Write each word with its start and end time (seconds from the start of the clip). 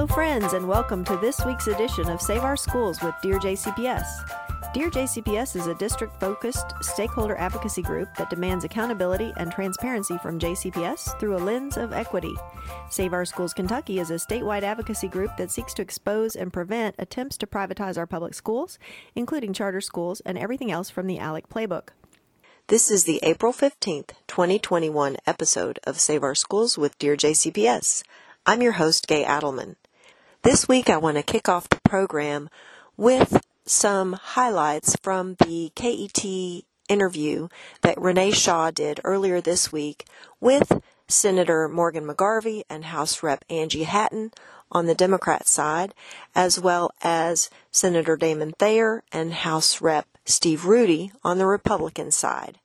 Hello, 0.00 0.14
friends, 0.14 0.54
and 0.54 0.66
welcome 0.66 1.04
to 1.04 1.18
this 1.18 1.44
week's 1.44 1.66
edition 1.66 2.08
of 2.08 2.22
Save 2.22 2.42
Our 2.42 2.56
Schools 2.56 3.02
with 3.02 3.14
Dear 3.20 3.38
JCPS. 3.38 4.72
Dear 4.72 4.88
JCPS 4.88 5.56
is 5.56 5.66
a 5.66 5.74
district 5.74 6.18
focused 6.18 6.72
stakeholder 6.80 7.36
advocacy 7.36 7.82
group 7.82 8.08
that 8.16 8.30
demands 8.30 8.64
accountability 8.64 9.30
and 9.36 9.52
transparency 9.52 10.16
from 10.22 10.38
JCPS 10.38 11.20
through 11.20 11.36
a 11.36 11.44
lens 11.44 11.76
of 11.76 11.92
equity. 11.92 12.34
Save 12.88 13.12
Our 13.12 13.26
Schools 13.26 13.52
Kentucky 13.52 13.98
is 13.98 14.10
a 14.10 14.14
statewide 14.14 14.62
advocacy 14.62 15.06
group 15.06 15.36
that 15.36 15.50
seeks 15.50 15.74
to 15.74 15.82
expose 15.82 16.34
and 16.34 16.50
prevent 16.50 16.94
attempts 16.98 17.36
to 17.36 17.46
privatize 17.46 17.98
our 17.98 18.06
public 18.06 18.32
schools, 18.32 18.78
including 19.14 19.52
charter 19.52 19.82
schools 19.82 20.22
and 20.24 20.38
everything 20.38 20.70
else 20.70 20.88
from 20.88 21.08
the 21.08 21.18
ALEC 21.18 21.46
playbook. 21.50 21.88
This 22.68 22.90
is 22.90 23.04
the 23.04 23.20
April 23.22 23.52
15th, 23.52 24.12
2021 24.28 25.18
episode 25.26 25.78
of 25.84 26.00
Save 26.00 26.22
Our 26.22 26.34
Schools 26.34 26.78
with 26.78 26.98
Dear 26.98 27.16
JCPS. 27.16 28.02
I'm 28.46 28.62
your 28.62 28.72
host, 28.72 29.06
Gay 29.06 29.24
Adelman. 29.24 29.76
This 30.42 30.66
week 30.66 30.88
I 30.88 30.96
want 30.96 31.18
to 31.18 31.22
kick 31.22 31.50
off 31.50 31.68
the 31.68 31.80
program 31.84 32.48
with 32.96 33.44
some 33.66 34.14
highlights 34.14 34.96
from 35.02 35.34
the 35.34 35.70
KET 35.74 36.24
interview 36.88 37.48
that 37.82 38.00
Renee 38.00 38.30
Shaw 38.30 38.70
did 38.70 39.00
earlier 39.04 39.42
this 39.42 39.70
week 39.70 40.06
with 40.40 40.80
Senator 41.08 41.68
Morgan 41.68 42.06
McGarvey 42.06 42.62
and 42.70 42.86
House 42.86 43.22
Rep 43.22 43.44
Angie 43.50 43.82
Hatton 43.82 44.32
on 44.72 44.86
the 44.86 44.94
Democrat 44.94 45.46
side, 45.46 45.92
as 46.34 46.58
well 46.58 46.90
as 47.02 47.50
Senator 47.70 48.16
Damon 48.16 48.52
Thayer 48.52 49.02
and 49.12 49.34
House 49.34 49.82
Rep 49.82 50.06
Steve 50.24 50.64
Rudy 50.64 51.12
on 51.22 51.36
the 51.36 51.46
Republican 51.46 52.10
side. 52.10 52.58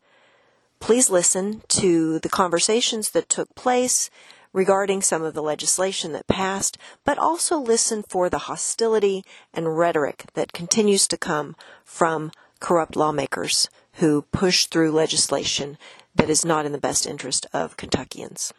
Please 0.79 1.09
listen 1.09 1.61
to 1.67 2.19
the 2.19 2.29
conversations 2.29 3.09
that 3.09 3.27
took 3.27 3.53
place 3.53 4.09
regarding 4.55 5.01
some 5.01 5.21
of 5.21 5.33
the 5.33 5.43
legislation 5.43 6.13
that 6.13 6.25
passed, 6.27 6.77
but 7.03 7.17
also 7.17 7.57
listen 7.57 8.01
for 8.01 8.29
the 8.29 8.47
hostility 8.47 9.21
and 9.53 9.77
rhetoric 9.77 10.23
that 10.33 10.53
continues 10.53 11.09
to 11.09 11.17
come 11.17 11.53
from 11.83 12.31
corrupt 12.61 12.95
lawmakers 12.95 13.69
who 13.95 14.21
push 14.31 14.67
through 14.67 14.89
legislation 14.89 15.77
that 16.15 16.29
is 16.29 16.45
not 16.45 16.65
in 16.65 16.71
the 16.71 16.77
best 16.77 17.05
interest 17.05 17.45
of 17.51 17.75
Kentuckians. 17.75 18.53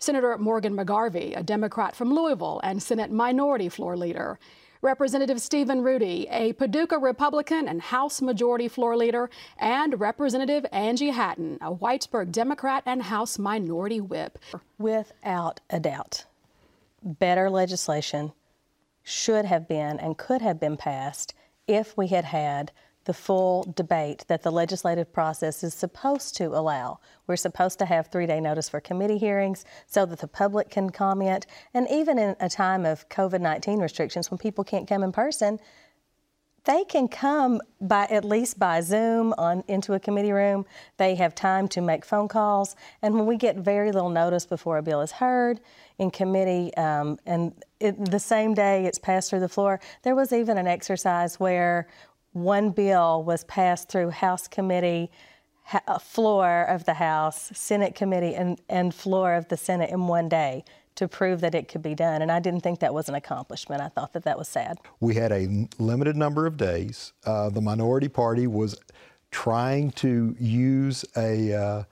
Senator 0.00 0.36
Morgan 0.36 0.74
McGarvey, 0.74 1.38
a 1.38 1.44
Democrat 1.44 1.94
from 1.94 2.12
Louisville 2.12 2.60
and 2.64 2.82
Senate 2.82 3.12
Minority 3.12 3.68
Floor 3.68 3.96
Leader, 3.96 4.40
Representative 4.80 5.40
Steven 5.40 5.82
Rudy, 5.82 6.28
a 6.30 6.52
Paducah 6.52 6.98
Republican 6.98 7.66
and 7.66 7.82
House 7.82 8.22
Majority 8.22 8.68
Floor 8.68 8.96
Leader, 8.96 9.28
and 9.58 9.98
Representative 9.98 10.64
Angie 10.70 11.10
Hatton, 11.10 11.58
a 11.60 11.74
Whitesburg 11.74 12.30
Democrat 12.30 12.84
and 12.86 13.02
House 13.02 13.38
Minority 13.38 14.00
Whip. 14.00 14.38
Without 14.78 15.60
a 15.68 15.80
doubt, 15.80 16.26
better 17.02 17.50
legislation 17.50 18.32
should 19.02 19.46
have 19.46 19.66
been 19.66 19.98
and 19.98 20.16
could 20.16 20.42
have 20.42 20.60
been 20.60 20.76
passed 20.76 21.34
if 21.66 21.96
we 21.96 22.06
had 22.06 22.26
had 22.26 22.70
the 23.08 23.14
full 23.14 23.64
debate 23.74 24.26
that 24.28 24.42
the 24.42 24.52
legislative 24.52 25.10
process 25.10 25.64
is 25.64 25.72
supposed 25.72 26.36
to 26.36 26.44
allow. 26.44 27.00
We're 27.26 27.36
supposed 27.36 27.78
to 27.78 27.86
have 27.86 28.08
three 28.08 28.26
day 28.26 28.38
notice 28.38 28.68
for 28.68 28.80
committee 28.80 29.16
hearings 29.16 29.64
so 29.86 30.04
that 30.04 30.18
the 30.18 30.28
public 30.28 30.68
can 30.68 30.90
comment. 30.90 31.46
And 31.72 31.88
even 31.90 32.18
in 32.18 32.36
a 32.38 32.50
time 32.50 32.84
of 32.84 33.08
COVID 33.08 33.40
19 33.40 33.78
restrictions, 33.78 34.30
when 34.30 34.36
people 34.36 34.62
can't 34.62 34.86
come 34.86 35.02
in 35.02 35.12
person, 35.12 35.58
they 36.68 36.84
can 36.84 37.08
come 37.08 37.62
by 37.80 38.04
at 38.10 38.26
least 38.26 38.58
by 38.58 38.82
Zoom 38.82 39.32
on 39.38 39.64
into 39.68 39.94
a 39.94 40.00
committee 40.00 40.32
room. 40.32 40.66
They 40.98 41.14
have 41.14 41.34
time 41.34 41.66
to 41.68 41.80
make 41.80 42.04
phone 42.04 42.28
calls, 42.28 42.76
and 43.00 43.14
when 43.14 43.24
we 43.24 43.38
get 43.38 43.56
very 43.56 43.90
little 43.90 44.10
notice 44.10 44.44
before 44.44 44.76
a 44.76 44.82
bill 44.82 45.00
is 45.00 45.12
heard 45.12 45.60
in 45.96 46.10
committee, 46.10 46.76
um, 46.76 47.18
and 47.24 47.54
it, 47.80 48.10
the 48.10 48.18
same 48.18 48.52
day 48.52 48.84
it's 48.84 48.98
passed 48.98 49.30
through 49.30 49.40
the 49.40 49.48
floor, 49.48 49.80
there 50.02 50.14
was 50.14 50.30
even 50.30 50.58
an 50.58 50.66
exercise 50.66 51.40
where 51.40 51.88
one 52.32 52.70
bill 52.70 53.22
was 53.22 53.44
passed 53.44 53.88
through 53.88 54.10
House 54.10 54.48
committee, 54.48 55.10
ha- 55.64 55.98
floor 55.98 56.62
of 56.62 56.84
the 56.84 56.94
House, 56.94 57.50
Senate 57.54 57.94
committee, 57.94 58.34
and, 58.34 58.60
and 58.68 58.94
floor 58.94 59.34
of 59.34 59.48
the 59.48 59.56
Senate 59.56 59.90
in 59.90 60.06
one 60.06 60.28
day 60.28 60.64
to 60.94 61.06
prove 61.06 61.40
that 61.40 61.54
it 61.54 61.68
could 61.68 61.82
be 61.82 61.94
done. 61.94 62.22
And 62.22 62.32
I 62.32 62.40
didn't 62.40 62.62
think 62.62 62.80
that 62.80 62.92
was 62.92 63.08
an 63.08 63.14
accomplishment. 63.14 63.80
I 63.80 63.88
thought 63.88 64.12
that 64.14 64.24
that 64.24 64.36
was 64.36 64.48
sad. 64.48 64.78
We 64.98 65.14
had 65.14 65.30
a 65.30 65.68
limited 65.78 66.16
number 66.16 66.44
of 66.44 66.56
days. 66.56 67.12
Uh, 67.24 67.50
the 67.50 67.60
minority 67.60 68.08
party 68.08 68.48
was 68.48 68.76
trying 69.30 69.92
to 69.92 70.34
use 70.40 71.04
a 71.16 71.52
uh, 71.54 71.84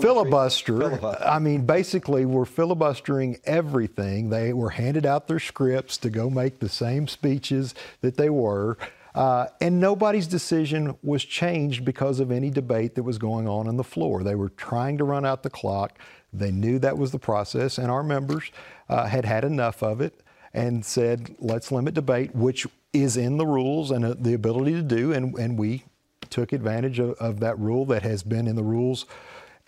filibuster. 0.00 0.78
filibuster. 0.78 1.24
I 1.24 1.38
mean, 1.38 1.64
basically, 1.64 2.24
we're 2.24 2.44
filibustering 2.44 3.38
everything. 3.44 4.30
They 4.30 4.52
were 4.52 4.70
handed 4.70 5.06
out 5.06 5.28
their 5.28 5.40
scripts 5.40 5.96
to 5.98 6.10
go 6.10 6.28
make 6.28 6.58
the 6.58 6.68
same 6.68 7.08
speeches 7.08 7.74
that 8.00 8.16
they 8.16 8.30
were. 8.30 8.76
Uh, 9.14 9.46
and 9.60 9.80
nobody's 9.80 10.26
decision 10.26 10.96
was 11.02 11.24
changed 11.24 11.84
because 11.84 12.20
of 12.20 12.30
any 12.30 12.50
debate 12.50 12.94
that 12.94 13.02
was 13.02 13.18
going 13.18 13.48
on 13.48 13.66
on 13.66 13.76
the 13.76 13.84
floor. 13.84 14.22
They 14.22 14.34
were 14.34 14.50
trying 14.50 14.98
to 14.98 15.04
run 15.04 15.24
out 15.24 15.42
the 15.42 15.50
clock. 15.50 15.98
They 16.32 16.50
knew 16.50 16.78
that 16.78 16.98
was 16.98 17.10
the 17.10 17.18
process, 17.18 17.78
and 17.78 17.90
our 17.90 18.02
members 18.02 18.50
uh, 18.88 19.06
had 19.06 19.24
had 19.24 19.44
enough 19.44 19.82
of 19.82 20.00
it 20.00 20.20
and 20.52 20.84
said, 20.84 21.34
let's 21.38 21.72
limit 21.72 21.94
debate, 21.94 22.34
which 22.34 22.66
is 22.92 23.16
in 23.16 23.36
the 23.36 23.46
rules 23.46 23.90
and 23.90 24.04
uh, 24.04 24.14
the 24.18 24.34
ability 24.34 24.72
to 24.72 24.82
do. 24.82 25.12
And, 25.12 25.34
and 25.38 25.58
we 25.58 25.84
took 26.30 26.52
advantage 26.52 26.98
of, 26.98 27.12
of 27.12 27.40
that 27.40 27.58
rule 27.58 27.86
that 27.86 28.02
has 28.02 28.22
been 28.22 28.46
in 28.46 28.56
the 28.56 28.62
rules 28.62 29.06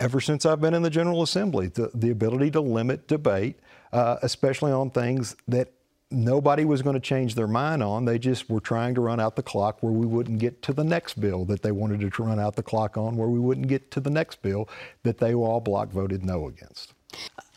ever 0.01 0.19
since 0.19 0.45
I've 0.45 0.59
been 0.59 0.73
in 0.73 0.81
the 0.81 0.89
General 0.89 1.21
Assembly, 1.21 1.67
the, 1.67 1.91
the 1.93 2.09
ability 2.09 2.51
to 2.51 2.61
limit 2.61 3.07
debate, 3.07 3.59
uh, 3.93 4.17
especially 4.23 4.71
on 4.71 4.89
things 4.89 5.35
that 5.47 5.71
nobody 6.09 6.65
was 6.65 6.81
going 6.81 6.95
to 6.95 6.99
change 6.99 7.35
their 7.35 7.47
mind 7.47 7.83
on. 7.83 8.03
They 8.05 8.17
just 8.17 8.49
were 8.49 8.59
trying 8.59 8.95
to 8.95 9.01
run 9.01 9.19
out 9.19 9.35
the 9.35 9.43
clock 9.43 9.81
where 9.81 9.93
we 9.93 10.07
wouldn't 10.07 10.39
get 10.39 10.63
to 10.63 10.73
the 10.73 10.83
next 10.83 11.21
bill 11.21 11.45
that 11.45 11.61
they 11.61 11.71
wanted 11.71 12.11
to 12.11 12.23
run 12.23 12.39
out 12.39 12.55
the 12.55 12.63
clock 12.63 12.97
on, 12.97 13.15
where 13.15 13.29
we 13.29 13.39
wouldn't 13.39 13.67
get 13.67 13.91
to 13.91 13.99
the 13.99 14.09
next 14.09 14.41
bill 14.41 14.67
that 15.03 15.19
they 15.19 15.35
all 15.35 15.59
block 15.59 15.89
voted 15.91 16.25
no 16.25 16.47
against. 16.47 16.93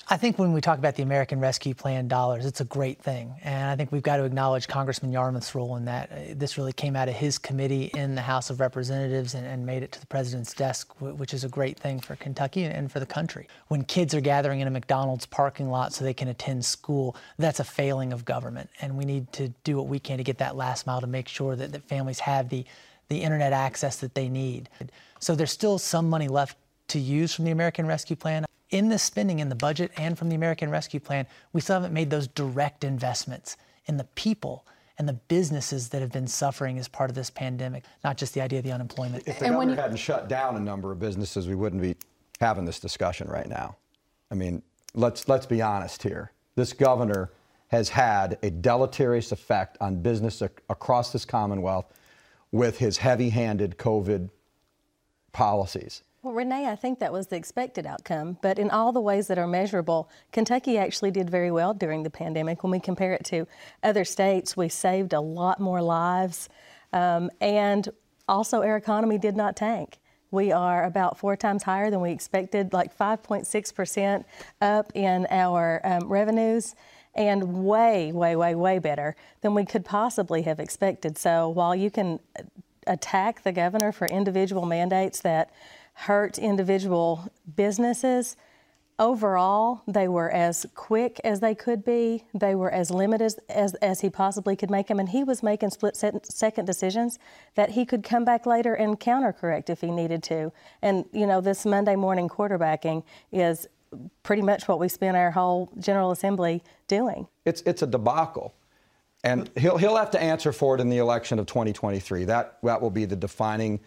I 0.07 0.19
think 0.19 0.39
when 0.39 0.53
we 0.53 0.61
talk 0.61 0.79
about 0.79 0.97
the 0.97 1.03
American 1.03 1.41
Rescue 1.41 1.73
Plan 1.73 2.09
dollars, 2.09 2.45
it's 2.45 2.61
a 2.61 2.65
great 2.65 3.01
thing. 3.01 3.33
And 3.43 3.71
I 3.71 3.77
think 3.77 3.91
we've 3.91 4.03
got 4.03 4.19
to 4.19 4.25
acknowledge 4.25 4.69
Congressman 4.69 5.13
Yarmuth's 5.13 5.55
role 5.55 5.77
in 5.77 5.87
that. 5.87 6.13
Uh, 6.13 6.17
this 6.35 6.59
really 6.59 6.75
came 6.75 6.95
out 6.95 7.09
of 7.09 7.15
his 7.15 7.39
committee 7.39 7.85
in 7.95 8.15
the 8.15 8.21
House 8.21 8.51
of 8.51 8.61
Representatives 8.61 9.33
and, 9.33 9.47
and 9.47 9.65
made 9.65 9.83
it 9.83 9.93
to 9.93 10.01
the 10.01 10.07
president's 10.07 10.53
desk, 10.53 10.93
which 11.01 11.33
is 11.33 11.43
a 11.43 11.49
great 11.49 11.79
thing 11.79 12.01
for 12.01 12.17
Kentucky 12.17 12.65
and 12.65 12.93
for 12.93 13.01
the 13.01 13.07
country. 13.07 13.49
When 13.69 13.83
kids 13.83 14.15
are 14.15 14.21
gathering 14.21 14.61
in 14.61 14.69
a 14.69 14.71
McDonald's 14.71 15.25
parking 15.25 15.71
lot 15.71 15.95
so 15.95 16.05
they 16.05 16.13
can 16.13 16.29
attend 16.29 16.67
school, 16.67 17.17
that's 17.39 17.61
a 17.61 17.65
failing 17.65 18.13
of 18.13 18.27
government. 18.27 18.69
And 18.83 18.99
we 18.99 19.07
need 19.07 19.33
to 19.33 19.49
do 19.65 19.79
what 19.79 19.87
we 19.87 19.99
can 19.99 20.19
to 20.19 20.25
get 20.25 20.37
that 20.37 20.55
last 20.55 20.87
mile 20.87 21.01
to 21.01 21.07
make 21.07 21.29
sure 21.29 21.57
that, 21.57 21.73
that 21.73 21.83
families 21.83 22.21
have 22.21 22.51
the, 22.51 22.67
the 23.09 23.23
internet 23.23 23.55
access 23.55 23.97
that 23.97 24.15
they 24.15 24.29
need. 24.29 24.69
So 25.19 25.35
there's 25.35 25.53
still 25.53 25.79
some 25.79 26.11
money 26.11 26.29
left 26.29 26.59
to 26.89 26.99
use 26.99 27.33
from 27.33 27.47
the 27.47 27.53
American 27.53 27.87
Rescue 27.87 28.17
Plan 28.17 28.45
in 28.75 28.89
the 28.89 28.99
spending 28.99 29.39
in 29.39 29.49
the 29.49 29.55
budget 29.55 29.93
and 29.97 30.19
from 30.19 30.29
the 30.29 30.35
American 30.35 30.69
Rescue 30.69 30.99
Plan, 30.99 31.29
we 31.53 31.61
still 31.61 31.77
haven't 31.77 31.95
made 31.95 32.11
those 32.11 32.27
direct 32.27 32.83
investments 32.83 33.57
in 33.87 33.97
the 33.99 34.05
people 34.17 34.67
and 34.99 35.09
the 35.09 35.13
businesses 35.13 35.91
that 35.91 36.01
have 36.01 36.11
been 36.11 36.27
suffering 36.27 36.77
as 36.77 36.89
part 36.89 37.09
of 37.09 37.15
this 37.15 37.31
pandemic, 37.31 37.85
not 38.03 38.17
just 38.17 38.35
the 38.35 38.41
idea 38.41 38.59
of 38.59 38.65
the 38.65 38.73
unemployment. 38.73 39.29
If 39.29 39.39
the 39.39 39.47
and 39.47 39.55
government 39.55 39.79
you... 39.79 39.83
hadn't 39.83 39.99
shut 39.99 40.29
down 40.29 40.57
a 40.57 40.61
number 40.61 40.91
of 40.91 40.99
businesses, 40.99 41.47
we 41.47 41.55
wouldn't 41.55 41.83
be 41.83 41.95
having 42.41 42.65
this 42.65 42.81
discussion 42.81 43.29
right 43.29 43.49
now. 43.49 43.77
I 44.33 44.35
mean, 44.35 44.61
let's 44.95 45.29
let's 45.29 45.47
be 45.47 45.63
honest 45.63 46.03
here. 46.03 46.33
This 46.57 46.73
governor 46.73 47.31
has 47.69 47.89
had 47.89 48.39
a 48.43 48.51
deleterious 48.51 49.31
effect 49.31 49.79
on 49.81 50.03
business 50.03 50.43
ac- 50.43 50.53
across 50.69 51.13
this 51.13 51.25
Commonwealth 51.25 51.87
with 52.51 52.79
his 52.79 52.97
heavy-handed 52.99 53.79
COVID 53.79 54.31
policies. 55.33 56.03
Well, 56.25 56.33
Renee, 56.33 56.71
I 56.71 56.75
think 56.75 57.01
that 57.01 57.13
was 57.13 57.27
the 57.27 57.37
expected 57.37 57.85
outcome. 57.85 58.39
But 58.41 58.59
in 58.59 58.71
all 58.71 58.93
the 58.93 59.01
ways 59.01 59.27
that 59.27 59.37
are 59.37 59.47
measurable, 59.47 60.09
Kentucky 60.33 60.79
actually 60.79 61.11
did 61.11 61.29
very 61.29 61.51
well 61.51 61.75
during 61.75 62.03
the 62.03 62.09
pandemic. 62.09 62.63
When 62.63 62.71
we 62.71 62.81
compare 62.81 63.13
it 63.13 63.25
to 63.27 63.47
other 63.83 64.07
states, 64.07 64.57
we 64.57 64.71
saved 64.71 65.13
a 65.13 65.21
lot 65.21 65.61
more 65.61 65.83
lives. 65.83 66.49
Um, 66.95 67.31
and 67.43 67.91
also, 68.27 68.63
our 68.63 68.79
economy 68.79 69.19
did 69.19 69.37
not 69.37 69.55
tank. 69.55 69.99
We 70.31 70.51
are 70.51 70.85
about 70.85 71.19
four 71.19 71.37
times 71.37 71.65
higher 71.65 71.91
than 71.91 72.01
we 72.01 72.11
expected, 72.11 72.73
like 72.73 72.97
5.6% 72.97 74.25
up 74.63 74.93
in 74.95 75.27
our 75.29 75.83
um, 75.85 76.11
revenues, 76.11 76.75
and 77.15 77.67
way, 77.67 78.13
way, 78.13 78.35
way, 78.35 78.55
way 78.55 78.79
better 78.79 79.15
than 79.43 79.53
we 79.53 79.67
could 79.67 79.85
possibly 79.85 80.41
have 80.43 80.59
expected. 80.59 81.19
So 81.19 81.51
while 81.51 81.77
you 81.77 81.91
can 81.91 82.19
attack 82.87 83.43
the 83.43 83.53
governor 83.53 83.93
for 83.93 84.07
individual 84.07 84.65
mandates 84.65 85.21
that 85.21 85.51
hurt 85.95 86.39
individual 86.39 87.33
businesses. 87.57 88.37
Overall, 88.99 89.83
they 89.89 90.07
were 90.07 90.31
as 90.31 90.67
quick 90.75 91.21
as 91.25 91.41
they 91.41 91.55
could 91.55 91.85
be. 91.85 92.25
They 92.33 92.55
were 92.55 92.71
as 92.71 92.93
limited 92.93 93.25
as, 93.25 93.39
as, 93.49 93.75
as 93.75 94.01
he 94.03 94.11
possibly 94.11 94.55
could 94.55 94.71
make 94.71 94.87
them. 94.87 95.01
And 95.01 95.09
he 95.09 95.25
was 95.25 95.43
making 95.43 95.71
split 95.71 95.97
second 95.97 96.65
decisions 96.65 97.19
that 97.57 97.71
he 97.71 97.85
could 97.85 98.05
come 98.05 98.25
back 98.25 98.47
later 98.47 98.75
and 98.75 98.99
counter 99.01 99.33
correct 99.33 99.69
if 99.69 99.81
he 99.81 99.91
needed 99.91 100.23
to. 100.25 100.53
And, 100.81 101.07
you 101.13 101.27
know, 101.27 101.41
this 101.41 101.67
Monday 101.67 101.97
morning 101.97 102.29
quarterbacking 102.29 103.03
is 103.33 103.67
pretty 104.23 104.43
much 104.43 104.69
what 104.69 104.79
we 104.79 104.89
spent 104.89 105.17
our 105.17 105.33
whole 105.33 105.71
General 105.79 106.13
Assembly 106.13 106.63
doing. 106.87 107.27
It's, 107.45 107.63
it's 107.63 107.83
a 107.83 107.87
debacle. 107.87 108.55
And 109.25 109.51
he'll, 109.57 109.79
he'll 109.79 109.97
have 109.97 110.11
to 110.13 110.23
answer 110.23 110.53
for 110.53 110.77
it 110.77 110.81
in 110.81 110.89
the 110.89 110.99
election 110.99 111.39
of 111.39 111.47
2023. 111.47 112.27
That, 112.27 112.59
that 112.63 112.81
will 112.81 112.91
be 112.91 113.07
the 113.07 113.17
defining 113.17 113.81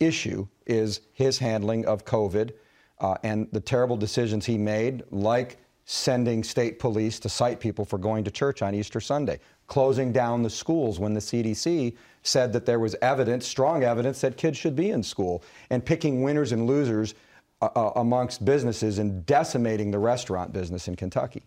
issue 0.00 0.46
is 0.70 1.00
his 1.12 1.38
handling 1.38 1.84
of 1.86 2.04
COVID 2.04 2.52
uh, 3.00 3.16
and 3.22 3.48
the 3.52 3.60
terrible 3.60 3.96
decisions 3.96 4.46
he 4.46 4.56
made, 4.56 5.02
like 5.10 5.58
sending 5.84 6.44
state 6.44 6.78
police 6.78 7.18
to 7.18 7.28
cite 7.28 7.58
people 7.58 7.84
for 7.84 7.98
going 7.98 8.22
to 8.22 8.30
church 8.30 8.62
on 8.62 8.74
Easter 8.74 9.00
Sunday, 9.00 9.40
closing 9.66 10.12
down 10.12 10.42
the 10.42 10.50
schools 10.50 11.00
when 11.00 11.14
the 11.14 11.20
CDC 11.20 11.96
said 12.22 12.52
that 12.52 12.66
there 12.66 12.78
was 12.78 12.94
evidence, 13.02 13.46
strong 13.46 13.82
evidence, 13.82 14.20
that 14.20 14.36
kids 14.36 14.56
should 14.56 14.76
be 14.76 14.90
in 14.90 15.02
school, 15.02 15.42
and 15.70 15.84
picking 15.84 16.22
winners 16.22 16.52
and 16.52 16.66
losers 16.66 17.14
uh, 17.60 17.68
uh 17.74 17.92
amongst 17.96 18.44
businesses 18.44 18.98
and 18.98 19.26
decimating 19.26 19.90
the 19.90 19.98
restaurant 19.98 20.52
business 20.52 20.86
in 20.86 20.94
Kentucky. 20.94 21.42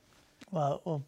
Well, 0.52 0.81
well, 0.84 1.04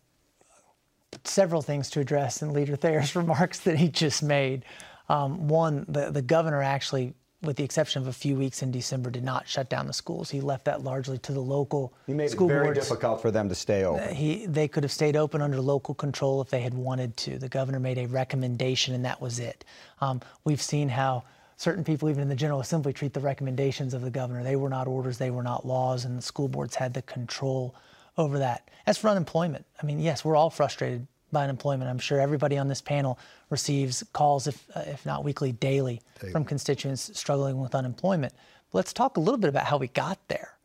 several 1.23 1.61
things 1.61 1.89
to 1.91 1.99
address 1.99 2.41
in 2.41 2.53
Leader 2.53 2.75
Thayer's 2.75 3.15
remarks 3.15 3.59
that 3.61 3.77
he 3.77 3.89
just 3.89 4.23
made. 4.23 4.63
Um, 5.09 5.47
one, 5.47 5.85
the, 5.87 6.11
the 6.11 6.21
governor 6.21 6.61
actually 6.61 7.13
with 7.41 7.57
the 7.57 7.63
exception 7.63 8.01
of 8.01 8.07
a 8.07 8.13
few 8.13 8.35
weeks 8.35 8.61
in 8.61 8.71
December, 8.71 9.09
did 9.09 9.23
not 9.23 9.47
shut 9.47 9.69
down 9.69 9.87
the 9.87 9.93
schools. 9.93 10.29
He 10.29 10.41
left 10.41 10.65
that 10.65 10.83
largely 10.83 11.17
to 11.19 11.31
the 11.31 11.39
local 11.39 11.89
school 11.89 11.89
boards. 11.89 12.07
he 12.07 12.13
made 12.13 12.29
school 12.31 12.49
it 12.49 12.53
very 12.53 12.65
boards. 12.67 12.79
difficult 12.79 13.21
for 13.21 13.31
them 13.31 13.49
to 13.49 13.55
stay 13.55 13.83
open. 13.83 14.03
Uh, 14.03 14.13
he, 14.13 14.45
they 14.45 14.67
could 14.67 14.83
have 14.83 14.91
stayed 14.91 15.15
open 15.15 15.41
under 15.41 15.59
local 15.59 15.93
control 15.93 16.41
if 16.41 16.49
they 16.49 16.61
had 16.61 16.73
wanted 16.73 17.15
to. 17.17 17.37
The 17.37 17.49
governor 17.49 17.79
made 17.79 17.97
a 17.97 18.07
recommendation, 18.07 18.95
and 18.95 19.05
that 19.05 19.21
was 19.21 19.39
it. 19.39 19.63
Um, 20.01 20.21
we've 20.43 20.61
seen 20.61 20.89
how 20.89 21.23
certain 21.57 21.83
people, 21.83 22.09
even 22.09 22.21
in 22.21 22.29
the 22.29 22.35
General 22.35 22.59
Assembly, 22.59 22.93
treat 22.93 23.13
the 23.13 23.19
recommendations 23.19 23.93
of 23.93 24.01
the 24.01 24.11
governor. 24.11 24.43
They 24.43 24.55
were 24.55 24.69
not 24.69 24.87
orders, 24.87 25.17
they 25.17 25.31
were 25.31 25.43
not 25.43 25.65
laws, 25.65 26.05
and 26.05 26.17
the 26.17 26.21
school 26.21 26.47
boards 26.47 26.75
had 26.75 26.93
the 26.93 27.01
control 27.01 27.75
over 28.17 28.39
that. 28.39 28.69
As 28.87 28.97
for 28.97 29.09
unemployment, 29.09 29.65
I 29.81 29.85
mean, 29.85 29.99
yes, 29.99 30.23
we're 30.23 30.35
all 30.35 30.49
frustrated 30.49 31.07
by 31.31 31.43
unemployment. 31.43 31.89
I'm 31.89 31.99
sure 31.99 32.19
everybody 32.19 32.57
on 32.57 32.67
this 32.67 32.81
panel 32.81 33.19
receives 33.49 34.03
calls, 34.13 34.47
if, 34.47 34.65
uh, 34.75 34.83
if 34.87 35.05
not 35.05 35.23
weekly, 35.23 35.51
daily, 35.51 36.01
daily, 36.19 36.31
from 36.31 36.45
constituents 36.45 37.11
struggling 37.17 37.59
with 37.59 37.75
unemployment. 37.75 38.33
But 38.71 38.77
let's 38.77 38.93
talk 38.93 39.17
a 39.17 39.19
little 39.19 39.37
bit 39.37 39.49
about 39.49 39.65
how 39.65 39.77
we 39.77 39.87
got 39.87 40.19
there. 40.27 40.57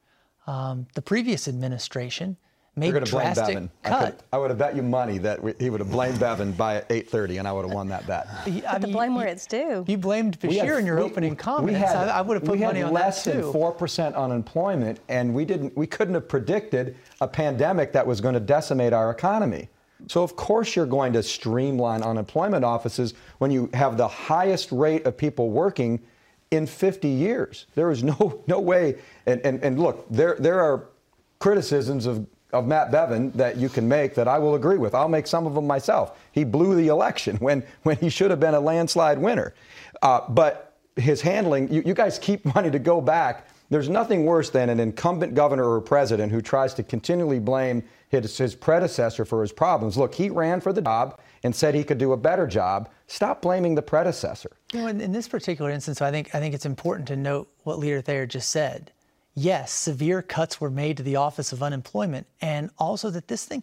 Um, 0.46 0.86
the 0.94 1.02
previous 1.02 1.48
administration 1.48 2.36
made 2.76 2.92
You're 2.92 3.00
drastic 3.00 3.44
blame 3.44 3.56
Bevin. 3.56 3.70
cut. 3.82 4.20
I, 4.32 4.36
I, 4.36 4.38
would 4.38 4.50
have 4.50 4.58
bet 4.58 4.74
you 4.74 4.82
money 4.82 5.18
that 5.18 5.42
we, 5.42 5.54
he 5.58 5.70
would 5.70 5.80
have 5.80 5.90
blamed 5.90 6.18
Bevin 6.18 6.56
by 6.56 6.80
8:30, 6.82 7.38
and 7.38 7.48
I 7.48 7.52
would 7.52 7.64
have 7.64 7.74
won 7.74 7.88
that 7.88 8.06
bet. 8.06 8.28
Put 8.44 8.80
the 8.80 8.88
blame 8.88 9.14
where 9.14 9.26
it's 9.26 9.46
due. 9.46 9.84
You 9.86 9.98
blamed 9.98 10.40
Beshear 10.40 10.78
in 10.78 10.86
your 10.86 10.96
we, 10.96 11.02
opening 11.02 11.36
comments. 11.36 11.78
Had, 11.78 12.08
I, 12.08 12.18
I, 12.18 12.20
would 12.20 12.34
have 12.34 12.44
put 12.44 12.58
money 12.58 12.82
on 12.82 12.92
less 12.92 13.24
that 13.24 13.32
too. 13.32 13.42
than 13.42 13.52
four 13.52 13.72
percent 13.72 14.14
unemployment, 14.14 15.00
and 15.08 15.34
we 15.34 15.44
didn't. 15.44 15.76
We 15.76 15.86
couldn't 15.86 16.14
have 16.14 16.28
predicted 16.28 16.96
a 17.20 17.28
pandemic 17.28 17.92
that 17.92 18.06
was 18.06 18.20
going 18.20 18.34
to 18.34 18.40
decimate 18.40 18.92
our 18.92 19.10
economy. 19.10 19.68
So, 20.06 20.22
of 20.22 20.36
course, 20.36 20.74
you're 20.76 20.86
going 20.86 21.12
to 21.14 21.22
streamline 21.22 22.02
unemployment 22.02 22.64
offices 22.64 23.14
when 23.38 23.50
you 23.50 23.70
have 23.74 23.96
the 23.96 24.08
highest 24.08 24.72
rate 24.72 25.06
of 25.06 25.16
people 25.16 25.50
working 25.50 26.00
in 26.50 26.66
50 26.66 27.08
years. 27.08 27.66
There 27.74 27.90
is 27.90 28.02
no, 28.02 28.42
no 28.46 28.60
way. 28.60 28.96
And, 29.26 29.40
and, 29.42 29.62
and 29.62 29.78
look, 29.78 30.06
there, 30.10 30.36
there 30.38 30.60
are 30.60 30.88
criticisms 31.38 32.06
of, 32.06 32.26
of 32.52 32.66
Matt 32.66 32.90
Bevin 32.90 33.32
that 33.32 33.56
you 33.56 33.68
can 33.68 33.88
make 33.88 34.14
that 34.14 34.28
I 34.28 34.38
will 34.38 34.54
agree 34.54 34.78
with. 34.78 34.94
I'll 34.94 35.08
make 35.08 35.26
some 35.26 35.46
of 35.46 35.54
them 35.54 35.66
myself. 35.66 36.18
He 36.32 36.44
blew 36.44 36.74
the 36.74 36.88
election 36.88 37.36
when, 37.40 37.64
when 37.82 37.96
he 37.96 38.08
should 38.08 38.30
have 38.30 38.40
been 38.40 38.54
a 38.54 38.60
landslide 38.60 39.18
winner. 39.18 39.54
Uh, 40.02 40.20
but 40.28 40.76
his 40.96 41.20
handling, 41.20 41.72
you, 41.72 41.82
you 41.84 41.94
guys 41.94 42.18
keep 42.18 42.44
wanting 42.54 42.72
to 42.72 42.78
go 42.78 43.00
back. 43.00 43.48
There's 43.70 43.88
nothing 43.88 44.24
worse 44.24 44.50
than 44.50 44.68
an 44.68 44.80
incumbent 44.80 45.34
governor 45.34 45.70
or 45.70 45.80
president 45.80 46.32
who 46.32 46.42
tries 46.42 46.74
to 46.74 46.82
continually 46.82 47.38
blame 47.38 47.84
his, 48.08 48.36
his 48.36 48.56
predecessor 48.56 49.24
for 49.24 49.42
his 49.42 49.52
problems. 49.52 49.96
Look, 49.96 50.12
he 50.14 50.28
ran 50.28 50.60
for 50.60 50.72
the 50.72 50.82
job 50.82 51.20
and 51.44 51.54
said 51.54 51.74
he 51.74 51.84
could 51.84 51.98
do 51.98 52.12
a 52.12 52.16
better 52.16 52.48
job. 52.48 52.90
Stop 53.06 53.40
blaming 53.42 53.76
the 53.76 53.82
predecessor. 53.82 54.50
In, 54.74 55.00
in 55.00 55.12
this 55.12 55.28
particular 55.28 55.70
instance, 55.70 56.02
I 56.02 56.10
think 56.10 56.34
I 56.34 56.40
think 56.40 56.54
it's 56.54 56.66
important 56.66 57.06
to 57.08 57.16
note 57.16 57.48
what 57.62 57.78
Leader 57.78 58.00
Thayer 58.00 58.26
just 58.26 58.50
said. 58.50 58.92
Yes, 59.34 59.72
severe 59.72 60.20
cuts 60.20 60.60
were 60.60 60.70
made 60.70 60.96
to 60.96 61.04
the 61.04 61.16
Office 61.16 61.52
of 61.52 61.62
Unemployment, 61.62 62.26
and 62.40 62.70
also 62.78 63.10
that 63.10 63.28
this 63.28 63.44
thing, 63.44 63.62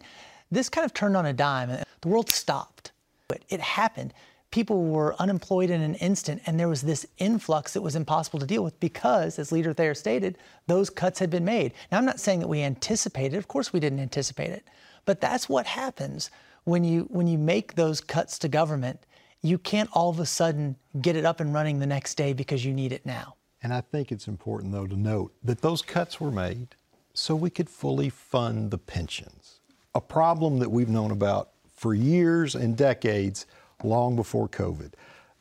this 0.50 0.70
kind 0.70 0.86
of 0.86 0.94
turned 0.94 1.16
on 1.16 1.26
a 1.26 1.34
dime. 1.34 1.68
The 2.00 2.08
world 2.08 2.30
stopped. 2.30 2.92
But 3.28 3.42
it 3.50 3.60
happened 3.60 4.14
people 4.50 4.84
were 4.84 5.14
unemployed 5.20 5.70
in 5.70 5.80
an 5.80 5.94
instant, 5.96 6.42
and 6.46 6.58
there 6.58 6.68
was 6.68 6.82
this 6.82 7.06
influx 7.18 7.74
that 7.74 7.82
was 7.82 7.96
impossible 7.96 8.38
to 8.38 8.46
deal 8.46 8.64
with 8.64 8.78
because, 8.80 9.38
as 9.38 9.52
Leader 9.52 9.72
Thayer 9.72 9.94
stated, 9.94 10.38
those 10.66 10.90
cuts 10.90 11.18
had 11.18 11.30
been 11.30 11.44
made. 11.44 11.74
Now, 11.90 11.98
I'm 11.98 12.06
not 12.06 12.20
saying 12.20 12.40
that 12.40 12.48
we 12.48 12.62
anticipated. 12.62 13.36
Of 13.36 13.48
course, 13.48 13.72
we 13.72 13.80
didn't 13.80 14.00
anticipate 14.00 14.50
it, 14.50 14.64
but 15.04 15.20
that's 15.20 15.48
what 15.48 15.66
happens 15.66 16.30
when 16.64 16.84
you 16.84 17.02
when 17.10 17.26
you 17.26 17.38
make 17.38 17.74
those 17.74 18.00
cuts 18.00 18.38
to 18.40 18.48
government. 18.48 19.00
You 19.42 19.58
can't 19.58 19.90
all 19.92 20.10
of 20.10 20.18
a 20.18 20.26
sudden 20.26 20.76
get 21.00 21.14
it 21.14 21.24
up 21.24 21.40
and 21.40 21.54
running 21.54 21.78
the 21.78 21.86
next 21.86 22.16
day 22.16 22.32
because 22.32 22.64
you 22.64 22.72
need 22.72 22.92
it 22.92 23.06
now. 23.06 23.36
And 23.62 23.72
I 23.72 23.80
think 23.80 24.10
it's 24.10 24.28
important, 24.28 24.72
though, 24.72 24.86
to 24.86 24.96
note 24.96 25.32
that 25.42 25.60
those 25.60 25.82
cuts 25.82 26.20
were 26.20 26.30
made 26.30 26.74
so 27.12 27.34
we 27.34 27.50
could 27.50 27.68
fully 27.68 28.08
fund 28.08 28.70
the 28.70 28.78
pensions, 28.78 29.60
a 29.94 30.00
problem 30.00 30.58
that 30.60 30.70
we've 30.70 30.88
known 30.88 31.10
about 31.10 31.50
for 31.74 31.94
years 31.94 32.54
and 32.54 32.76
decades 32.76 33.46
long 33.82 34.16
before 34.16 34.48
COVID. 34.48 34.92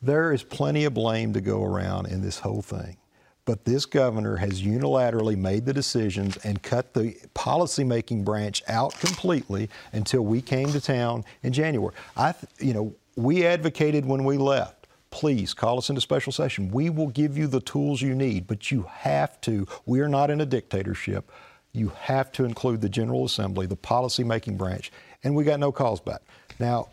There 0.01 0.31
is 0.31 0.43
plenty 0.43 0.85
of 0.85 0.93
blame 0.93 1.33
to 1.33 1.41
go 1.41 1.63
around 1.63 2.07
in 2.07 2.21
this 2.21 2.39
whole 2.39 2.61
thing. 2.61 2.97
But 3.45 3.63
this 3.63 3.85
governor 3.85 4.35
has 4.35 4.61
unilaterally 4.61 5.37
made 5.37 5.65
the 5.65 5.73
decisions 5.73 6.35
and 6.43 6.61
cut 6.61 6.93
the 6.93 7.15
policymaking 7.33 8.25
branch 8.25 8.61
out 8.67 8.93
completely 8.99 9.69
until 9.93 10.21
we 10.23 10.41
came 10.41 10.69
to 10.73 10.81
town 10.81 11.23
in 11.43 11.53
January. 11.53 11.95
I, 12.17 12.33
you 12.59 12.73
know, 12.73 12.93
we 13.15 13.45
advocated 13.45 14.05
when 14.05 14.25
we 14.25 14.37
left. 14.37 14.87
Please 15.11 15.53
call 15.53 15.77
us 15.77 15.89
into 15.89 16.01
special 16.01 16.33
session. 16.33 16.69
We 16.69 16.89
will 16.89 17.07
give 17.07 17.37
you 17.37 17.47
the 17.47 17.61
tools 17.61 18.01
you 18.01 18.13
need, 18.13 18.47
but 18.47 18.69
you 18.69 18.85
have 18.91 19.39
to. 19.41 19.65
We 19.85 20.01
are 20.01 20.09
not 20.09 20.29
in 20.29 20.41
a 20.41 20.45
dictatorship. 20.45 21.31
You 21.71 21.93
have 22.01 22.33
to 22.33 22.43
include 22.43 22.81
the 22.81 22.89
General 22.89 23.23
Assembly, 23.23 23.65
the 23.65 23.77
policymaking 23.77 24.57
branch, 24.57 24.91
and 25.23 25.33
we 25.33 25.45
got 25.45 25.61
no 25.61 25.71
calls 25.71 26.01
back. 26.01 26.21
Now, 26.59 26.89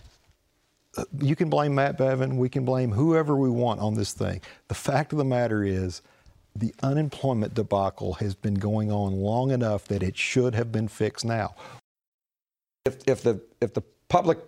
you 1.21 1.37
can 1.37 1.51
blame 1.51 1.75
Matt 1.75 1.99
Bevin, 1.99 2.37
we 2.37 2.49
can 2.49 2.65
blame 2.65 2.93
whoever 2.93 3.37
we 3.37 3.51
want 3.51 3.81
on 3.81 3.95
this 3.95 4.13
thing. 4.13 4.41
The 4.69 4.75
fact 4.75 5.13
of 5.13 5.19
the 5.19 5.25
matter 5.25 5.65
is, 5.65 6.03
the 6.57 6.75
unemployment 6.83 7.55
debacle 7.55 8.15
has 8.15 8.35
been 8.35 8.55
going 8.55 8.93
on 8.93 9.15
long 9.15 9.51
enough 9.51 9.87
that 9.87 10.03
it 10.03 10.17
should 10.17 10.55
have 10.55 10.71
been 10.71 10.87
fixed 10.87 11.25
now. 11.25 11.55
If, 12.85 12.97
if, 13.07 13.23
the, 13.23 13.41
if 13.61 13.75
the 13.75 13.83
public 14.09 14.39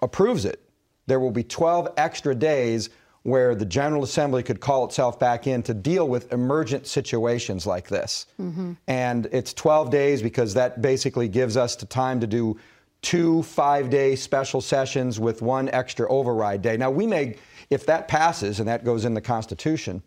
approves 0.00 0.44
it, 0.44 0.60
there 1.06 1.20
will 1.20 1.30
be 1.30 1.44
12 1.44 1.92
extra 1.96 2.34
days 2.34 2.90
where 3.22 3.54
the 3.54 3.64
General 3.64 4.02
Assembly 4.02 4.42
could 4.42 4.60
call 4.60 4.84
itself 4.84 5.18
back 5.20 5.46
in 5.46 5.62
to 5.62 5.74
deal 5.74 6.08
with 6.08 6.32
emergent 6.32 6.86
situations 6.88 7.66
like 7.66 7.88
this. 7.88 8.26
Mm-hmm. 8.40 8.72
And 8.88 9.26
it's 9.30 9.54
12 9.54 9.90
days 9.90 10.22
because 10.22 10.54
that 10.54 10.82
basically 10.82 11.28
gives 11.28 11.56
us 11.56 11.76
the 11.76 11.86
time 11.86 12.18
to 12.20 12.26
do 12.26 12.58
two 13.02 13.42
five 13.42 13.90
day 13.90 14.16
special 14.16 14.60
sessions 14.60 15.20
with 15.20 15.42
one 15.42 15.68
extra 15.70 16.08
override 16.08 16.62
day. 16.62 16.76
Now, 16.76 16.90
we 16.90 17.06
may, 17.06 17.36
if 17.68 17.84
that 17.86 18.08
passes 18.08 18.60
and 18.60 18.68
that 18.68 18.84
goes 18.84 19.04
in 19.04 19.14
the 19.14 19.20
Constitution, 19.20 20.02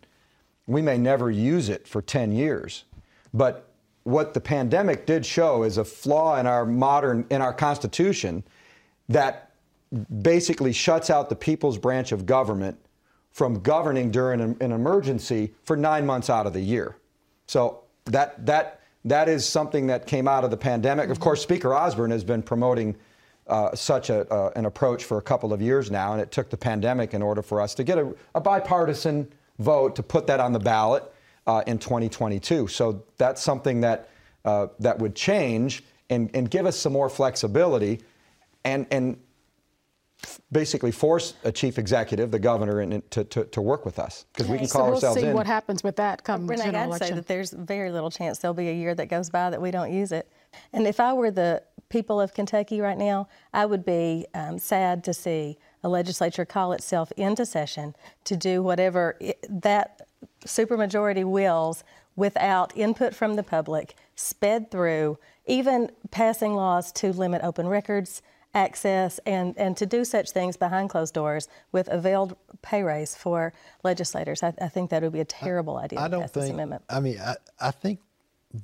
we 0.66 0.82
may 0.82 0.98
never 0.98 1.30
use 1.30 1.68
it 1.68 1.86
for 1.86 2.02
10 2.02 2.32
years. 2.32 2.84
But 3.32 3.68
what 4.02 4.34
the 4.34 4.40
pandemic 4.40 5.06
did 5.06 5.24
show 5.24 5.62
is 5.62 5.78
a 5.78 5.84
flaw 5.84 6.38
in 6.38 6.46
our 6.46 6.64
modern, 6.64 7.26
in 7.30 7.40
our 7.40 7.52
Constitution 7.52 8.42
that 9.08 9.50
basically 10.22 10.72
shuts 10.72 11.10
out 11.10 11.28
the 11.28 11.36
people's 11.36 11.78
branch 11.78 12.12
of 12.12 12.26
government 12.26 12.78
from 13.30 13.60
governing 13.60 14.10
during 14.10 14.40
an, 14.40 14.56
an 14.60 14.72
emergency 14.72 15.52
for 15.62 15.76
nine 15.76 16.06
months 16.06 16.30
out 16.30 16.46
of 16.46 16.52
the 16.52 16.60
year. 16.60 16.96
So 17.46 17.82
that, 18.06 18.44
that, 18.46 18.80
that 19.06 19.28
is 19.28 19.46
something 19.46 19.86
that 19.86 20.06
came 20.06 20.28
out 20.28 20.44
of 20.44 20.50
the 20.50 20.56
pandemic. 20.56 21.10
Of 21.10 21.20
course, 21.20 21.40
Speaker 21.40 21.72
Osborne 21.72 22.10
has 22.10 22.24
been 22.24 22.42
promoting 22.42 22.96
uh, 23.46 23.74
such 23.74 24.10
a, 24.10 24.28
uh, 24.32 24.50
an 24.56 24.66
approach 24.66 25.04
for 25.04 25.18
a 25.18 25.22
couple 25.22 25.52
of 25.52 25.62
years 25.62 25.90
now, 25.90 26.12
and 26.12 26.20
it 26.20 26.32
took 26.32 26.50
the 26.50 26.56
pandemic 26.56 27.14
in 27.14 27.22
order 27.22 27.40
for 27.40 27.60
us 27.60 27.74
to 27.76 27.84
get 27.84 27.98
a, 27.98 28.12
a 28.34 28.40
bipartisan 28.40 29.32
vote 29.60 29.94
to 29.94 30.02
put 30.02 30.26
that 30.26 30.40
on 30.40 30.52
the 30.52 30.58
ballot 30.58 31.04
uh, 31.46 31.62
in 31.68 31.78
2022. 31.78 32.66
So 32.66 33.04
that's 33.16 33.40
something 33.40 33.80
that 33.82 34.10
uh, 34.44 34.68
that 34.80 34.98
would 34.98 35.14
change 35.14 35.84
and, 36.10 36.30
and 36.34 36.50
give 36.50 36.66
us 36.66 36.76
some 36.76 36.92
more 36.92 37.08
flexibility, 37.08 38.00
and 38.64 38.86
and 38.90 39.16
basically 40.50 40.92
force 40.92 41.34
a 41.44 41.52
chief 41.52 41.78
executive, 41.78 42.30
the 42.30 42.38
governor, 42.38 42.80
in, 42.80 43.02
to, 43.10 43.24
to, 43.24 43.44
to 43.44 43.60
work 43.60 43.84
with 43.84 43.98
us 43.98 44.24
because 44.32 44.48
we 44.48 44.58
can 44.58 44.66
call 44.66 44.80
so 44.80 44.84
we'll 44.84 44.94
ourselves 44.94 45.20
see 45.20 45.26
in. 45.26 45.34
what 45.34 45.46
happens 45.46 45.82
with 45.82 45.96
that 45.96 46.24
come 46.24 46.46
Renee, 46.46 46.64
general 46.64 46.82
I'd 46.82 46.86
election. 46.86 47.08
say 47.08 47.14
that 47.14 47.26
there's 47.26 47.52
very 47.52 47.90
little 47.90 48.10
chance 48.10 48.38
there'll 48.38 48.54
be 48.54 48.68
a 48.68 48.74
year 48.74 48.94
that 48.94 49.06
goes 49.06 49.30
by 49.30 49.50
that 49.50 49.60
we 49.60 49.70
don't 49.70 49.92
use 49.92 50.12
it. 50.12 50.30
And 50.72 50.86
if 50.86 51.00
I 51.00 51.12
were 51.12 51.30
the 51.30 51.62
people 51.88 52.20
of 52.20 52.34
Kentucky 52.34 52.80
right 52.80 52.98
now, 52.98 53.28
I 53.52 53.66
would 53.66 53.84
be 53.84 54.26
um, 54.34 54.58
sad 54.58 55.04
to 55.04 55.14
see 55.14 55.58
a 55.82 55.88
legislature 55.88 56.44
call 56.44 56.72
itself 56.72 57.12
into 57.16 57.44
session 57.46 57.94
to 58.24 58.36
do 58.36 58.62
whatever 58.62 59.16
it, 59.20 59.44
that 59.48 60.08
supermajority 60.44 61.24
wills 61.24 61.84
without 62.16 62.74
input 62.76 63.14
from 63.14 63.34
the 63.34 63.42
public, 63.42 63.94
sped 64.14 64.70
through, 64.70 65.18
even 65.44 65.90
passing 66.10 66.54
laws 66.54 66.90
to 66.92 67.12
limit 67.12 67.42
open 67.44 67.68
records 67.68 68.22
access 68.54 69.18
and, 69.26 69.56
and 69.58 69.76
to 69.76 69.86
do 69.86 70.04
such 70.04 70.30
things 70.30 70.56
behind 70.56 70.90
closed 70.90 71.14
doors 71.14 71.48
with 71.72 71.88
a 71.88 71.98
veiled 71.98 72.36
pay 72.62 72.82
raise 72.82 73.14
for 73.14 73.52
legislators. 73.82 74.42
I, 74.42 74.54
I 74.60 74.68
think 74.68 74.90
that 74.90 75.02
would 75.02 75.12
be 75.12 75.20
a 75.20 75.26
terrible 75.26 75.76
idea 75.76 76.00
I 76.00 76.04
to 76.04 76.10
don't 76.10 76.20
pass 76.22 76.30
think, 76.30 76.44
this 76.44 76.50
amendment. 76.50 76.82
I 76.88 77.00
mean, 77.00 77.18
I, 77.20 77.34
I 77.60 77.70
think 77.70 78.00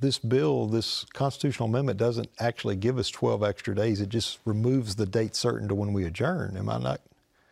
this 0.01 0.19
bill, 0.19 0.67
this 0.67 1.05
constitutional 1.13 1.69
amendment, 1.69 1.99
doesn't 1.99 2.31
actually 2.41 2.77
give 2.77 2.99
us 2.99 3.11
12 3.11 3.43
extra 3.43 3.75
days. 3.75 4.01
It 4.01 4.09
just 4.09 4.39
removes 4.45 4.97
the 4.97 5.07
date 5.07 5.37
certain 5.37 5.69
to 5.69 5.75
when 5.75 5.93
we 5.93 6.05
adjourn. 6.05 6.57
Am 6.57 6.69
I 6.69 6.79
not? 6.79 7.01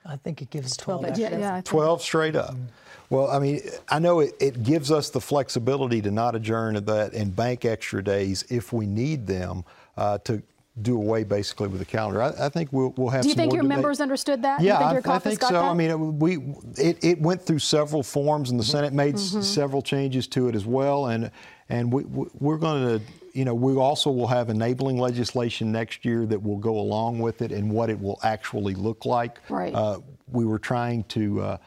I 0.06 0.16
think 0.16 0.40
it 0.40 0.50
gives 0.50 0.76
12 0.76 1.00
12, 1.00 1.10
extra 1.10 1.26
extra. 1.26 1.40
Yeah, 1.40 1.56
yeah. 1.56 1.62
12 1.62 2.02
straight 2.02 2.36
up. 2.36 2.56
Well, 3.10 3.30
I 3.30 3.38
mean, 3.38 3.60
I 3.88 3.98
know 3.98 4.20
it, 4.20 4.34
it 4.40 4.62
gives 4.62 4.90
us 4.90 5.10
the 5.10 5.20
flexibility 5.20 6.00
to 6.02 6.10
not 6.10 6.34
adjourn 6.34 6.74
that 6.82 7.12
and 7.12 7.34
bank 7.34 7.64
extra 7.64 8.02
days 8.02 8.44
if 8.48 8.72
we 8.72 8.86
need 8.86 9.26
them 9.26 9.64
uh, 9.96 10.18
to 10.18 10.42
do 10.82 10.96
away 10.96 11.24
basically 11.24 11.68
with 11.68 11.78
the 11.78 11.84
calendar. 11.84 12.22
I, 12.22 12.46
I 12.46 12.48
think 12.48 12.72
we'll, 12.72 12.90
we'll 12.96 13.08
have 13.10 13.22
to 13.22 13.24
Do 13.24 13.28
you 13.28 13.34
think 13.34 13.52
your 13.52 13.62
debate. 13.62 13.76
members 13.76 14.00
understood 14.00 14.42
that? 14.42 14.60
You 14.60 14.68
Yeah, 14.68 14.78
think 14.90 15.04
your 15.04 15.12
I, 15.12 15.16
I 15.16 15.18
think 15.18 15.40
so. 15.42 15.48
that? 15.52 15.64
I 15.64 15.74
mean, 15.74 15.90
it- 15.90 15.96
we 15.98 16.38
it, 16.76 17.02
it 17.04 17.20
went 17.20 17.42
through 17.42 17.58
several 17.60 18.02
forms, 18.02 18.50
and 18.50 18.58
the 18.58 18.64
Senate 18.64 18.92
made 18.92 19.14
Mm-hmm. 19.14 19.42
several 19.42 19.82
changes 19.82 20.26
to 20.28 20.48
it 20.48 20.54
as 20.54 20.64
well. 20.66 21.06
And 21.06 21.30
and 21.68 21.92
we, 21.92 22.04
we 22.04 22.26
we're 22.38 22.56
going 22.58 22.98
to, 23.00 23.04
you 23.32 23.44
know, 23.44 23.54
we 23.54 23.74
also 23.76 24.10
will 24.10 24.26
have 24.28 24.48
enabling 24.50 24.98
legislation 24.98 25.70
next 25.72 26.04
year 26.04 26.26
that 26.26 26.40
will 26.42 26.56
go 26.58 26.78
along 26.78 27.18
with 27.18 27.42
it 27.42 27.50
and 27.52 27.70
what 27.70 27.90
it 27.90 28.00
will 28.00 28.18
actually 28.22 28.74
look 28.74 29.04
like. 29.04 29.40
Right. 29.48 29.74
Uh, 29.74 30.00
we 30.30 30.44
were 30.44 30.58
trying 30.58 31.04
to. 31.04 31.40
Uh, 31.40 31.56
to 31.56 31.62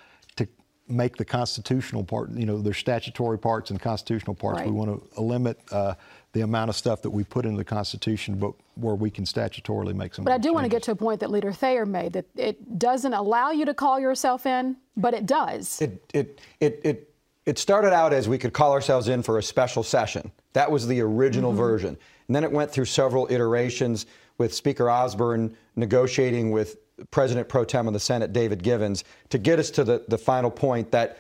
make 0.93 1.17
the 1.17 1.25
constitutional 1.25 2.03
part, 2.03 2.29
you 2.31 2.45
know, 2.45 2.61
there's 2.61 2.77
statutory 2.77 3.37
parts 3.37 3.71
and 3.71 3.79
constitutional 3.81 4.35
parts. 4.35 4.59
Right. 4.59 4.67
We 4.67 4.73
want 4.73 5.13
to 5.15 5.21
limit 5.21 5.59
uh, 5.71 5.95
the 6.33 6.41
amount 6.41 6.69
of 6.69 6.75
stuff 6.75 7.01
that 7.01 7.09
we 7.09 7.23
put 7.23 7.45
into 7.45 7.57
the 7.57 7.63
Constitution, 7.65 8.35
but 8.35 8.53
where 8.75 8.95
we 8.95 9.09
can 9.09 9.25
statutorily 9.25 9.93
make 9.93 10.13
some. 10.13 10.25
But 10.25 10.33
I 10.33 10.37
do 10.37 10.49
those 10.49 10.53
want 10.55 10.65
to 10.65 10.69
get 10.69 10.83
to 10.83 10.91
a 10.91 10.95
point 10.95 11.19
that 11.19 11.31
Leader 11.31 11.51
Thayer 11.51 11.85
made 11.85 12.13
that 12.13 12.25
it 12.35 12.79
doesn't 12.79 13.13
allow 13.13 13.51
you 13.51 13.65
to 13.65 13.73
call 13.73 13.99
yourself 13.99 14.45
in, 14.45 14.77
but 14.95 15.13
it 15.13 15.25
does. 15.25 15.81
It, 15.81 16.03
it, 16.13 16.39
it, 16.59 16.81
it, 16.83 17.13
it 17.45 17.59
started 17.59 17.93
out 17.93 18.13
as 18.13 18.29
we 18.29 18.37
could 18.37 18.53
call 18.53 18.71
ourselves 18.71 19.09
in 19.09 19.21
for 19.21 19.37
a 19.37 19.43
special 19.43 19.83
session. 19.83 20.31
That 20.53 20.71
was 20.71 20.87
the 20.87 21.01
original 21.01 21.51
Mm-hmm. 21.51 21.59
version. 21.59 21.97
And 22.27 22.35
then 22.35 22.43
it 22.43 22.51
went 22.51 22.71
through 22.71 22.85
several 22.85 23.27
iterations 23.29 24.05
with 24.37 24.53
Speaker 24.53 24.89
Osborne 24.89 25.55
negotiating 25.75 26.51
with 26.51 26.77
President 27.11 27.49
Pro 27.49 27.65
Tem 27.65 27.87
of 27.87 27.93
the 27.93 27.99
Senate, 27.99 28.33
David 28.33 28.63
Givens, 28.63 29.03
to 29.29 29.37
get 29.37 29.59
us 29.59 29.69
to 29.71 29.83
the, 29.83 30.03
the 30.07 30.17
final 30.17 30.51
point 30.51 30.91
that 30.91 31.17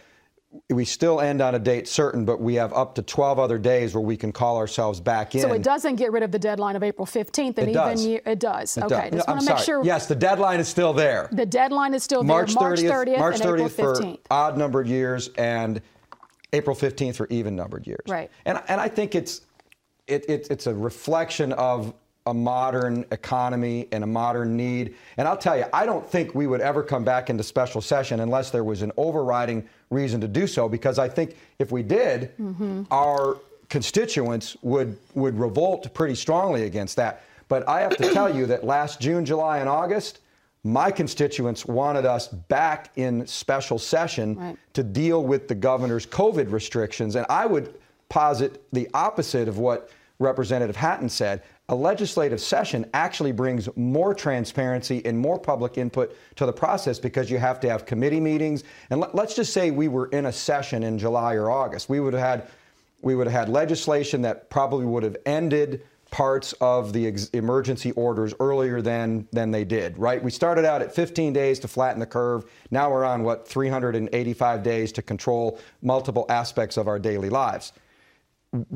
we 0.69 0.85
still 0.85 1.19
end 1.19 1.41
on 1.41 1.55
a 1.55 1.59
date 1.59 1.87
certain, 1.87 2.25
but 2.25 2.39
we 2.39 2.53
have 2.55 2.71
up 2.73 2.93
to 2.95 3.01
12 3.01 3.39
other 3.39 3.57
days 3.57 3.95
where 3.95 4.03
we 4.03 4.15
can 4.15 4.31
call 4.31 4.57
ourselves 4.57 4.99
back 4.99 5.33
in. 5.33 5.41
so 5.41 5.51
it 5.51 5.63
doesn't 5.63 5.95
get 5.95 6.11
rid 6.11 6.21
of 6.21 6.31
the 6.31 6.37
deadline 6.37 6.75
of 6.75 6.83
April 6.83 7.07
15th, 7.07 7.57
and 7.57 7.57
It 7.57 7.61
even 7.69 7.73
does. 7.73 8.05
year, 8.05 8.21
it 8.25 8.39
does. 8.39 8.77
It 8.77 8.83
okay, 8.83 9.09
does. 9.09 9.13
just 9.13 9.27
want 9.27 9.39
to 9.41 9.45
make 9.47 9.55
sorry. 9.57 9.65
sure. 9.65 9.83
Yes, 9.83 10.05
the 10.05 10.15
deadline 10.15 10.59
is 10.59 10.67
still 10.67 10.93
there. 10.93 11.27
The 11.31 11.45
deadline 11.47 11.95
is 11.95 12.03
still 12.03 12.23
March 12.23 12.53
there, 12.53 12.69
March 12.69 12.79
30th, 12.81 12.91
30th, 12.91 13.17
March 13.17 13.35
and 13.35 13.43
30th 13.43 13.53
April 13.53 13.69
for 13.69 13.95
15th. 13.95 14.19
odd 14.29 14.57
numbered 14.57 14.87
years 14.87 15.29
and 15.39 15.81
April 16.53 16.75
15th 16.75 17.15
for 17.15 17.27
even 17.31 17.55
numbered 17.55 17.87
years. 17.87 18.05
Right. 18.07 18.29
And 18.45 18.61
and 18.67 18.79
I 18.79 18.89
think 18.89 19.15
it's 19.15 19.41
it, 20.05 20.29
it 20.29 20.47
it's 20.51 20.67
a 20.67 20.75
reflection 20.75 21.51
of 21.53 21.95
a 22.25 22.33
modern 22.33 23.05
economy 23.11 23.87
and 23.91 24.03
a 24.03 24.07
modern 24.07 24.55
need. 24.55 24.95
And 25.17 25.27
I'll 25.27 25.37
tell 25.37 25.57
you, 25.57 25.65
I 25.73 25.85
don't 25.85 26.07
think 26.09 26.33
we 26.33 26.47
would 26.47 26.61
ever 26.61 26.81
come 26.81 27.03
back 27.03 27.29
into 27.29 27.43
special 27.43 27.81
session 27.81 28.21
unless 28.21 28.49
there 28.49 28.63
was 28.63 28.81
an 28.81 28.91
overriding 28.95 29.67
reason 29.89 30.21
to 30.21 30.27
do 30.27 30.47
so 30.47 30.69
because 30.69 30.99
I 30.99 31.09
think 31.09 31.35
if 31.59 31.71
we 31.71 31.83
did, 31.83 32.31
Mm-hmm. 32.39 32.83
our 32.91 33.37
constituents 33.69 34.55
would 34.61 34.97
would 35.15 35.37
revolt 35.37 35.93
pretty 35.93 36.15
strongly 36.15 36.63
against 36.63 36.95
that. 36.95 37.23
But 37.49 37.67
I 37.67 37.81
have 37.81 37.97
to 37.97 38.13
tell 38.13 38.33
you 38.33 38.45
that 38.47 38.63
last 38.63 38.99
June, 39.01 39.25
July, 39.25 39.59
and 39.59 39.67
August, 39.67 40.19
my 40.63 40.91
constituents 40.91 41.65
wanted 41.65 42.05
us 42.05 42.27
back 42.29 42.91
in 42.95 43.27
special 43.27 43.77
session 43.77 44.35
Right. 44.37 44.57
to 44.73 44.83
deal 44.83 45.23
with 45.23 45.47
the 45.49 45.55
governor's 45.55 46.05
COVID 46.05 46.51
restrictions. 46.51 47.15
And 47.15 47.25
I 47.29 47.45
would 47.45 47.73
posit 48.09 48.63
the 48.71 48.87
opposite 48.93 49.47
of 49.47 49.57
what 49.57 49.89
Representative 50.19 50.75
Hatton 50.75 51.09
said. 51.09 51.41
A 51.69 51.75
legislative 51.75 52.41
session 52.41 52.89
actually 52.93 53.31
brings 53.31 53.69
more 53.77 54.13
transparency 54.13 55.01
and 55.05 55.17
more 55.17 55.39
public 55.39 55.77
input 55.77 56.13
to 56.35 56.45
the 56.45 56.51
process 56.51 56.99
because 56.99 57.31
you 57.31 57.37
have 57.37 57.61
to 57.61 57.69
have 57.69 57.85
committee 57.85 58.19
meetings. 58.19 58.65
And 58.89 58.99
let, 58.99 59.15
us 59.15 59.33
just 59.33 59.53
say 59.53 59.71
we 59.71 59.87
were 59.87 60.07
in 60.07 60.25
a 60.25 60.31
session 60.31 60.83
in 60.83 60.99
July 60.99 61.35
or 61.35 61.49
August. 61.49 61.87
We 61.87 62.01
would 62.01 62.13
have 62.13 62.21
had 62.21 62.47
we 63.01 63.15
would 63.15 63.27
have 63.27 63.47
had 63.47 63.49
legislation 63.49 64.21
that 64.21 64.49
probably 64.49 64.85
would 64.85 65.03
have 65.03 65.17
ended 65.25 65.83
parts 66.09 66.53
of 66.61 66.93
the 66.93 67.07
ex- 67.07 67.27
emergency 67.29 67.91
orders 67.93 68.33
earlier 68.41 68.81
than 68.81 69.25
than 69.31 69.51
they 69.51 69.63
did. 69.63 69.97
Right? 69.97 70.21
We 70.21 70.31
started 70.31 70.65
out 70.65 70.81
at 70.81 70.93
15 70.93 71.31
days 71.31 71.59
to 71.59 71.69
flatten 71.69 72.01
the 72.01 72.05
curve. 72.05 72.43
Now 72.71 72.91
we're 72.91 73.05
on 73.05 73.23
what 73.23 73.47
385 73.47 74.63
days 74.63 74.91
to 74.91 75.01
control 75.01 75.57
multiple 75.81 76.25
aspects 76.27 76.75
of 76.75 76.89
our 76.89 76.99
daily 76.99 77.29
lives. 77.29 77.71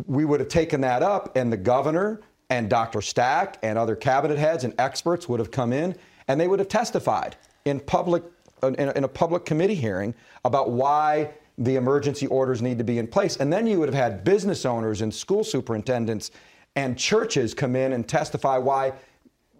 We 0.05 0.23
would 0.23 0.39
have 0.39 0.49
taken 0.49 0.81
that 0.81 1.03
up, 1.03 1.35
and 1.35 1.51
the 1.51 1.57
governor 1.57 2.21
and 2.49 2.69
Dr. 2.69 3.01
Stack 3.01 3.57
and 3.61 3.77
other 3.77 3.95
cabinet 3.95 4.37
heads 4.37 4.63
and 4.63 4.73
experts 4.79 5.27
would 5.27 5.39
have 5.39 5.51
come 5.51 5.73
in, 5.73 5.95
and 6.27 6.39
they 6.39 6.47
would 6.47 6.59
have 6.59 6.69
testified 6.69 7.35
in 7.65 7.79
public 7.79 8.23
in 8.63 8.75
a, 8.79 8.91
in 8.93 9.03
a 9.03 9.07
public 9.07 9.45
committee 9.45 9.75
hearing 9.75 10.15
about 10.43 10.71
why 10.71 11.29
the 11.59 11.75
emergency 11.75 12.25
orders 12.27 12.59
need 12.59 12.77
to 12.79 12.83
be 12.83 12.97
in 12.97 13.05
place. 13.05 13.37
And 13.37 13.53
then 13.53 13.67
you 13.67 13.79
would 13.79 13.87
have 13.87 13.95
had 13.95 14.23
business 14.23 14.65
owners 14.65 15.01
and 15.01 15.13
school 15.13 15.43
superintendents 15.43 16.31
and 16.75 16.97
churches 16.97 17.53
come 17.53 17.75
in 17.75 17.93
and 17.93 18.07
testify 18.07 18.57
why 18.57 18.93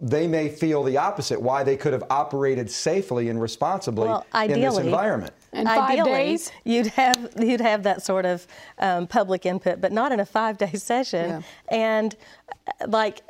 they 0.00 0.26
may 0.26 0.48
feel 0.48 0.82
the 0.82 0.96
opposite, 0.96 1.40
why 1.40 1.62
they 1.62 1.76
could 1.76 1.92
have 1.92 2.04
operated 2.10 2.68
safely 2.68 3.28
and 3.28 3.40
responsibly 3.40 4.08
Well, 4.08 4.26
in 4.34 4.60
this 4.60 4.78
environment. 4.78 5.32
In 5.52 5.66
five 5.66 5.90
Ideally, 5.90 6.10
days? 6.12 6.52
you'd 6.64 6.88
have 6.88 7.32
you'd 7.38 7.60
have 7.60 7.82
that 7.84 8.02
sort 8.02 8.26
of 8.26 8.46
um, 8.78 9.06
public 9.06 9.46
input, 9.46 9.80
but 9.80 9.92
not 9.92 10.12
in 10.12 10.20
a 10.20 10.26
five-day 10.26 10.72
session. 10.74 11.30
Yeah. 11.30 11.40
And 11.68 12.16
uh, 12.80 12.86
like, 12.88 13.22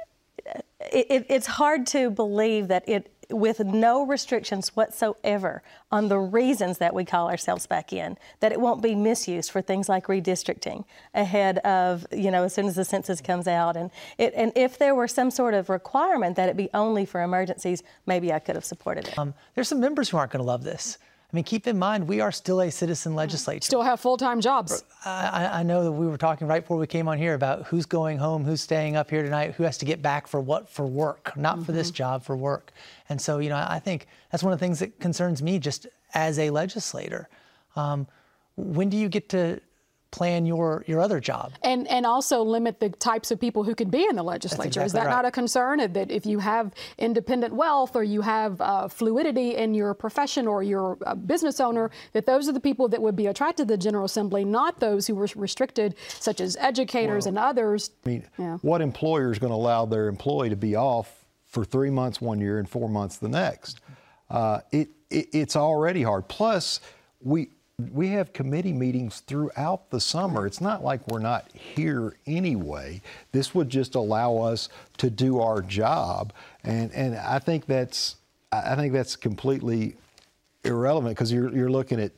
it, 0.92 1.06
it- 1.10 1.26
it's 1.28 1.46
hard 1.46 1.86
to 1.88 2.10
believe 2.10 2.68
that 2.68 2.88
it, 2.88 3.12
with 3.30 3.60
no 3.60 4.06
restrictions 4.06 4.74
whatsoever 4.74 5.62
on 5.92 6.08
the 6.08 6.18
reasons 6.18 6.78
that 6.78 6.94
we 6.94 7.04
call 7.04 7.28
ourselves 7.28 7.66
back 7.66 7.92
in, 7.92 8.16
that 8.40 8.52
it 8.52 8.60
won't 8.60 8.82
be 8.82 8.94
misused 8.94 9.50
for 9.50 9.60
things 9.60 9.86
like 9.88 10.06
redistricting 10.06 10.84
ahead 11.14 11.58
of 11.58 12.06
you 12.10 12.30
know 12.30 12.44
as 12.44 12.54
soon 12.54 12.66
as 12.66 12.74
the 12.74 12.84
census 12.86 13.20
comes 13.20 13.46
out. 13.46 13.76
And 13.76 13.90
it, 14.16 14.32
and 14.34 14.50
if 14.56 14.78
there 14.78 14.94
were 14.94 15.06
some 15.08 15.30
sort 15.30 15.54
of 15.54 15.68
requirement 15.68 16.36
that 16.36 16.48
it 16.48 16.56
be 16.56 16.68
only 16.74 17.04
for 17.04 17.22
emergencies, 17.22 17.82
maybe 18.06 18.32
I 18.32 18.38
could 18.38 18.54
have 18.56 18.64
supported 18.64 19.06
it. 19.08 19.18
Um, 19.18 19.34
there's 19.54 19.68
some 19.68 19.78
members 19.80 20.08
who 20.08 20.16
aren't 20.16 20.32
going 20.32 20.42
to 20.42 20.46
love 20.46 20.64
this. 20.64 20.98
I 21.30 21.36
mean, 21.36 21.44
keep 21.44 21.66
in 21.66 21.78
mind, 21.78 22.08
we 22.08 22.20
are 22.22 22.32
still 22.32 22.62
a 22.62 22.70
citizen 22.70 23.14
legislature. 23.14 23.64
Still 23.64 23.82
have 23.82 24.00
full 24.00 24.16
time 24.16 24.40
jobs. 24.40 24.82
I, 25.04 25.60
I 25.60 25.62
know 25.62 25.84
that 25.84 25.92
we 25.92 26.06
were 26.06 26.16
talking 26.16 26.46
right 26.46 26.62
before 26.62 26.78
we 26.78 26.86
came 26.86 27.06
on 27.06 27.18
here 27.18 27.34
about 27.34 27.66
who's 27.66 27.84
going 27.84 28.16
home, 28.16 28.44
who's 28.44 28.62
staying 28.62 28.96
up 28.96 29.10
here 29.10 29.22
tonight, 29.22 29.54
who 29.54 29.64
has 29.64 29.76
to 29.78 29.84
get 29.84 30.00
back 30.00 30.26
for 30.26 30.40
what 30.40 30.70
for 30.70 30.86
work, 30.86 31.36
not 31.36 31.62
for 31.66 31.72
this 31.72 31.90
job, 31.90 32.24
for 32.24 32.34
work. 32.34 32.72
And 33.10 33.20
so, 33.20 33.40
you 33.40 33.50
know, 33.50 33.56
I 33.68 33.78
think 33.78 34.06
that's 34.32 34.42
one 34.42 34.54
of 34.54 34.58
the 34.58 34.64
things 34.64 34.78
that 34.78 34.98
concerns 35.00 35.42
me 35.42 35.58
just 35.58 35.86
as 36.14 36.38
a 36.38 36.48
legislator. 36.48 37.28
Um, 37.76 38.06
when 38.56 38.88
do 38.88 38.96
you 38.96 39.10
get 39.10 39.28
to 39.28 39.60
plan 40.10 40.46
your 40.46 40.84
your 40.86 41.00
other 41.00 41.20
job? 41.20 41.52
And 41.62 41.86
and 41.88 42.06
also 42.06 42.42
limit 42.42 42.80
the 42.80 42.88
types 42.90 43.30
of 43.30 43.38
people 43.38 43.62
who 43.62 43.74
can 43.74 43.90
be 43.90 44.06
in 44.08 44.16
the 44.16 44.22
legislature. 44.22 44.82
Is 44.82 44.92
that 44.92 45.06
right. 45.06 45.12
not 45.12 45.24
a 45.24 45.30
concern? 45.30 45.78
That 45.92 46.10
if 46.10 46.24
you 46.26 46.38
have 46.38 46.72
independent 46.98 47.54
wealth 47.54 47.94
or 47.94 48.02
you 48.02 48.22
have 48.22 48.60
uh, 48.60 48.88
fluidity 48.88 49.56
in 49.56 49.74
your 49.74 49.94
profession 49.94 50.46
or 50.46 50.62
you're 50.62 50.96
a 51.02 51.14
business 51.14 51.60
owner, 51.60 51.90
that 52.12 52.26
those 52.26 52.48
are 52.48 52.52
the 52.52 52.60
people 52.60 52.88
that 52.88 53.00
would 53.02 53.16
be 53.16 53.26
attracted 53.26 53.68
to 53.68 53.74
the 53.74 53.78
General 53.78 54.04
Assembly, 54.04 54.44
not 54.44 54.80
those 54.80 55.06
who 55.06 55.14
were 55.14 55.28
restricted, 55.36 55.94
such 56.08 56.40
as 56.40 56.56
educators 56.60 57.26
and 57.26 57.38
others. 57.38 57.90
I 58.04 58.08
mean, 58.08 58.24
Yeah. 58.38 58.58
what 58.62 58.80
employer 58.80 59.30
is 59.32 59.38
going 59.38 59.50
to 59.50 59.56
allow 59.56 59.84
their 59.86 60.08
employee 60.08 60.48
to 60.50 60.56
be 60.56 60.76
off 60.76 61.24
for 61.44 61.64
three 61.64 61.90
months 61.90 62.20
one 62.20 62.40
year 62.40 62.58
and 62.58 62.68
four 62.68 62.88
months 62.88 63.18
the 63.18 63.28
next? 63.28 63.80
Uh, 64.30 64.60
it, 64.70 64.88
it 65.10 65.28
it's 65.32 65.56
already 65.56 66.02
hard. 66.02 66.28
Plus, 66.28 66.80
we 67.20 67.50
we 67.92 68.08
have 68.08 68.32
committee 68.32 68.72
meetings 68.72 69.20
throughout 69.20 69.90
the 69.90 70.00
summer. 70.00 70.46
It's 70.46 70.60
not 70.60 70.82
like 70.82 71.06
we're 71.06 71.20
not 71.20 71.50
here 71.52 72.14
anyway. 72.26 73.00
This 73.32 73.54
would 73.54 73.68
just 73.68 73.94
allow 73.94 74.38
us 74.38 74.68
to 74.98 75.10
do 75.10 75.40
our 75.40 75.62
job, 75.62 76.32
and 76.64 76.92
and 76.92 77.16
I 77.16 77.38
think 77.38 77.66
that's 77.66 78.16
I 78.50 78.74
think 78.74 78.92
that's 78.92 79.14
completely 79.14 79.94
irrelevant 80.64 81.16
because 81.16 81.32
you're 81.32 81.54
you're 81.54 81.70
looking 81.70 82.00
at 82.00 82.12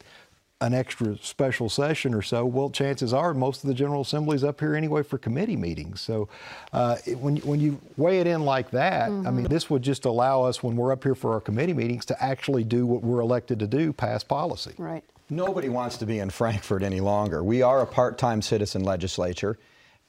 an 0.62 0.75
extra 0.75 1.17
special 1.23 1.71
session 1.71 2.12
or 2.12 2.21
so, 2.21 2.45
well, 2.45 2.69
chances 2.69 3.14
are 3.14 3.33
most 3.33 3.64
of 3.64 3.69
the 3.69 3.73
General 3.73 4.02
Assembly 4.02 4.37
is 4.37 4.45
up 4.45 4.61
here 4.61 4.76
anyway 4.76 5.02
for 5.02 5.17
committee 5.17 5.57
meetings. 5.57 6.02
So 6.02 6.29
uh, 6.75 6.97
it, 7.07 7.19
when, 7.19 7.37
when 7.38 7.61
you 7.61 7.81
weigh 7.97 8.21
it 8.21 8.26
in 8.26 8.43
like 8.43 8.71
that, 8.73 9.09
mm-hmm. 9.09 9.26
I 9.26 9.31
mean, 9.31 9.45
mm-hmm. 9.45 9.55
this 9.55 9.71
would 9.71 9.81
just 9.81 10.05
allow 10.05 10.43
us, 10.43 10.62
when 10.62 10.76
we're 10.76 10.93
up 10.93 11.02
here 11.02 11.14
for 11.14 11.33
our 11.33 11.40
committee 11.40 11.73
meetings, 11.73 12.05
to 12.07 12.23
actually 12.23 12.62
do 12.62 12.85
what 12.85 13.02
we're 13.02 13.21
elected 13.21 13.59
to 13.61 13.67
do, 13.67 13.95
pass 13.95 14.23
policy. 14.23 14.75
Right. 14.76 15.02
Nobody 15.30 15.68
wants 15.68 15.96
to 15.99 16.06
be 16.06 16.18
in 16.18 16.28
Frankfort 16.30 16.82
any 16.82 17.00
longer. 17.00 17.42
We 17.44 17.62
are 17.62 17.82
a 17.82 17.87
part 17.87 18.18
time 18.18 18.42
citizen 18.42 18.82
legislature. 18.82 19.58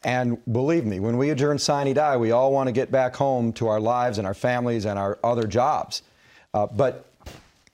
And 0.04 0.44
believe 0.52 0.86
me, 0.86 1.00
when 1.00 1.18
we 1.18 1.30
adjourn 1.30 1.60
sine 1.60 1.94
die, 1.94 2.18
we 2.18 2.32
all 2.32 2.52
want 2.52 2.68
to 2.68 2.72
get 2.72 2.92
back 2.92 3.16
home 3.16 3.54
to 3.54 3.68
our 3.68 3.80
lives 3.80 4.18
and 4.18 4.26
our 4.26 4.34
families 4.34 4.86
and 4.86 4.98
our 4.98 5.20
other 5.24 5.46
jobs. 5.46 6.02
Uh, 6.56 6.66
but 6.66 7.06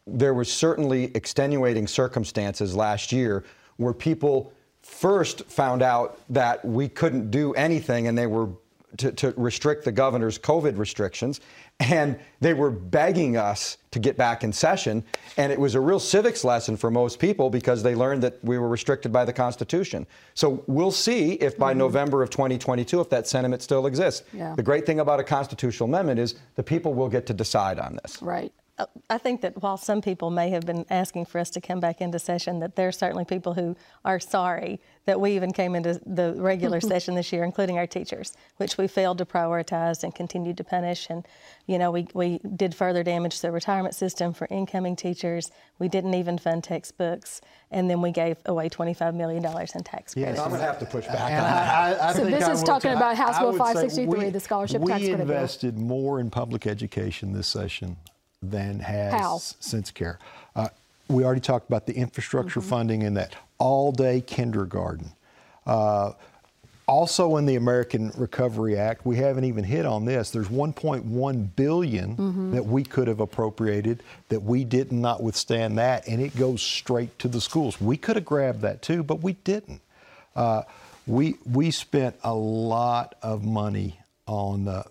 there 0.05 0.33
were 0.33 0.43
certainly 0.43 1.05
extenuating 1.15 1.87
circumstances 1.87 2.75
last 2.75 3.13
year 3.13 3.45
where 3.77 3.93
people 3.93 4.51
first 4.81 5.45
found 5.45 5.81
out 5.81 6.19
that 6.29 6.63
we 6.65 6.89
couldn't 6.89 7.31
do 7.31 7.53
anything 7.53 8.07
and 8.07 8.17
they 8.17 8.27
were 8.27 8.49
to, 8.97 9.11
to, 9.11 9.33
restrict 9.37 9.85
the 9.85 9.91
governor's 9.91 10.39
COVID 10.39 10.77
restrictions. 10.77 11.41
And 11.79 12.19
they 12.39 12.53
were 12.53 12.71
begging 12.71 13.37
us 13.37 13.77
to 13.91 13.99
get 13.99 14.17
back 14.17 14.43
in 14.43 14.51
session. 14.51 15.03
And 15.37 15.51
it 15.51 15.59
was 15.59 15.75
a 15.75 15.79
real 15.79 15.99
civics 15.99 16.43
lesson 16.43 16.75
for 16.75 16.89
most 16.89 17.19
people 17.19 17.49
because 17.49 17.83
they 17.83 17.93
learned 17.93 18.23
that 18.23 18.43
we 18.43 18.57
were 18.57 18.67
restricted 18.67 19.11
by 19.11 19.25
the 19.25 19.33
Constitution. 19.33 20.07
So 20.33 20.63
we'll 20.67 20.91
see 20.91 21.33
if 21.33 21.57
by 21.57 21.71
mm-hmm. 21.71 21.79
November 21.79 22.23
of 22.23 22.29
2022, 22.31 22.99
if 22.99 23.09
that 23.09 23.27
sentiment 23.27 23.61
still 23.61 23.85
exists. 23.85 24.23
Yeah. 24.33 24.55
The 24.55 24.63
great 24.63 24.85
thing 24.85 24.99
about 24.99 25.19
a 25.19 25.23
constitutional 25.23 25.87
amendment 25.87 26.19
is 26.19 26.35
the 26.55 26.63
people 26.63 26.93
will 26.93 27.09
get 27.09 27.25
to 27.27 27.33
decide 27.33 27.79
on 27.79 27.99
this. 28.01 28.21
Right. 28.21 28.51
I 29.09 29.17
think 29.17 29.41
that 29.41 29.63
while 29.63 29.77
some 29.77 30.01
people 30.01 30.29
may 30.29 30.51
have 30.51 30.63
been 30.63 30.85
asking 30.91 31.25
for 31.25 31.39
us 31.39 31.49
to 31.51 31.61
come 31.61 31.79
back 31.79 31.99
into 31.99 32.19
session, 32.19 32.59
that 32.59 32.75
there 32.75 32.87
are 32.87 32.91
certainly 32.91 33.25
people 33.25 33.55
who 33.55 33.75
are 34.05 34.19
sorry 34.19 34.79
that 35.05 35.19
we 35.19 35.31
even 35.31 35.51
came 35.51 35.73
into 35.73 35.99
the 36.05 36.35
regular 36.37 36.79
session 36.93 37.15
this 37.15 37.33
year, 37.33 37.43
including 37.43 37.79
our 37.79 37.87
teachers, 37.87 38.33
which 38.57 38.77
we 38.77 38.87
failed 38.87 39.17
to 39.17 39.25
prioritize 39.25 40.03
and 40.03 40.13
continued 40.13 40.57
to 40.57 40.63
punish. 40.63 41.07
And, 41.09 41.25
you 41.65 41.79
know, 41.79 41.89
we, 41.89 42.07
we 42.13 42.39
did 42.55 42.75
further 42.75 43.01
damage 43.01 43.37
to 43.37 43.41
the 43.43 43.51
retirement 43.51 43.95
system 43.95 44.31
for 44.31 44.47
incoming 44.51 44.95
teachers. 44.95 45.49
We 45.79 45.87
didn't 45.87 46.13
even 46.13 46.37
fund 46.37 46.63
textbooks. 46.63 47.41
And 47.71 47.89
then 47.89 47.99
we 48.01 48.11
gave 48.11 48.37
away 48.45 48.69
$25 48.69 49.15
million 49.15 49.43
in 49.43 49.83
tax 49.83 50.13
credits. 50.13 50.15
Yes. 50.15 50.39
I'm 50.39 50.49
going 50.49 50.61
to 50.61 50.67
have 50.67 50.79
to 50.79 50.85
push 50.85 51.07
back 51.07 51.15
on 51.15 51.29
that. 51.29 52.01
I, 52.01 52.09
I 52.09 52.13
so 52.13 52.25
this 52.25 52.47
is 52.47 52.61
talking 52.61 52.91
about 52.91 53.17
House 53.17 53.39
Bill 53.39 53.53
563, 53.53 54.05
we, 54.25 54.29
the 54.29 54.39
scholarship 54.39 54.81
we 54.81 54.91
tax 54.91 55.03
credit. 55.03 55.15
We 55.15 55.21
invested 55.21 55.79
more 55.79 56.19
in 56.19 56.29
public 56.29 56.67
education 56.67 57.33
this 57.33 57.47
session 57.47 57.97
than 58.41 58.79
has 58.79 59.13
How? 59.13 59.37
since 59.39 59.91
care. 59.91 60.19
Uh, 60.55 60.69
we 61.07 61.23
already 61.23 61.41
talked 61.41 61.67
about 61.69 61.85
the 61.85 61.93
infrastructure 61.93 62.59
mm-hmm. 62.59 62.69
funding 62.69 63.03
and 63.03 63.17
that 63.17 63.35
all 63.57 63.91
day 63.91 64.21
kindergarten. 64.21 65.11
Uh, 65.65 66.13
also 66.87 67.35
in 67.35 67.45
the 67.45 67.55
American 67.55 68.11
Recovery 68.15 68.77
Act, 68.77 69.05
we 69.05 69.17
haven't 69.17 69.43
even 69.43 69.63
hit 69.63 69.85
on 69.85 70.05
this. 70.05 70.31
There's 70.31 70.47
1.1 70.47 71.55
billion 71.55 72.15
mm-hmm. 72.15 72.51
that 72.51 72.65
we 72.65 72.83
could 72.83 73.09
have 73.09 73.19
appropriated 73.19 74.01
that 74.29 74.41
we 74.41 74.63
did 74.63 74.91
not 74.91 75.21
withstand 75.21 75.77
that, 75.77 76.07
and 76.07 76.21
it 76.21 76.35
goes 76.35 76.61
straight 76.61 77.19
to 77.19 77.27
the 77.27 77.41
schools. 77.41 77.79
We 77.81 77.97
could 77.97 78.15
have 78.15 78.25
grabbed 78.25 78.61
that 78.61 78.81
too, 78.81 79.03
but 79.03 79.21
we 79.21 79.33
didn't. 79.33 79.81
Uh, 80.35 80.63
we 81.05 81.35
we 81.51 81.71
spent 81.71 82.15
a 82.23 82.33
lot 82.33 83.15
of 83.21 83.43
money 83.43 83.99
on 84.25 84.67
uh, 84.67 84.83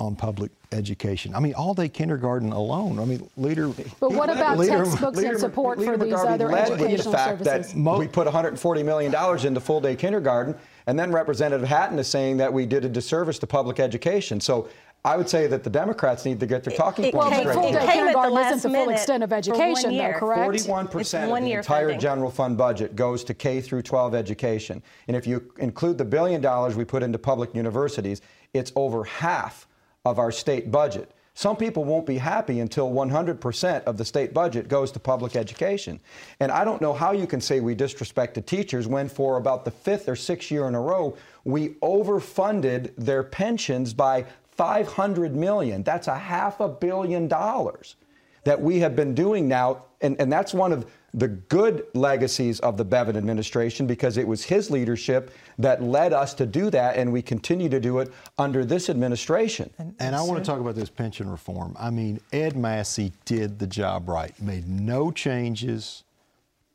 on 0.00 0.16
public 0.16 0.50
education. 0.72 1.34
I 1.34 1.40
mean, 1.40 1.54
all 1.54 1.74
day 1.74 1.88
kindergarten 1.88 2.52
alone. 2.52 2.98
I 2.98 3.04
mean, 3.04 3.28
leader. 3.36 3.68
But 4.00 4.12
what 4.12 4.30
about 4.30 4.58
leader, 4.58 4.84
textbooks 4.84 5.18
leader, 5.18 5.30
and 5.32 5.38
support 5.40 5.78
leader 5.78 5.98
for 5.98 6.04
these 6.04 6.14
other 6.14 6.50
educational 6.56 7.12
the 7.12 7.18
fact 7.18 7.44
services? 7.44 7.74
That 7.74 7.98
we 7.98 8.08
put 8.08 8.24
140 8.24 8.82
million 8.82 9.12
dollars 9.12 9.44
into 9.44 9.60
full 9.60 9.80
day 9.80 9.94
kindergarten, 9.94 10.56
and 10.86 10.98
then 10.98 11.12
Representative 11.12 11.68
Hatton 11.68 11.98
is 11.98 12.08
saying 12.08 12.38
that 12.38 12.52
we 12.52 12.66
did 12.66 12.84
a 12.84 12.88
disservice 12.88 13.38
to 13.40 13.46
public 13.46 13.78
education. 13.78 14.40
So. 14.40 14.68
I 15.02 15.16
would 15.16 15.30
say 15.30 15.46
that 15.46 15.64
the 15.64 15.70
Democrats 15.70 16.26
need 16.26 16.40
to 16.40 16.46
get 16.46 16.62
their 16.62 16.76
talking 16.76 17.06
it, 17.06 17.14
points 17.14 17.30
well, 17.30 17.40
straight. 17.40 17.54
Full 17.54 17.72
day 17.72 17.86
kindergarten 17.90 18.36
isn't 18.36 18.70
the 18.70 18.78
full 18.78 18.90
extent 18.90 19.22
of 19.22 19.32
education, 19.32 19.96
though, 19.96 20.12
correct? 20.12 20.42
Forty-one 20.42 20.88
percent 20.88 21.32
of 21.32 21.42
the 21.42 21.52
entire 21.52 21.84
funding. 21.84 22.00
general 22.00 22.30
fund 22.30 22.58
budget 22.58 22.96
goes 22.96 23.24
to 23.24 23.32
K 23.32 23.62
through 23.62 23.80
12 23.80 24.14
education, 24.14 24.82
and 25.08 25.16
if 25.16 25.26
you 25.26 25.50
include 25.56 25.96
the 25.96 26.04
billion 26.04 26.42
dollars 26.42 26.76
we 26.76 26.84
put 26.84 27.02
into 27.02 27.18
public 27.18 27.54
universities, 27.54 28.20
it's 28.52 28.72
over 28.76 29.04
half 29.04 29.66
of 30.04 30.18
our 30.18 30.32
state 30.32 30.70
budget. 30.70 31.10
Some 31.34 31.56
people 31.56 31.84
won't 31.84 32.06
be 32.06 32.18
happy 32.18 32.60
until 32.60 32.90
100% 32.90 33.84
of 33.84 33.96
the 33.96 34.04
state 34.04 34.34
budget 34.34 34.68
goes 34.68 34.90
to 34.92 34.98
public 34.98 35.36
education. 35.36 36.00
And 36.40 36.50
I 36.50 36.64
don't 36.64 36.82
know 36.82 36.92
how 36.92 37.12
you 37.12 37.26
can 37.26 37.40
say 37.40 37.60
we 37.60 37.74
disrespected 37.74 38.46
teachers 38.46 38.86
when, 38.86 39.08
for 39.08 39.36
about 39.36 39.64
the 39.64 39.70
fifth 39.70 40.08
or 40.08 40.16
sixth 40.16 40.50
year 40.50 40.66
in 40.68 40.74
a 40.74 40.80
row, 40.80 41.16
we 41.44 41.70
overfunded 41.82 42.92
their 42.96 43.22
pensions 43.22 43.94
by 43.94 44.26
500 44.50 45.34
million. 45.34 45.82
That's 45.82 46.08
a 46.08 46.18
half 46.18 46.60
a 46.60 46.68
billion 46.68 47.28
dollars 47.28 47.96
that 48.44 48.60
we 48.60 48.80
have 48.80 48.96
been 48.96 49.14
doing 49.14 49.48
now. 49.48 49.84
And, 50.00 50.20
and 50.20 50.32
that's 50.32 50.52
one 50.52 50.72
of 50.72 50.90
the 51.12 51.28
good 51.28 51.86
legacies 51.94 52.60
of 52.60 52.76
the 52.76 52.84
Bevin 52.84 53.16
administration 53.16 53.86
because 53.86 54.16
it 54.16 54.26
was 54.26 54.44
his 54.44 54.70
leadership 54.70 55.32
that 55.58 55.82
led 55.82 56.12
us 56.12 56.34
to 56.34 56.46
do 56.46 56.70
that, 56.70 56.96
and 56.96 57.12
we 57.12 57.20
continue 57.20 57.68
to 57.68 57.80
do 57.80 57.98
it 57.98 58.12
under 58.38 58.64
this 58.64 58.88
administration. 58.88 59.70
And, 59.78 59.94
and 59.98 60.16
I 60.16 60.22
want 60.22 60.38
to 60.38 60.48
talk 60.48 60.60
about 60.60 60.76
this 60.76 60.90
pension 60.90 61.28
reform. 61.28 61.76
I 61.78 61.90
mean, 61.90 62.20
Ed 62.32 62.56
Massey 62.56 63.12
did 63.24 63.58
the 63.58 63.66
job 63.66 64.08
right, 64.08 64.40
made 64.40 64.68
no 64.68 65.10
changes 65.10 66.04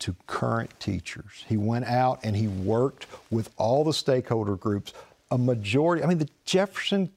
to 0.00 0.14
current 0.26 0.78
teachers. 0.78 1.44
He 1.48 1.56
went 1.56 1.86
out 1.86 2.20
and 2.22 2.36
he 2.36 2.48
worked 2.48 3.06
with 3.30 3.50
all 3.56 3.84
the 3.84 3.94
stakeholder 3.94 4.56
groups. 4.56 4.92
A 5.30 5.38
majority, 5.38 6.04
I 6.04 6.06
mean, 6.06 6.18
the 6.18 6.28
Jefferson 6.44 7.10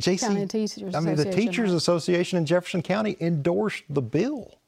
JC, 0.00 0.20
County 0.20 0.46
Teachers 0.46 0.94
I 0.94 1.00
mean, 1.00 1.14
the 1.14 1.30
Teachers 1.30 1.72
Association 1.72 2.38
in 2.38 2.46
Jefferson 2.46 2.82
County 2.82 3.16
endorsed 3.20 3.84
the 3.88 4.02
bill. 4.02 4.58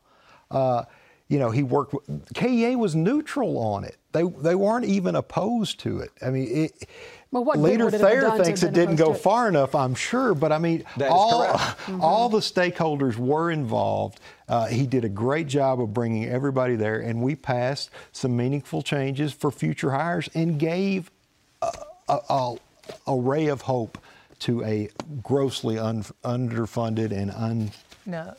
Uh, 0.51 0.85
you 1.29 1.39
know, 1.39 1.51
he 1.51 1.63
worked. 1.63 1.95
KEA 2.35 2.77
was 2.77 2.95
neutral 2.95 3.59
on 3.59 3.85
it. 3.85 3.97
They 4.13 4.23
they 4.23 4.55
weren't 4.55 4.85
even 4.85 5.17
opposed 5.17 5.81
to 5.81 6.01
it. 6.01 6.11
I 6.21 6.31
mean, 6.31 6.49
it, 6.51 6.89
well, 7.31 7.45
what 7.45 7.59
Leader 7.59 7.91
Thayer 7.91 8.31
thinks 8.39 8.63
it 8.63 8.75
didn't 8.75 8.97
go 8.97 9.15
far 9.15 9.49
enough. 9.49 9.75
I'm 9.75 9.95
sure, 9.95 10.35
but 10.35 10.53
I 10.53 10.59
mean, 10.59 10.85
all 11.01 11.47
mm-hmm. 11.47 12.01
all 12.01 12.29
the 12.29 12.39
stakeholders 12.39 13.17
were 13.17 13.51
involved. 13.51 14.21
Uh, 14.49 14.67
he 14.67 14.87
did 14.87 15.05
a 15.05 15.09
great 15.09 15.47
job 15.47 15.81
of 15.81 15.95
bringing 15.95 16.27
everybody 16.27 16.77
there, 16.77 17.01
and 17.01 17.23
we 17.23 17.35
passed 17.35 17.91
some 18.13 18.37
meaningful 18.37 18.83
changes 18.83 19.33
for 19.33 19.51
future 19.51 19.93
hires 19.93 20.29
and 20.35 20.59
gave 20.59 21.11
a, 21.63 21.73
a, 22.09 22.19
a, 22.29 22.57
a 23.07 23.17
ray 23.17 23.47
of 23.47 23.63
hope 23.63 23.99
to 24.41 24.63
a 24.63 24.91
grossly 25.23 25.79
un, 25.79 26.05
underfunded 26.23 27.13
and 27.13 27.31
un. 27.31 27.71
No 28.05 28.35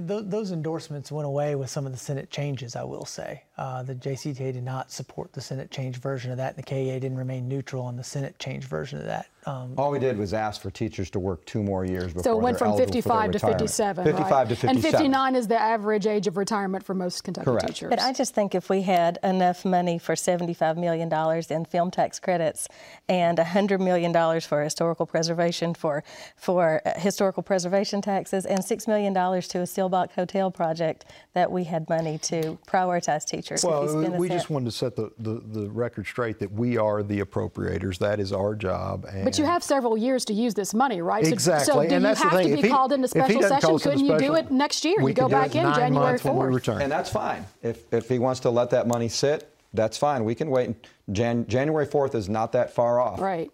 those 0.00 0.52
endorsements 0.52 1.12
went 1.12 1.26
away 1.26 1.54
with 1.54 1.70
some 1.70 1.86
of 1.86 1.92
the 1.92 1.98
Senate 1.98 2.30
changes, 2.30 2.76
I 2.76 2.84
will 2.84 3.04
say. 3.04 3.42
Uh, 3.56 3.82
the 3.82 3.94
JCTA 3.94 4.52
did 4.52 4.64
not 4.64 4.90
support 4.90 5.32
the 5.32 5.40
Senate 5.40 5.70
change 5.70 5.96
version 5.96 6.30
of 6.30 6.36
that, 6.38 6.56
and 6.56 6.64
the 6.64 6.66
KEA 6.66 7.00
didn't 7.00 7.18
remain 7.18 7.48
neutral 7.48 7.82
on 7.82 7.96
the 7.96 8.04
Senate 8.04 8.38
change 8.38 8.64
version 8.64 8.98
of 8.98 9.04
that. 9.06 9.26
Um, 9.46 9.74
All 9.76 9.92
we 9.92 10.00
did 10.00 10.18
was 10.18 10.34
ask 10.34 10.60
for 10.60 10.72
teachers 10.72 11.08
to 11.10 11.20
work 11.20 11.44
two 11.44 11.62
more 11.62 11.84
years 11.84 12.08
before 12.08 12.24
So 12.24 12.36
it 12.36 12.42
went 12.42 12.58
from 12.58 12.76
55 12.76 13.30
to 13.30 13.38
57. 13.38 14.04
55 14.04 14.30
right? 14.30 14.48
to 14.48 14.56
57. 14.56 14.68
And 14.76 14.82
59 14.82 15.36
is 15.36 15.46
the 15.46 15.60
average 15.60 16.06
age 16.08 16.26
of 16.26 16.36
retirement 16.36 16.84
for 16.84 16.94
most 16.94 17.22
Kentucky 17.22 17.44
Correct. 17.44 17.68
teachers. 17.68 17.90
But 17.90 18.00
I 18.00 18.12
just 18.12 18.34
think 18.34 18.56
if 18.56 18.68
we 18.68 18.82
had 18.82 19.20
enough 19.22 19.64
money 19.64 19.98
for 19.98 20.16
$75 20.16 20.76
million 20.76 21.12
in 21.48 21.64
film 21.64 21.92
tax 21.92 22.18
credits 22.18 22.66
and 23.08 23.38
$100 23.38 23.78
million 23.78 24.40
for 24.40 24.64
historical 24.64 25.06
preservation, 25.06 25.74
for, 25.74 26.02
for 26.34 26.82
uh, 26.84 26.98
historical 26.98 27.44
preservation 27.44 28.02
taxes, 28.02 28.46
and 28.46 28.58
$6 28.58 28.88
million 28.88 29.14
to 29.14 29.20
a 29.20 29.62
Seelbach 29.62 30.10
Hotel 30.10 30.50
project, 30.50 31.04
that 31.34 31.52
we 31.52 31.62
had 31.62 31.88
money 31.88 32.18
to 32.18 32.58
prioritize 32.66 33.24
teachers. 33.24 33.64
Well, 33.64 33.96
we 34.18 34.28
just 34.28 34.50
wanted 34.50 34.64
to 34.64 34.72
set 34.72 34.96
the, 34.96 35.12
the, 35.20 35.40
the, 35.52 35.70
record 35.76 36.06
straight 36.06 36.38
that 36.38 36.50
we 36.50 36.78
are 36.78 37.02
the 37.02 37.20
appropriators. 37.20 37.98
That 37.98 38.18
is 38.18 38.32
our 38.32 38.54
job. 38.56 39.06
but 39.22 39.35
you 39.38 39.44
have 39.44 39.62
several 39.62 39.96
years 39.96 40.24
to 40.26 40.34
use 40.34 40.54
this 40.54 40.74
money, 40.74 41.00
right? 41.02 41.26
Exactly. 41.26 41.64
So, 41.66 41.72
so 41.72 41.88
do 41.88 41.94
and 41.94 42.04
you 42.04 42.14
have 42.14 42.42
to 42.42 42.56
be 42.56 42.62
he, 42.62 42.68
called 42.68 42.92
into 42.92 43.08
special 43.08 43.42
session? 43.42 43.78
Couldn't 43.78 44.00
you 44.00 44.18
special, 44.18 44.34
do 44.34 44.34
it 44.34 44.50
next 44.50 44.84
year? 44.84 45.00
You 45.00 45.12
go 45.12 45.28
back 45.28 45.54
in 45.54 45.72
January 45.74 46.18
4th. 46.18 46.80
And 46.80 46.90
that's 46.90 47.10
fine. 47.10 47.44
If, 47.62 47.92
if 47.92 48.08
he 48.08 48.18
wants 48.18 48.40
to 48.40 48.50
let 48.50 48.70
that 48.70 48.86
money 48.86 49.08
sit, 49.08 49.52
that's 49.74 49.96
fine. 49.98 50.24
We 50.24 50.34
can 50.34 50.50
wait. 50.50 50.74
Jan, 51.12 51.46
January 51.46 51.86
4th 51.86 52.14
is 52.14 52.28
not 52.28 52.52
that 52.52 52.72
far 52.72 53.00
off. 53.00 53.20
Right. 53.20 53.50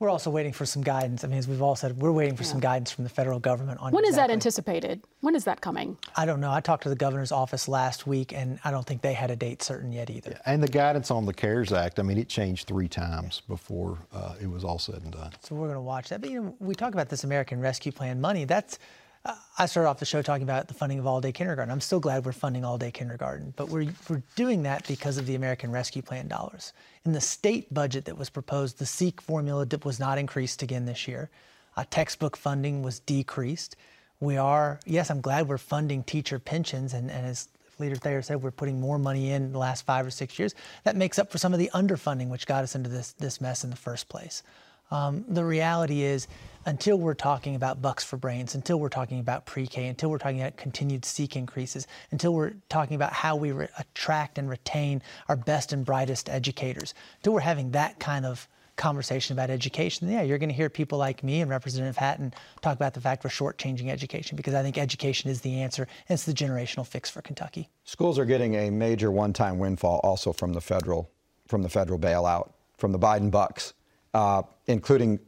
We're 0.00 0.10
also 0.10 0.30
waiting 0.30 0.52
for 0.52 0.64
some 0.64 0.82
guidance. 0.82 1.24
I 1.24 1.26
mean, 1.26 1.38
as 1.38 1.48
we've 1.48 1.60
all 1.60 1.74
said, 1.74 1.96
we're 1.96 2.12
waiting 2.12 2.36
for 2.36 2.44
yeah. 2.44 2.50
some 2.50 2.60
guidance 2.60 2.92
from 2.92 3.02
the 3.02 3.10
federal 3.10 3.40
government 3.40 3.80
on. 3.80 3.90
When 3.92 4.04
exactly. 4.04 4.10
is 4.10 4.16
that 4.16 4.30
anticipated? 4.30 5.02
When 5.22 5.34
is 5.34 5.42
that 5.44 5.60
coming? 5.60 5.98
I 6.14 6.24
don't 6.24 6.40
know. 6.40 6.52
I 6.52 6.60
talked 6.60 6.84
to 6.84 6.88
the 6.88 6.94
governor's 6.94 7.32
office 7.32 7.66
last 7.66 8.06
week, 8.06 8.32
and 8.32 8.60
I 8.64 8.70
don't 8.70 8.86
think 8.86 9.02
they 9.02 9.12
had 9.12 9.32
a 9.32 9.36
date 9.36 9.60
certain 9.60 9.90
yet 9.90 10.08
either. 10.08 10.30
Yeah. 10.30 10.52
And 10.52 10.62
the 10.62 10.68
guidance 10.68 11.10
on 11.10 11.26
the 11.26 11.34
CARES 11.34 11.72
Act, 11.72 11.98
I 11.98 12.02
mean, 12.02 12.16
it 12.16 12.28
changed 12.28 12.68
three 12.68 12.86
times 12.86 13.42
before 13.48 13.98
uh, 14.12 14.34
it 14.40 14.48
was 14.48 14.62
all 14.62 14.78
said 14.78 15.02
and 15.02 15.12
done. 15.12 15.32
So 15.42 15.56
we're 15.56 15.66
going 15.66 15.74
to 15.74 15.80
watch 15.80 16.10
that. 16.10 16.20
But 16.20 16.30
you 16.30 16.42
know, 16.42 16.56
we 16.60 16.76
talk 16.76 16.94
about 16.94 17.08
this 17.08 17.24
American 17.24 17.60
Rescue 17.60 17.90
Plan 17.90 18.20
money. 18.20 18.44
That's 18.44 18.78
I 19.58 19.66
started 19.66 19.88
off 19.88 19.98
the 19.98 20.06
show 20.06 20.22
talking 20.22 20.44
about 20.44 20.68
the 20.68 20.74
funding 20.74 20.98
of 20.98 21.06
all 21.06 21.20
day 21.20 21.32
kindergarten. 21.32 21.72
I'm 21.72 21.80
still 21.80 22.00
glad 22.00 22.24
we're 22.24 22.32
funding 22.32 22.64
all 22.64 22.78
day 22.78 22.90
kindergarten, 22.90 23.52
but 23.56 23.68
we're, 23.68 23.88
we're 24.08 24.22
doing 24.36 24.62
that 24.62 24.86
because 24.86 25.18
of 25.18 25.26
the 25.26 25.34
American 25.34 25.72
Rescue 25.72 26.02
Plan 26.02 26.28
dollars. 26.28 26.72
In 27.04 27.12
the 27.12 27.20
state 27.20 27.72
budget 27.72 28.04
that 28.06 28.18
was 28.18 28.30
proposed, 28.30 28.78
the 28.78 28.86
SEEK 28.86 29.20
formula 29.20 29.66
was 29.84 29.98
not 29.98 30.18
increased 30.18 30.62
again 30.62 30.84
this 30.84 31.08
year. 31.08 31.30
Uh, 31.76 31.84
textbook 31.90 32.36
funding 32.36 32.82
was 32.82 33.00
decreased. 33.00 33.76
We 34.20 34.36
are, 34.36 34.80
yes, 34.84 35.10
I'm 35.10 35.20
glad 35.20 35.48
we're 35.48 35.58
funding 35.58 36.02
teacher 36.02 36.38
pensions, 36.38 36.92
and, 36.92 37.10
and 37.10 37.24
as 37.24 37.48
Leader 37.78 37.96
Thayer 37.96 38.22
said, 38.22 38.42
we're 38.42 38.50
putting 38.50 38.80
more 38.80 38.98
money 38.98 39.30
in 39.30 39.52
the 39.52 39.58
last 39.58 39.86
five 39.86 40.04
or 40.04 40.10
six 40.10 40.38
years. 40.38 40.54
That 40.82 40.96
makes 40.96 41.18
up 41.18 41.30
for 41.30 41.38
some 41.38 41.52
of 41.52 41.60
the 41.60 41.70
underfunding, 41.72 42.28
which 42.28 42.46
got 42.46 42.64
us 42.64 42.74
into 42.74 42.90
this, 42.90 43.12
this 43.12 43.40
mess 43.40 43.62
in 43.62 43.70
the 43.70 43.76
first 43.76 44.08
place. 44.08 44.42
Um, 44.90 45.24
the 45.28 45.44
reality 45.44 46.02
is, 46.02 46.26
until 46.68 46.98
we're 46.98 47.14
talking 47.14 47.54
about 47.54 47.80
bucks 47.80 48.04
for 48.04 48.18
brains, 48.18 48.54
until 48.54 48.78
we're 48.78 48.90
talking 48.90 49.20
about 49.20 49.46
pre-K, 49.46 49.86
until 49.86 50.10
we're 50.10 50.18
talking 50.18 50.42
about 50.42 50.58
continued 50.58 51.02
SEEK 51.02 51.34
increases, 51.34 51.86
until 52.10 52.34
we're 52.34 52.52
talking 52.68 52.94
about 52.94 53.10
how 53.10 53.34
we 53.36 53.52
re- 53.52 53.68
attract 53.78 54.36
and 54.36 54.50
retain 54.50 55.02
our 55.30 55.36
best 55.36 55.72
and 55.72 55.82
brightest 55.82 56.28
educators, 56.28 56.92
until 57.16 57.32
we're 57.32 57.40
having 57.40 57.70
that 57.70 57.98
kind 57.98 58.26
of 58.26 58.46
conversation 58.76 59.32
about 59.32 59.48
education, 59.48 60.10
yeah, 60.10 60.20
you're 60.20 60.36
going 60.36 60.50
to 60.50 60.54
hear 60.54 60.68
people 60.68 60.98
like 60.98 61.24
me 61.24 61.40
and 61.40 61.50
Representative 61.50 61.96
Hatton 61.96 62.34
talk 62.60 62.76
about 62.76 62.92
the 62.92 63.00
fact 63.00 63.24
we're 63.24 63.30
shortchanging 63.30 63.88
education 63.88 64.36
because 64.36 64.52
I 64.52 64.62
think 64.62 64.76
education 64.76 65.30
is 65.30 65.40
the 65.40 65.62
answer 65.62 65.88
and 66.08 66.14
it's 66.14 66.24
the 66.24 66.34
generational 66.34 66.86
fix 66.86 67.08
for 67.08 67.22
Kentucky. 67.22 67.70
Schools 67.84 68.18
are 68.18 68.26
getting 68.26 68.54
a 68.56 68.70
major 68.70 69.10
one-time 69.10 69.58
windfall 69.58 70.00
also 70.04 70.34
from 70.34 70.52
the 70.52 70.60
federal 70.60 71.10
from 71.46 71.62
the 71.62 71.68
federal 71.70 71.98
bailout 71.98 72.50
from 72.76 72.92
the 72.92 72.98
Biden 72.98 73.30
bucks, 73.30 73.72
uh, 74.12 74.42
including 74.66 75.18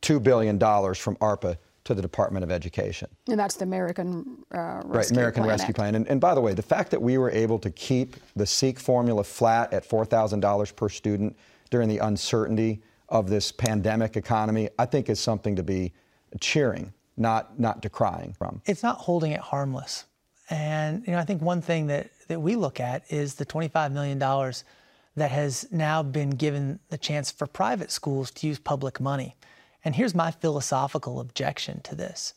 two 0.00 0.20
billion 0.20 0.58
dollars 0.58 0.98
from 0.98 1.16
ARPA 1.16 1.56
to 1.84 1.94
the 1.94 2.02
Department 2.02 2.44
of 2.44 2.50
Education. 2.50 3.08
And 3.28 3.38
that's 3.38 3.56
the 3.56 3.64
American 3.64 4.44
uh, 4.52 4.82
Rescue 4.84 4.90
right, 4.90 5.10
American 5.10 5.42
Plan 5.42 5.50
Rescue 5.50 5.68
Act. 5.68 5.76
Plan. 5.76 5.94
And, 5.94 6.06
and 6.08 6.20
by 6.20 6.34
the 6.34 6.40
way, 6.40 6.52
the 6.52 6.62
fact 6.62 6.90
that 6.90 7.00
we 7.00 7.16
were 7.16 7.30
able 7.30 7.58
to 7.60 7.70
keep 7.70 8.16
the 8.36 8.44
SEEK 8.44 8.78
formula 8.78 9.24
flat 9.24 9.72
at 9.72 9.88
$4,000 9.88 10.76
per 10.76 10.88
student 10.90 11.34
during 11.70 11.88
the 11.88 11.98
uncertainty 11.98 12.82
of 13.08 13.30
this 13.30 13.50
pandemic 13.50 14.16
economy, 14.16 14.68
I 14.78 14.84
think 14.84 15.08
is 15.08 15.18
something 15.18 15.56
to 15.56 15.62
be 15.62 15.92
cheering, 16.40 16.92
not 17.16 17.58
not 17.58 17.80
decrying 17.80 18.34
from. 18.34 18.60
It's 18.66 18.82
not 18.82 18.98
holding 18.98 19.32
it 19.32 19.40
harmless. 19.40 20.04
And 20.50 21.06
you 21.06 21.12
know, 21.12 21.18
I 21.18 21.24
think 21.24 21.42
one 21.42 21.62
thing 21.62 21.86
that, 21.88 22.10
that 22.28 22.40
we 22.40 22.56
look 22.56 22.80
at 22.80 23.04
is 23.10 23.34
the 23.34 23.46
$25 23.46 23.92
million 23.92 24.18
that 24.18 25.30
has 25.30 25.66
now 25.70 26.02
been 26.02 26.30
given 26.30 26.78
the 26.90 26.98
chance 26.98 27.30
for 27.30 27.46
private 27.46 27.90
schools 27.90 28.30
to 28.32 28.46
use 28.46 28.58
public 28.58 29.00
money. 29.00 29.36
And 29.84 29.94
here's 29.94 30.14
my 30.14 30.30
philosophical 30.30 31.20
objection 31.20 31.80
to 31.82 31.94
this 31.94 32.34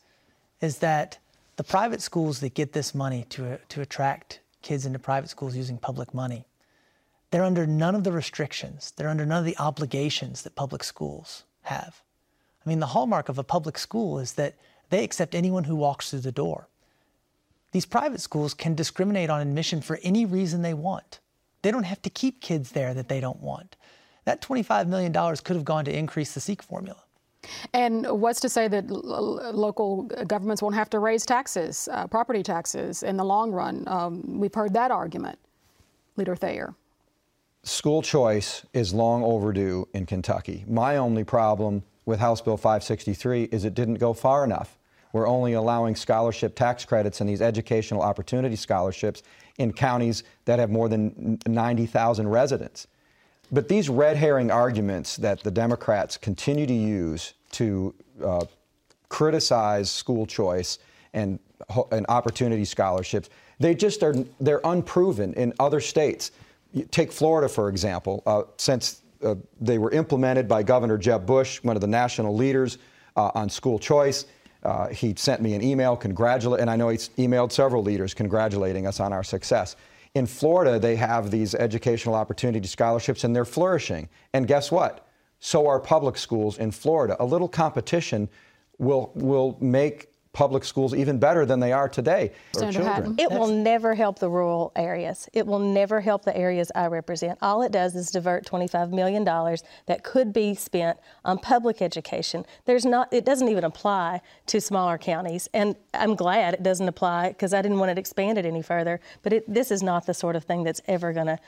is 0.60 0.78
that 0.78 1.18
the 1.56 1.64
private 1.64 2.00
schools 2.00 2.40
that 2.40 2.54
get 2.54 2.72
this 2.72 2.94
money 2.94 3.26
to, 3.30 3.54
uh, 3.54 3.56
to 3.68 3.80
attract 3.80 4.40
kids 4.62 4.86
into 4.86 4.98
private 4.98 5.28
schools 5.28 5.56
using 5.56 5.76
public 5.76 6.14
money, 6.14 6.46
they're 7.30 7.44
under 7.44 7.66
none 7.66 7.94
of 7.94 8.04
the 8.04 8.12
restrictions, 8.12 8.92
they're 8.96 9.08
under 9.08 9.26
none 9.26 9.40
of 9.40 9.44
the 9.44 9.58
obligations 9.58 10.42
that 10.42 10.54
public 10.54 10.84
schools 10.84 11.44
have. 11.62 12.02
I 12.64 12.68
mean, 12.68 12.78
the 12.78 12.86
hallmark 12.86 13.28
of 13.28 13.38
a 13.38 13.44
public 13.44 13.76
school 13.76 14.18
is 14.18 14.34
that 14.34 14.54
they 14.90 15.02
accept 15.02 15.34
anyone 15.34 15.64
who 15.64 15.74
walks 15.74 16.10
through 16.10 16.20
the 16.20 16.32
door. 16.32 16.68
These 17.72 17.86
private 17.86 18.20
schools 18.20 18.54
can 18.54 18.74
discriminate 18.74 19.30
on 19.30 19.40
admission 19.40 19.80
for 19.80 19.98
any 20.02 20.24
reason 20.24 20.62
they 20.62 20.74
want. 20.74 21.20
They 21.62 21.70
don't 21.70 21.84
have 21.84 22.02
to 22.02 22.10
keep 22.10 22.40
kids 22.40 22.72
there 22.72 22.92
that 22.94 23.08
they 23.08 23.20
don't 23.20 23.40
want. 23.40 23.76
That 24.24 24.42
$25 24.42 24.86
million 24.86 25.12
could 25.12 25.56
have 25.56 25.64
gone 25.64 25.84
to 25.86 25.96
increase 25.96 26.34
the 26.34 26.40
SEEK 26.40 26.62
formula. 26.62 27.02
And 27.72 28.06
what's 28.20 28.40
to 28.40 28.48
say 28.48 28.68
that 28.68 28.90
local 28.90 30.02
governments 30.26 30.62
won't 30.62 30.74
have 30.74 30.90
to 30.90 30.98
raise 30.98 31.24
taxes, 31.24 31.88
uh, 31.90 32.06
property 32.06 32.42
taxes, 32.42 33.02
in 33.02 33.16
the 33.16 33.24
long 33.24 33.52
run? 33.52 33.84
Um, 33.86 34.38
we've 34.38 34.54
heard 34.54 34.72
that 34.74 34.90
argument, 34.90 35.38
Leader 36.16 36.36
Thayer. 36.36 36.74
School 37.64 38.02
choice 38.02 38.66
is 38.72 38.92
long 38.92 39.22
overdue 39.22 39.86
in 39.94 40.06
Kentucky. 40.06 40.64
My 40.66 40.96
only 40.96 41.24
problem 41.24 41.82
with 42.06 42.18
House 42.18 42.40
Bill 42.40 42.56
563 42.56 43.44
is 43.44 43.64
it 43.64 43.74
didn't 43.74 43.94
go 43.94 44.12
far 44.12 44.44
enough. 44.44 44.78
We're 45.12 45.28
only 45.28 45.52
allowing 45.52 45.94
scholarship 45.94 46.56
tax 46.56 46.84
credits 46.84 47.20
and 47.20 47.28
these 47.28 47.42
educational 47.42 48.02
opportunity 48.02 48.56
scholarships 48.56 49.22
in 49.58 49.72
counties 49.72 50.24
that 50.46 50.58
have 50.58 50.70
more 50.70 50.88
than 50.88 51.38
90,000 51.46 52.28
residents. 52.28 52.88
But 53.52 53.68
these 53.68 53.90
red 53.90 54.16
herring 54.16 54.50
arguments 54.50 55.16
that 55.16 55.42
the 55.42 55.50
Democrats 55.50 56.16
continue 56.16 56.66
to 56.66 56.72
use 56.72 57.34
to 57.52 57.94
uh, 58.24 58.46
criticize 59.10 59.90
school 59.90 60.26
choice 60.26 60.78
and, 61.12 61.38
and 61.90 62.06
opportunity 62.08 62.64
scholarships, 62.64 63.28
they 63.60 63.74
just 63.74 64.02
are 64.02 64.14
they're 64.40 64.62
unproven 64.64 65.34
in 65.34 65.52
other 65.60 65.80
states. 65.80 66.32
Take 66.90 67.12
Florida, 67.12 67.48
for 67.48 67.68
example. 67.68 68.22
Uh, 68.24 68.44
since 68.56 69.02
uh, 69.22 69.34
they 69.60 69.76
were 69.76 69.90
implemented 69.90 70.48
by 70.48 70.62
Governor 70.62 70.96
Jeb 70.96 71.26
Bush, 71.26 71.62
one 71.62 71.76
of 71.76 71.82
the 71.82 71.86
national 71.86 72.34
leaders 72.34 72.78
uh, 73.16 73.30
on 73.34 73.50
school 73.50 73.78
choice, 73.78 74.24
uh, 74.62 74.88
he 74.88 75.14
sent 75.16 75.42
me 75.42 75.54
an 75.54 75.62
email 75.62 75.94
congratulate, 75.94 76.60
and 76.60 76.70
I 76.70 76.76
know 76.76 76.88
he's 76.88 77.10
emailed 77.18 77.52
several 77.52 77.82
leaders 77.82 78.14
congratulating 78.14 78.86
us 78.86 78.98
on 78.98 79.12
our 79.12 79.22
success. 79.22 79.76
In 80.14 80.26
Florida, 80.26 80.78
they 80.78 80.96
have 80.96 81.30
these 81.30 81.54
educational 81.54 82.14
opportunity 82.14 82.66
scholarships 82.68 83.24
and 83.24 83.34
they're 83.34 83.46
flourishing. 83.46 84.08
And 84.34 84.46
guess 84.46 84.70
what? 84.70 85.06
So 85.40 85.66
are 85.66 85.80
public 85.80 86.18
schools 86.18 86.58
in 86.58 86.70
Florida. 86.70 87.16
A 87.18 87.24
little 87.24 87.48
competition 87.48 88.28
will, 88.78 89.10
will 89.14 89.56
make 89.60 90.11
public 90.32 90.64
schools 90.64 90.94
even 90.94 91.18
better 91.18 91.44
than 91.44 91.60
they 91.60 91.72
are 91.72 91.88
today. 91.88 92.32
Senator 92.52 92.82
Hatton. 92.82 93.16
It 93.18 93.30
will 93.30 93.48
never 93.48 93.94
help 93.94 94.18
the 94.18 94.30
rural 94.30 94.72
areas. 94.76 95.28
It 95.34 95.46
will 95.46 95.58
never 95.58 96.00
help 96.00 96.24
the 96.24 96.34
areas 96.34 96.72
I 96.74 96.86
represent. 96.86 97.38
All 97.42 97.62
it 97.62 97.70
does 97.70 97.94
is 97.94 98.10
divert 98.10 98.46
$25 98.46 98.90
million 98.90 99.24
that 99.24 100.02
could 100.02 100.32
be 100.32 100.54
spent 100.54 100.98
on 101.24 101.38
public 101.38 101.82
education. 101.82 102.46
There's 102.64 102.86
not, 102.86 103.12
it 103.12 103.26
doesn't 103.26 103.48
even 103.48 103.64
apply 103.64 104.22
to 104.46 104.60
smaller 104.60 104.96
counties. 104.96 105.48
And 105.52 105.76
I'm 105.92 106.14
glad 106.14 106.54
it 106.54 106.62
doesn't 106.62 106.88
apply 106.88 107.28
because 107.28 107.52
I 107.52 107.60
didn't 107.60 107.78
want 107.78 107.90
it 107.90 107.98
expanded 107.98 108.46
any 108.46 108.62
further. 108.62 109.00
But 109.22 109.34
it, 109.34 109.52
this 109.52 109.70
is 109.70 109.82
not 109.82 110.06
the 110.06 110.14
sort 110.14 110.34
of 110.34 110.44
thing 110.44 110.64
that's 110.64 110.80
ever 110.86 111.12
going 111.12 111.26
to 111.26 111.38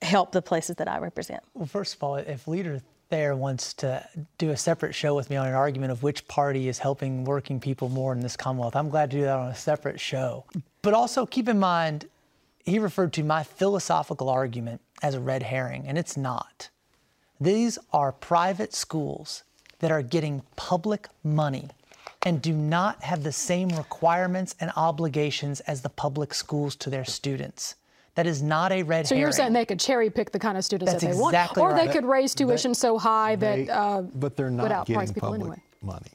help 0.00 0.32
the 0.32 0.40
places 0.40 0.76
that 0.76 0.88
I 0.88 0.98
represent. 0.98 1.42
Well, 1.52 1.66
first 1.66 1.94
of 1.94 2.02
all, 2.02 2.16
if 2.16 2.48
Leader 2.48 2.80
Thayer 3.10 3.34
wants 3.34 3.72
to 3.74 4.06
do 4.36 4.50
a 4.50 4.56
separate 4.56 4.94
show 4.94 5.14
with 5.14 5.30
me 5.30 5.36
on 5.36 5.46
an 5.46 5.54
argument 5.54 5.92
of 5.92 6.02
which 6.02 6.28
party 6.28 6.68
is 6.68 6.78
helping 6.78 7.24
working 7.24 7.58
people 7.58 7.88
more 7.88 8.12
in 8.12 8.20
this 8.20 8.36
Commonwealth, 8.36 8.76
I'm 8.76 8.90
glad 8.90 9.10
to 9.10 9.16
do 9.16 9.22
that 9.22 9.38
on 9.38 9.48
a 9.48 9.54
separate 9.54 9.98
show. 9.98 10.44
But 10.82 10.94
also 10.94 11.24
keep 11.24 11.48
in 11.48 11.58
mind, 11.58 12.06
he 12.64 12.78
referred 12.78 13.14
to 13.14 13.22
my 13.22 13.42
philosophical 13.42 14.28
argument 14.28 14.82
as 15.02 15.14
a 15.14 15.20
red 15.20 15.42
herring, 15.44 15.86
and 15.86 15.96
it's 15.96 16.16
not. 16.16 16.68
These 17.40 17.78
are 17.92 18.12
private 18.12 18.74
schools 18.74 19.44
that 19.78 19.90
are 19.90 20.02
getting 20.02 20.42
public 20.56 21.08
money 21.24 21.68
and 22.22 22.42
do 22.42 22.52
not 22.52 23.02
have 23.04 23.22
the 23.22 23.32
same 23.32 23.68
requirements 23.70 24.54
and 24.60 24.72
obligations 24.76 25.60
as 25.60 25.82
the 25.82 25.88
public 25.88 26.34
schools 26.34 26.74
to 26.76 26.90
their 26.90 27.04
students. 27.04 27.76
That 28.18 28.26
is 28.26 28.42
not 28.42 28.72
a 28.72 28.82
red 28.82 29.06
So 29.06 29.14
herring. 29.14 29.20
So 29.22 29.26
you're 29.26 29.32
saying 29.32 29.52
they 29.52 29.64
could 29.64 29.78
cherry 29.78 30.10
pick 30.10 30.32
the 30.32 30.40
kind 30.40 30.58
of 30.58 30.64
students 30.64 30.90
That's 30.90 31.04
that 31.04 31.12
they 31.12 31.16
exactly 31.16 31.60
want, 31.62 31.72
or 31.72 31.76
right. 31.76 31.86
they 31.86 31.92
could 31.92 32.04
raise 32.04 32.34
tuition 32.34 32.74
so 32.74 32.98
high 32.98 33.36
They- 33.36 33.66
that 33.66 33.72
uh, 33.72 34.02
but 34.02 34.34
they're 34.36 34.50
not 34.50 34.72
outprice 34.72 34.86
getting 34.86 35.14
people 35.14 35.20
public 35.28 35.40
anyway. 35.42 35.62
money. 35.82 36.10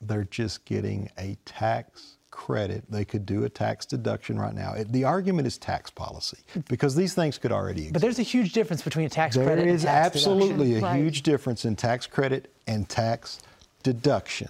They're 0.00 0.24
just 0.24 0.64
getting 0.64 1.10
a 1.18 1.36
tax 1.44 2.16
credit. 2.30 2.84
They 2.88 3.04
could 3.04 3.26
do 3.26 3.44
a 3.44 3.50
tax 3.50 3.84
deduction 3.84 4.38
right 4.38 4.54
now. 4.54 4.72
It, 4.72 4.90
the 4.92 5.04
argument 5.04 5.46
is 5.46 5.58
tax 5.58 5.90
policy 5.90 6.38
because 6.70 6.96
these 6.96 7.12
things 7.12 7.36
could 7.36 7.52
already 7.52 7.80
exist. 7.82 7.92
But 7.92 8.00
there's 8.00 8.18
a 8.18 8.22
huge 8.22 8.54
difference 8.54 8.80
between 8.80 9.04
a 9.04 9.10
tax 9.10 9.36
There 9.36 9.44
credit 9.44 9.66
is 9.66 9.82
and 9.84 9.90
tax 9.90 10.16
absolutely 10.16 10.68
deduction. 10.68 10.84
a 10.84 10.88
Right. 10.88 10.96
huge 11.02 11.22
difference 11.22 11.66
in 11.66 11.76
tax 11.76 12.06
credit 12.06 12.50
and 12.66 12.88
tax 12.88 13.40
deduction. 13.82 14.48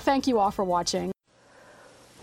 Thank 0.00 0.26
you 0.26 0.40
all 0.40 0.50
for 0.50 0.64
watching. 0.64 1.12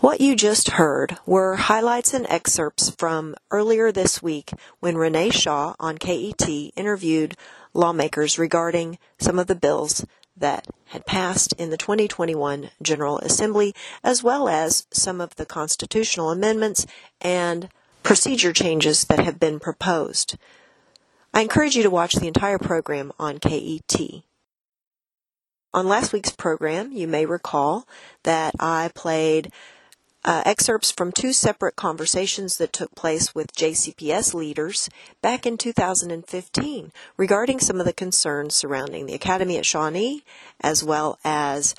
What 0.00 0.20
you 0.20 0.36
just 0.36 0.72
heard 0.72 1.16
were 1.24 1.56
highlights 1.56 2.12
and 2.12 2.26
excerpts 2.28 2.90
from 2.90 3.34
earlier 3.50 3.90
this 3.90 4.22
week 4.22 4.50
when 4.78 4.98
Renee 4.98 5.30
Shaw 5.30 5.74
on 5.80 5.96
KET 5.96 6.46
interviewed 6.76 7.34
lawmakers 7.72 8.38
regarding 8.38 8.98
some 9.18 9.38
of 9.38 9.46
the 9.46 9.54
bills 9.54 10.04
that 10.36 10.66
had 10.88 11.06
passed 11.06 11.54
in 11.54 11.70
the 11.70 11.78
2021 11.78 12.70
General 12.82 13.18
Assembly, 13.20 13.74
as 14.04 14.22
well 14.22 14.50
as 14.50 14.86
some 14.92 15.18
of 15.18 15.34
the 15.36 15.46
constitutional 15.46 16.30
amendments 16.30 16.86
and 17.22 17.70
procedure 18.02 18.52
changes 18.52 19.04
that 19.04 19.20
have 19.20 19.40
been 19.40 19.58
proposed. 19.58 20.36
I 21.32 21.40
encourage 21.40 21.74
you 21.74 21.82
to 21.82 21.90
watch 21.90 22.14
the 22.14 22.28
entire 22.28 22.58
program 22.58 23.12
on 23.18 23.38
KET. 23.38 23.96
On 25.72 25.88
last 25.88 26.12
week's 26.12 26.32
program, 26.32 26.92
you 26.92 27.08
may 27.08 27.24
recall 27.24 27.88
that 28.24 28.54
I 28.60 28.90
played 28.94 29.50
uh, 30.26 30.42
excerpts 30.44 30.90
from 30.90 31.12
two 31.12 31.32
separate 31.32 31.76
conversations 31.76 32.58
that 32.58 32.72
took 32.72 32.94
place 32.96 33.32
with 33.32 33.54
JCPS 33.54 34.34
leaders 34.34 34.90
back 35.22 35.46
in 35.46 35.56
2015 35.56 36.92
regarding 37.16 37.60
some 37.60 37.78
of 37.78 37.86
the 37.86 37.92
concerns 37.92 38.54
surrounding 38.56 39.06
the 39.06 39.14
Academy 39.14 39.56
at 39.56 39.64
Shawnee, 39.64 40.24
as 40.60 40.82
well 40.82 41.20
as 41.24 41.76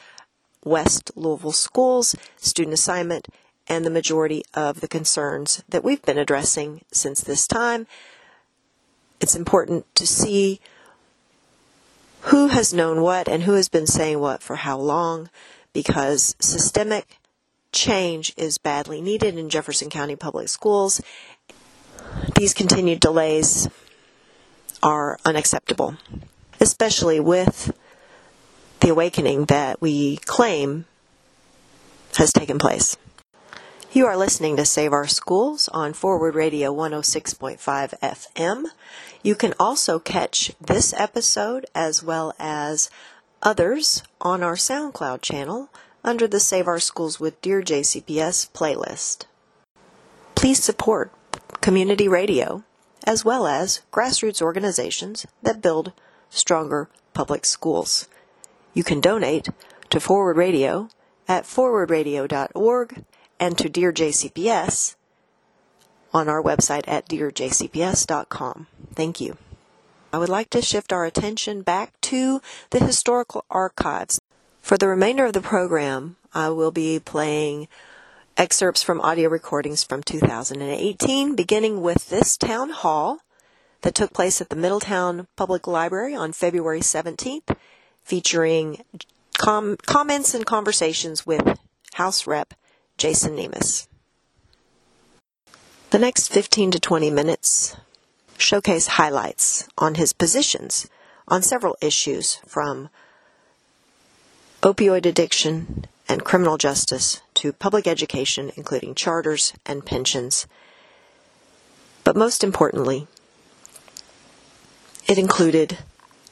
West 0.64 1.12
Louisville 1.16 1.52
schools, 1.52 2.16
student 2.38 2.74
assignment, 2.74 3.28
and 3.68 3.86
the 3.86 3.90
majority 3.90 4.44
of 4.54 4.80
the 4.80 4.88
concerns 4.88 5.62
that 5.68 5.84
we've 5.84 6.02
been 6.04 6.18
addressing 6.18 6.86
since 6.92 7.20
this 7.20 7.46
time. 7.48 7.86
It's 9.20 9.36
important 9.36 9.94
to 9.96 10.08
see 10.08 10.62
who 12.22 12.48
has 12.48 12.74
known 12.74 13.02
what 13.02 13.28
and 13.28 13.44
who 13.44 13.54
has 13.54 13.68
been 13.68 13.88
saying 13.88 14.20
what 14.20 14.42
for 14.42 14.56
how 14.56 14.78
long 14.78 15.30
because 15.74 16.36
systemic 16.40 17.18
change 17.78 18.34
is 18.38 18.58
badly 18.58 19.02
needed 19.02 19.38
in 19.38 19.50
Jefferson 19.50 19.90
County 19.90 20.16
Public 20.16 20.50
Schools. 20.50 21.00
These 22.36 22.56
continued 22.56 23.00
delays 23.00 23.70
are 24.82 25.20
unacceptable, 25.24 25.96
especially 26.60 27.20
with 27.20 27.78
the 28.80 28.90
awakening 28.90 29.46
that 29.46 29.80
we 29.80 30.18
claim 30.18 30.86
has 32.18 32.32
taken 32.34 32.58
place. 32.58 32.98
You 33.92 34.08
are 34.08 34.18
listening 34.18 34.58
to 34.58 34.66
Save 34.66 34.92
Our 34.92 35.08
Schools 35.08 35.70
on 35.70 35.94
Forward 35.94 36.34
Radio 36.34 36.74
106.5 36.74 37.60
FM. 38.00 38.66
You 39.22 39.36
can 39.36 39.54
also 39.60 40.00
catch 40.00 40.52
this 40.60 40.94
episode 40.94 41.68
as 41.76 42.04
well 42.04 42.34
as 42.40 42.90
others 43.44 44.02
on 44.20 44.42
our 44.42 44.56
SoundCloud 44.56 45.22
channel 45.22 45.70
under 46.08 46.26
the 46.26 46.40
Save 46.40 46.70
Our 46.70 46.80
Schools 46.80 47.20
with 47.20 47.42
Dear 47.42 47.62
JCPS 47.62 48.52
playlist. 48.52 49.26
Please 50.36 50.64
support 50.64 51.12
community 51.60 52.08
radio 52.08 52.64
as 53.06 53.26
well 53.26 53.46
as 53.46 53.82
grassroots 53.92 54.42
organizations 54.42 55.26
that 55.44 55.62
build 55.62 55.92
stronger 56.30 56.90
public 57.14 57.46
schools. 57.46 58.08
You 58.74 58.86
can 58.86 59.02
donate 59.02 59.50
to 59.90 60.00
Forward 60.00 60.38
Radio 60.38 60.88
at 61.28 61.44
forwardradio.org 61.44 63.04
and 63.40 63.58
to 63.58 63.68
Dear 63.70 63.92
JCPS 63.92 64.96
on 66.14 66.30
our 66.30 66.42
website 66.42 66.88
at 66.88 67.10
dearjcps.com. 67.10 68.68
Thank 68.96 69.20
you. 69.20 69.38
I 70.14 70.20
would 70.20 70.30
like 70.30 70.50
to 70.52 70.62
shift 70.62 70.94
our 70.94 71.06
attention 71.06 71.64
back 71.64 72.00
to 72.02 72.42
the 72.70 72.80
historical 72.80 73.44
archives. 73.50 74.22
For 74.68 74.78
the 74.78 74.90
remainder 74.90 75.24
of 75.24 75.32
the 75.32 75.40
program, 75.40 76.18
I 76.34 76.50
will 76.50 76.72
be 76.72 77.00
playing 77.00 77.70
excerpts 78.36 78.84
from 78.84 79.00
audio 79.00 79.30
recordings 79.30 79.82
from 79.82 80.04
2018, 80.04 81.38
beginning 81.38 81.82
with 81.82 82.10
this 82.10 82.36
town 82.36 82.72
hall 82.72 83.20
that 83.84 83.96
took 83.96 84.12
place 84.12 84.42
at 84.42 84.50
the 84.50 84.58
Middletown 84.58 85.28
Public 85.38 85.68
Library 85.68 86.14
on 86.14 86.34
February 86.34 86.82
17th, 86.82 87.56
featuring 88.04 88.84
com- 89.38 89.78
comments 89.86 90.34
and 90.34 90.46
conversations 90.46 91.26
with 91.26 91.58
House 91.94 92.28
Rep 92.28 92.54
Jason 92.98 93.38
Nemes. 93.38 93.88
The 95.92 96.00
next 96.00 96.28
15 96.28 96.72
to 96.72 96.80
20 96.82 97.10
minutes 97.10 97.78
showcase 98.38 98.88
highlights 98.88 99.70
on 99.78 99.96
his 99.96 100.12
positions 100.12 100.90
on 101.26 101.42
several 101.42 101.78
issues 101.82 102.42
from 102.46 102.90
opioid 104.62 105.06
addiction 105.06 105.86
and 106.10 106.24
criminal 106.24 106.58
justice 106.58 107.22
to 107.36 107.54
public 107.54 107.88
education, 107.88 108.52
including 108.56 108.96
charters 108.96 109.54
and 109.66 109.86
pensions. 109.86 110.48
But 112.04 112.16
most 112.16 112.44
importantly, 112.44 113.08
it 115.08 115.18
included 115.18 115.78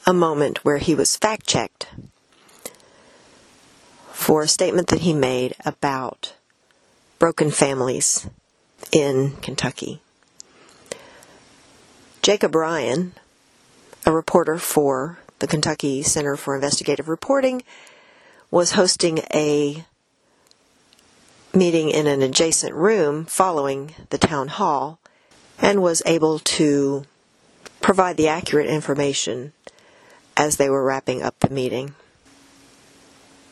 a 0.06 0.12
moment 0.12 0.64
where 0.64 0.78
he 0.78 0.94
was 0.94 1.16
fact 1.16 1.46
checked 1.46 1.88
for 4.12 4.42
a 4.42 4.48
statement 4.48 4.88
that 4.88 5.00
he 5.00 5.12
made 5.12 5.54
about 5.64 6.34
broken 7.18 7.50
families 7.50 8.28
in 8.92 9.32
Kentucky. 9.42 10.00
Jacob 12.22 12.54
Ryan, 12.54 13.12
a 14.04 14.12
reporter 14.12 14.58
for 14.58 15.18
the 15.38 15.46
Kentucky 15.46 16.02
Center 16.02 16.36
for 16.36 16.54
Investigative 16.54 17.08
Reporting, 17.08 17.62
was 18.50 18.72
hosting 18.72 19.20
a 19.34 19.84
meeting 21.52 21.90
in 21.90 22.06
an 22.06 22.22
adjacent 22.22 22.74
room 22.74 23.24
following 23.24 23.94
the 24.10 24.18
town 24.18 24.48
hall 24.48 24.98
and 25.58 25.82
was 25.82 26.02
able 26.06 26.38
to 26.38 27.04
provide 27.80 28.16
the 28.16 28.28
accurate 28.28 28.66
information 28.66 29.52
as 30.36 30.56
they 30.56 30.68
were 30.68 30.84
wrapping 30.84 31.22
up 31.22 31.38
the 31.40 31.50
meeting. 31.50 31.94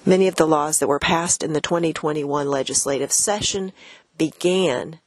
Many 0.05 0.29
of 0.29 0.35
the 0.37 0.47
laws 0.47 0.81
that 0.81 0.87
were 0.87 0.99
passed 0.99 1.43
in 1.43 1.55
the 1.55 1.61
2021 1.63 2.47
legislative 2.49 3.11
session 3.11 3.73
began 4.19 4.99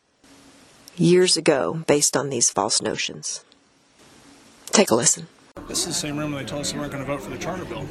years 0.96 1.38
ago 1.38 1.84
based 1.86 2.18
on 2.18 2.30
these 2.30 2.50
false 2.50 2.82
notions. 2.82 3.44
Take 4.68 4.90
a 4.90 4.96
listen. 4.96 5.28
This 5.68 5.80
is 5.82 5.88
the 5.88 5.94
same 5.94 6.18
room 6.18 6.32
they 6.32 6.44
told 6.44 6.62
us 6.62 6.72
they 6.72 6.80
weren't 6.80 6.92
going 6.92 7.06
to 7.06 7.12
vote 7.12 7.22
for 7.22 7.30
the 7.30 7.38
charter 7.38 7.66
bill. 7.66 7.86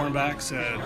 Paul 0.00 0.08
Hornback 0.08 0.40
said, 0.40 0.80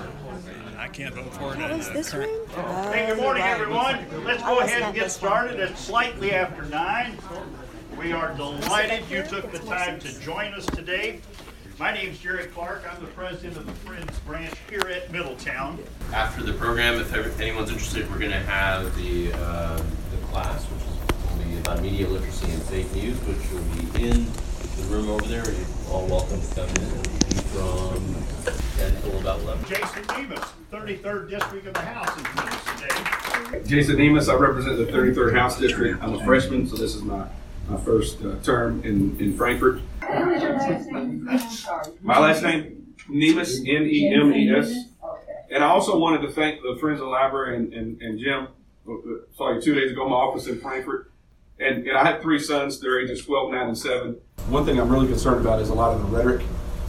I 0.77 0.89
can't 0.89 1.15
vote 1.15 1.33
for 1.35 1.55
it. 1.55 1.61
What 1.61 1.71
is 1.71 1.89
this 1.91 2.13
room? 2.13 2.49
Hey, 2.91 3.07
good 3.07 3.19
morning, 3.19 3.45
everyone. 3.45 4.05
Let's 4.25 4.43
Oh, 4.45 4.57
go 4.57 4.59
ahead 4.59 4.83
and 4.83 4.93
get 4.93 5.13
started. 5.13 5.61
It's 5.61 5.81
slightly 5.81 6.33
after 6.33 6.63
nine. 6.63 7.17
We 7.97 8.11
are 8.11 8.35
delighted 8.35 9.09
you 9.09 9.23
took 9.23 9.53
the 9.53 9.61
time 9.61 10.01
to 10.01 10.21
join 10.21 10.53
us 10.55 10.67
today. 10.67 11.21
My 11.79 11.93
name 11.95 12.11
is 12.11 12.19
Jerry 12.19 12.47
Clark. 12.47 12.83
I'm 12.93 13.01
the 13.01 13.11
president 13.13 13.57
of 13.57 13.67
the 13.67 13.73
Friends 13.89 14.19
Branch 14.27 14.53
here 14.69 14.81
at 14.81 15.13
Middletown. 15.13 15.79
after 16.13 16.43
the 16.43 16.55
program, 16.55 16.97
if 16.97 17.41
anyone's 17.41 17.71
interested, 17.71 18.11
we're 18.11 18.19
going 18.19 18.33
to 18.33 18.41
have 18.41 18.97
the, 18.97 19.33
uh, 19.35 19.77
the 19.77 20.27
class, 20.27 20.65
which 20.65 20.83
is 20.83 21.39
will 21.39 21.45
be 21.45 21.59
about 21.59 21.81
media 21.81 22.09
literacy 22.09 22.51
and 22.51 22.63
fake 22.65 22.93
news, 22.93 23.17
which 23.21 23.49
will 23.53 23.93
be 23.93 24.09
in 24.11 24.25
the 24.25 24.83
room 24.89 25.09
over 25.09 25.27
there. 25.27 25.45
You're 25.49 25.93
all 25.93 26.07
welcome 26.09 26.41
to 26.41 26.55
come 26.57 26.69
in 26.69 27.03
from 27.55 28.64
10 29.05 29.11
till 29.11 29.21
about 29.21 29.41
11. 29.41 29.65
Jason 29.67 30.03
Nemes, 30.05 30.49
33rd 30.71 31.31
District 31.31 31.67
of 31.67 31.75
the 31.75 31.81
House, 31.81 32.09
is 32.17 32.23
with 32.23 32.39
us 32.39 32.65
today. 32.81 33.63
Jason 33.67 33.97
Nemes, 33.97 34.29
I 34.29 34.35
represent 34.35 34.77
the 34.79 34.87
33rd 34.87 35.35
House 35.37 35.59
District. 35.59 36.03
I'm 36.03 36.15
a 36.15 36.25
freshman, 36.25 36.67
so 36.67 36.77
this 36.77 36.95
is 36.95 37.03
my, 37.03 37.27
my 37.69 37.79
first 37.81 38.23
uh, 38.23 38.37
term 38.43 38.83
in, 38.85 39.19
in 39.21 39.37
Frankfort. 39.37 39.81
My 42.03 42.19
last 42.19 42.43
name, 42.43 42.95
Nemes, 43.09 43.59
N-E-M-E-S. 43.61 44.75
And 45.51 45.63
I 45.63 45.69
also 45.69 45.99
wanted 45.99 46.23
to 46.23 46.33
thank 46.33 46.63
the 46.63 46.77
Friends 46.81 47.01
of 47.01 47.07
the 47.07 47.11
Library 47.11 47.57
and, 47.57 47.73
and, 47.73 48.03
and 48.03 48.19
Jim, 48.19 48.49
uh, 48.89 48.93
sorry, 49.37 49.63
two 49.63 49.75
days 49.75 49.93
ago, 49.93 50.09
my 50.09 50.17
office 50.17 50.47
in 50.47 50.61
Frankfort. 50.61 51.11
And, 51.61 51.87
and 51.87 51.97
I 51.97 52.05
have 52.05 52.23
three 52.23 52.41
sons, 52.41 52.81
they're 52.81 53.01
ages 53.01 53.25
12, 53.25 53.53
9, 53.53 53.69
and 53.69 53.79
7. 53.79 54.17
One 54.49 54.65
thing 54.65 54.81
I'm 54.81 54.89
really 54.89 55.07
concerned 55.07 55.41
about 55.41 55.61
is 55.61 55.69
a 55.69 55.75
lot 55.75 55.95
of 55.95 56.01
the 56.01 56.17
rhetoric. 56.17 56.45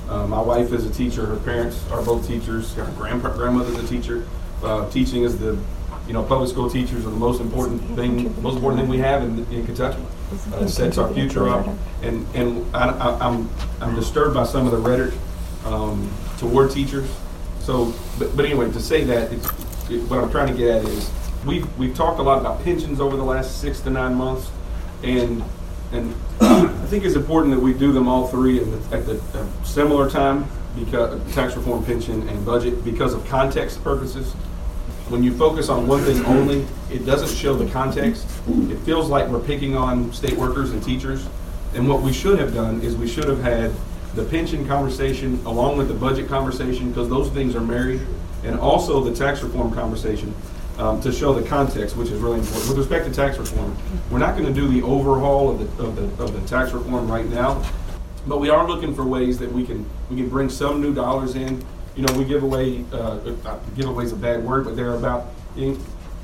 Uh, 0.10 0.28
my 0.28 0.41
wife 0.41 0.72
is 0.72 0.86
a 0.86 0.94
teacher, 0.94 1.26
her 1.26 1.38
parents 1.38 1.84
are 1.91 2.02
both 2.04 2.28
teachers, 2.28 2.74
her 2.76 2.86
grandpa, 2.96 3.34
grandmother's 3.36 3.78
a 3.78 3.88
teacher. 3.88 4.26
Uh, 4.63 4.89
teaching 4.91 5.24
is 5.24 5.38
the, 5.39 5.58
you 6.08 6.13
know, 6.13 6.24
public 6.24 6.50
school 6.50 6.70
teachers 6.70 7.06
are 7.06 7.10
the 7.10 7.15
most 7.15 7.41
important 7.41 7.82
thing, 7.96 8.41
most 8.41 8.56
important 8.56 8.82
thing 8.82 8.89
we 8.89 9.00
have 9.00 9.24
in, 9.24 9.46
in 9.52 9.65
Kentucky. 9.65 10.04
Uh, 10.54 10.58
it 10.58 10.70
sets 10.70 10.98
our 10.98 11.12
future 11.13 11.50
up. 11.50 11.68
And, 12.04 12.26
and 12.36 12.76
I, 12.76 12.89
I, 12.89 13.28
I'm, 13.28 13.50
I'm 13.82 13.96
disturbed 13.96 14.36
by 14.36 14.44
some 14.44 14.65
of 14.65 14.72
the 14.72 14.78
rhetoric 14.78 15.13
um, 15.65 16.12
toward 16.38 16.72
teachers. 16.72 17.10
So, 17.62 17.94
but, 18.20 18.36
but 18.36 18.46
anyway, 18.46 18.72
to 18.72 18.80
say 18.80 19.04
that, 19.06 19.32
it, 19.34 19.39
what 20.10 20.20
I'm 20.20 20.30
trying 20.30 20.48
to 20.48 20.54
get 20.54 20.84
at 20.84 20.84
is, 20.86 21.12
we've, 21.46 21.78
we've 21.80 21.96
talked 21.96 22.20
a 22.20 22.24
lot 22.24 22.39
about 22.39 22.63
pensions 22.63 23.00
over 23.00 23.18
the 23.18 23.24
last 23.24 23.60
six 23.60 23.80
to 23.82 23.89
nine 23.89 24.13
months, 24.13 24.50
and, 25.04 25.44
and 25.91 26.15
I 26.41 26.88
think 26.88 27.04
it's 27.04 27.15
important 27.15 27.54
that 27.54 27.62
we 27.62 27.74
do 27.74 27.91
them 27.91 28.08
all 28.08 28.28
three 28.28 28.60
at 28.60 28.65
the, 28.65 28.98
at 28.98 29.06
the 29.06 29.21
uh, 29.34 29.63
similar 29.63 30.10
time, 30.10 30.45
because, 30.78 31.34
tax 31.34 31.56
reform, 31.56 31.84
pension, 31.86 32.28
and 32.28 32.45
budget, 32.45 32.84
because 32.84 33.13
of 33.13 33.26
context 33.28 33.84
purposes. 33.84 34.34
When 35.10 35.24
you 35.24 35.36
focus 35.38 35.69
on 35.69 35.88
one 35.88 36.02
thing 36.02 36.26
only, 36.26 36.65
it 36.91 37.06
doesn't 37.06 37.36
show 37.36 37.56
the 37.56 37.71
context. 37.71 38.26
It 38.48 38.78
feels 38.80 39.10
like 39.10 39.28
we're 39.30 39.39
picking 39.39 39.76
on 39.76 40.12
state 40.12 40.34
workers 40.34 40.71
and 40.71 40.84
teachers. 40.84 41.28
And 41.76 41.88
what 41.88 42.02
we 42.02 42.12
should 42.12 42.39
have 42.39 42.54
done 42.54 42.82
is 42.82 42.95
we 42.95 43.08
should 43.08 43.28
have 43.28 43.41
had 43.41 43.71
the 44.15 44.24
pension 44.24 44.67
conversation 44.67 45.39
along 45.45 45.78
with 45.78 45.88
the 45.88 45.93
budget 45.93 46.28
conversation, 46.28 46.89
because 46.89 47.08
those 47.08 47.30
things 47.30 47.56
are 47.56 47.62
married, 47.62 48.02
and 48.43 48.60
also 48.60 49.04
the 49.04 49.13
tax 49.13 49.41
reform 49.43 49.74
conversation 49.74 50.34
um, 50.78 51.02
to 51.02 51.12
show 51.12 51.34
the 51.34 51.48
context, 51.48 51.96
which 51.96 52.10
is 52.10 52.20
really 52.20 52.40
important. 52.40 52.70
With 52.70 52.78
respect 52.78 53.06
to 53.06 53.14
tax 53.14 53.38
reform, 53.38 53.76
we're 54.12 54.20
not 54.20 54.38
going 54.38 54.52
to 54.52 54.54
do 54.54 54.68
the 54.68 54.82
overhaul 54.82 55.52
of 55.52 55.78
the, 55.78 55.84
of 55.84 55.96
the, 55.96 56.24
of 56.24 56.34
the 56.34 56.48
tax 56.48 56.72
reform 56.72 57.10
right 57.10 57.26
now, 57.28 57.64
but 58.28 58.40
we 58.40 58.50
are 58.50 58.68
looking 58.68 58.94
for 58.94 59.06
ways 59.06 59.38
that 59.40 59.52
we 59.52 59.66
can 59.66 59.86
we 60.10 60.18
can 60.18 60.30
bring 60.30 60.50
some 60.50 60.82
new 60.82 60.94
dollars 60.94 61.36
in. 61.36 61.64
You 61.96 62.06
know, 62.06 62.14
we 62.18 62.26
give 62.26 62.44
away 62.44 62.84
uh, 62.92 63.20
uh, 63.46 63.60
giveaway 63.76 64.06
is 64.06 64.12
a 64.12 64.18
bad 64.18 64.44
word, 64.44 64.66
but 64.66 64.76
they're 64.76 64.96
about 64.96 65.28
in, 65.56 65.80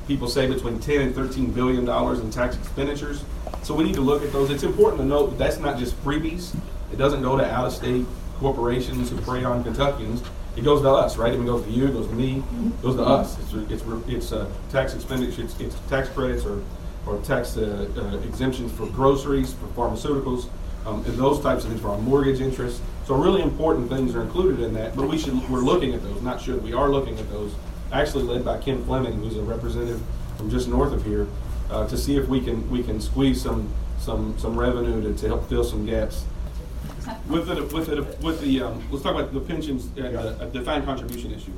people 0.06 0.28
say 0.28 0.46
between 0.46 0.78
10 0.78 1.00
and 1.00 1.14
13 1.14 1.52
billion 1.52 1.84
dollars 1.84 2.20
in 2.20 2.30
tax 2.30 2.56
expenditures. 2.56 3.24
So 3.62 3.74
we 3.74 3.84
need 3.84 3.94
to 3.94 4.00
look 4.00 4.22
at 4.22 4.32
those. 4.32 4.50
It's 4.50 4.64
important 4.64 5.00
to 5.00 5.06
note 5.06 5.30
that 5.30 5.38
that's 5.38 5.58
not 5.58 5.78
just 5.78 5.94
freebies. 6.04 6.54
It 6.92 6.96
doesn't 6.96 7.22
go 7.22 7.38
to 7.38 7.44
out-of-state 7.44 8.04
corporations 8.38 9.10
who 9.10 9.20
prey 9.22 9.44
on 9.44 9.62
Kentuckians, 9.62 10.22
it 10.56 10.64
goes 10.64 10.82
to 10.82 10.90
us, 10.90 11.16
right? 11.16 11.32
It 11.32 11.44
goes 11.44 11.64
to 11.64 11.70
you, 11.70 11.86
it 11.86 11.92
goes 11.92 12.06
to 12.08 12.14
me, 12.14 12.42
it 12.66 12.82
goes 12.82 12.96
to 12.96 13.02
us. 13.02 13.38
It's 13.38 13.52
it's 13.72 13.84
it's 14.08 14.32
uh, 14.32 14.50
tax 14.70 14.94
expenditure, 14.94 15.42
it's, 15.42 15.58
it's 15.60 15.76
tax 15.88 16.08
credits 16.10 16.44
or 16.44 16.62
or 17.06 17.18
tax 17.22 17.56
uh, 17.56 17.88
uh, 17.96 18.18
exemptions 18.18 18.70
for 18.72 18.86
groceries, 18.86 19.54
for 19.54 19.66
pharmaceuticals, 19.68 20.48
um, 20.86 21.04
and 21.04 21.14
those 21.14 21.40
types 21.40 21.64
of 21.64 21.70
things 21.70 21.82
for 21.82 21.88
our 21.88 21.98
mortgage 21.98 22.40
interest. 22.40 22.80
So 23.06 23.14
really 23.14 23.42
important 23.42 23.88
things 23.88 24.14
are 24.14 24.22
included 24.22 24.60
in 24.60 24.74
that, 24.74 24.94
but 24.94 25.08
we 25.08 25.18
should 25.18 25.34
we're 25.48 25.60
looking 25.60 25.94
at 25.94 26.02
those, 26.02 26.22
not 26.22 26.40
should 26.40 26.62
we 26.62 26.72
are 26.72 26.90
looking 26.90 27.18
at 27.18 27.30
those. 27.30 27.54
Actually 27.90 28.24
led 28.24 28.44
by 28.44 28.56
Ken 28.58 28.82
Fleming, 28.84 29.12
who's 29.14 29.36
a 29.36 29.42
representative 29.42 30.00
from 30.38 30.48
just 30.48 30.66
north 30.66 30.92
of 30.92 31.04
here, 31.04 31.26
uh, 31.70 31.86
to 31.88 31.96
see 31.96 32.16
if 32.16 32.26
we 32.28 32.40
can 32.40 32.70
we 32.70 32.82
can 32.82 33.00
squeeze 33.00 33.40
some 33.40 33.68
some 33.98 34.38
some 34.38 34.58
revenue 34.58 35.02
to, 35.02 35.14
to 35.18 35.26
help 35.28 35.48
fill 35.48 35.64
some 35.64 35.84
gaps. 35.86 36.24
With 37.28 37.46
the 37.48 37.64
with 37.74 37.86
the 37.86 38.02
with 38.24 38.40
the 38.40 38.62
um, 38.62 38.86
let's 38.90 39.02
talk 39.02 39.14
about 39.14 39.32
the 39.32 39.40
pensions 39.40 39.86
and 39.96 40.14
the 40.16 40.50
defined 40.52 40.84
contribution 40.84 41.32
issue. 41.32 41.52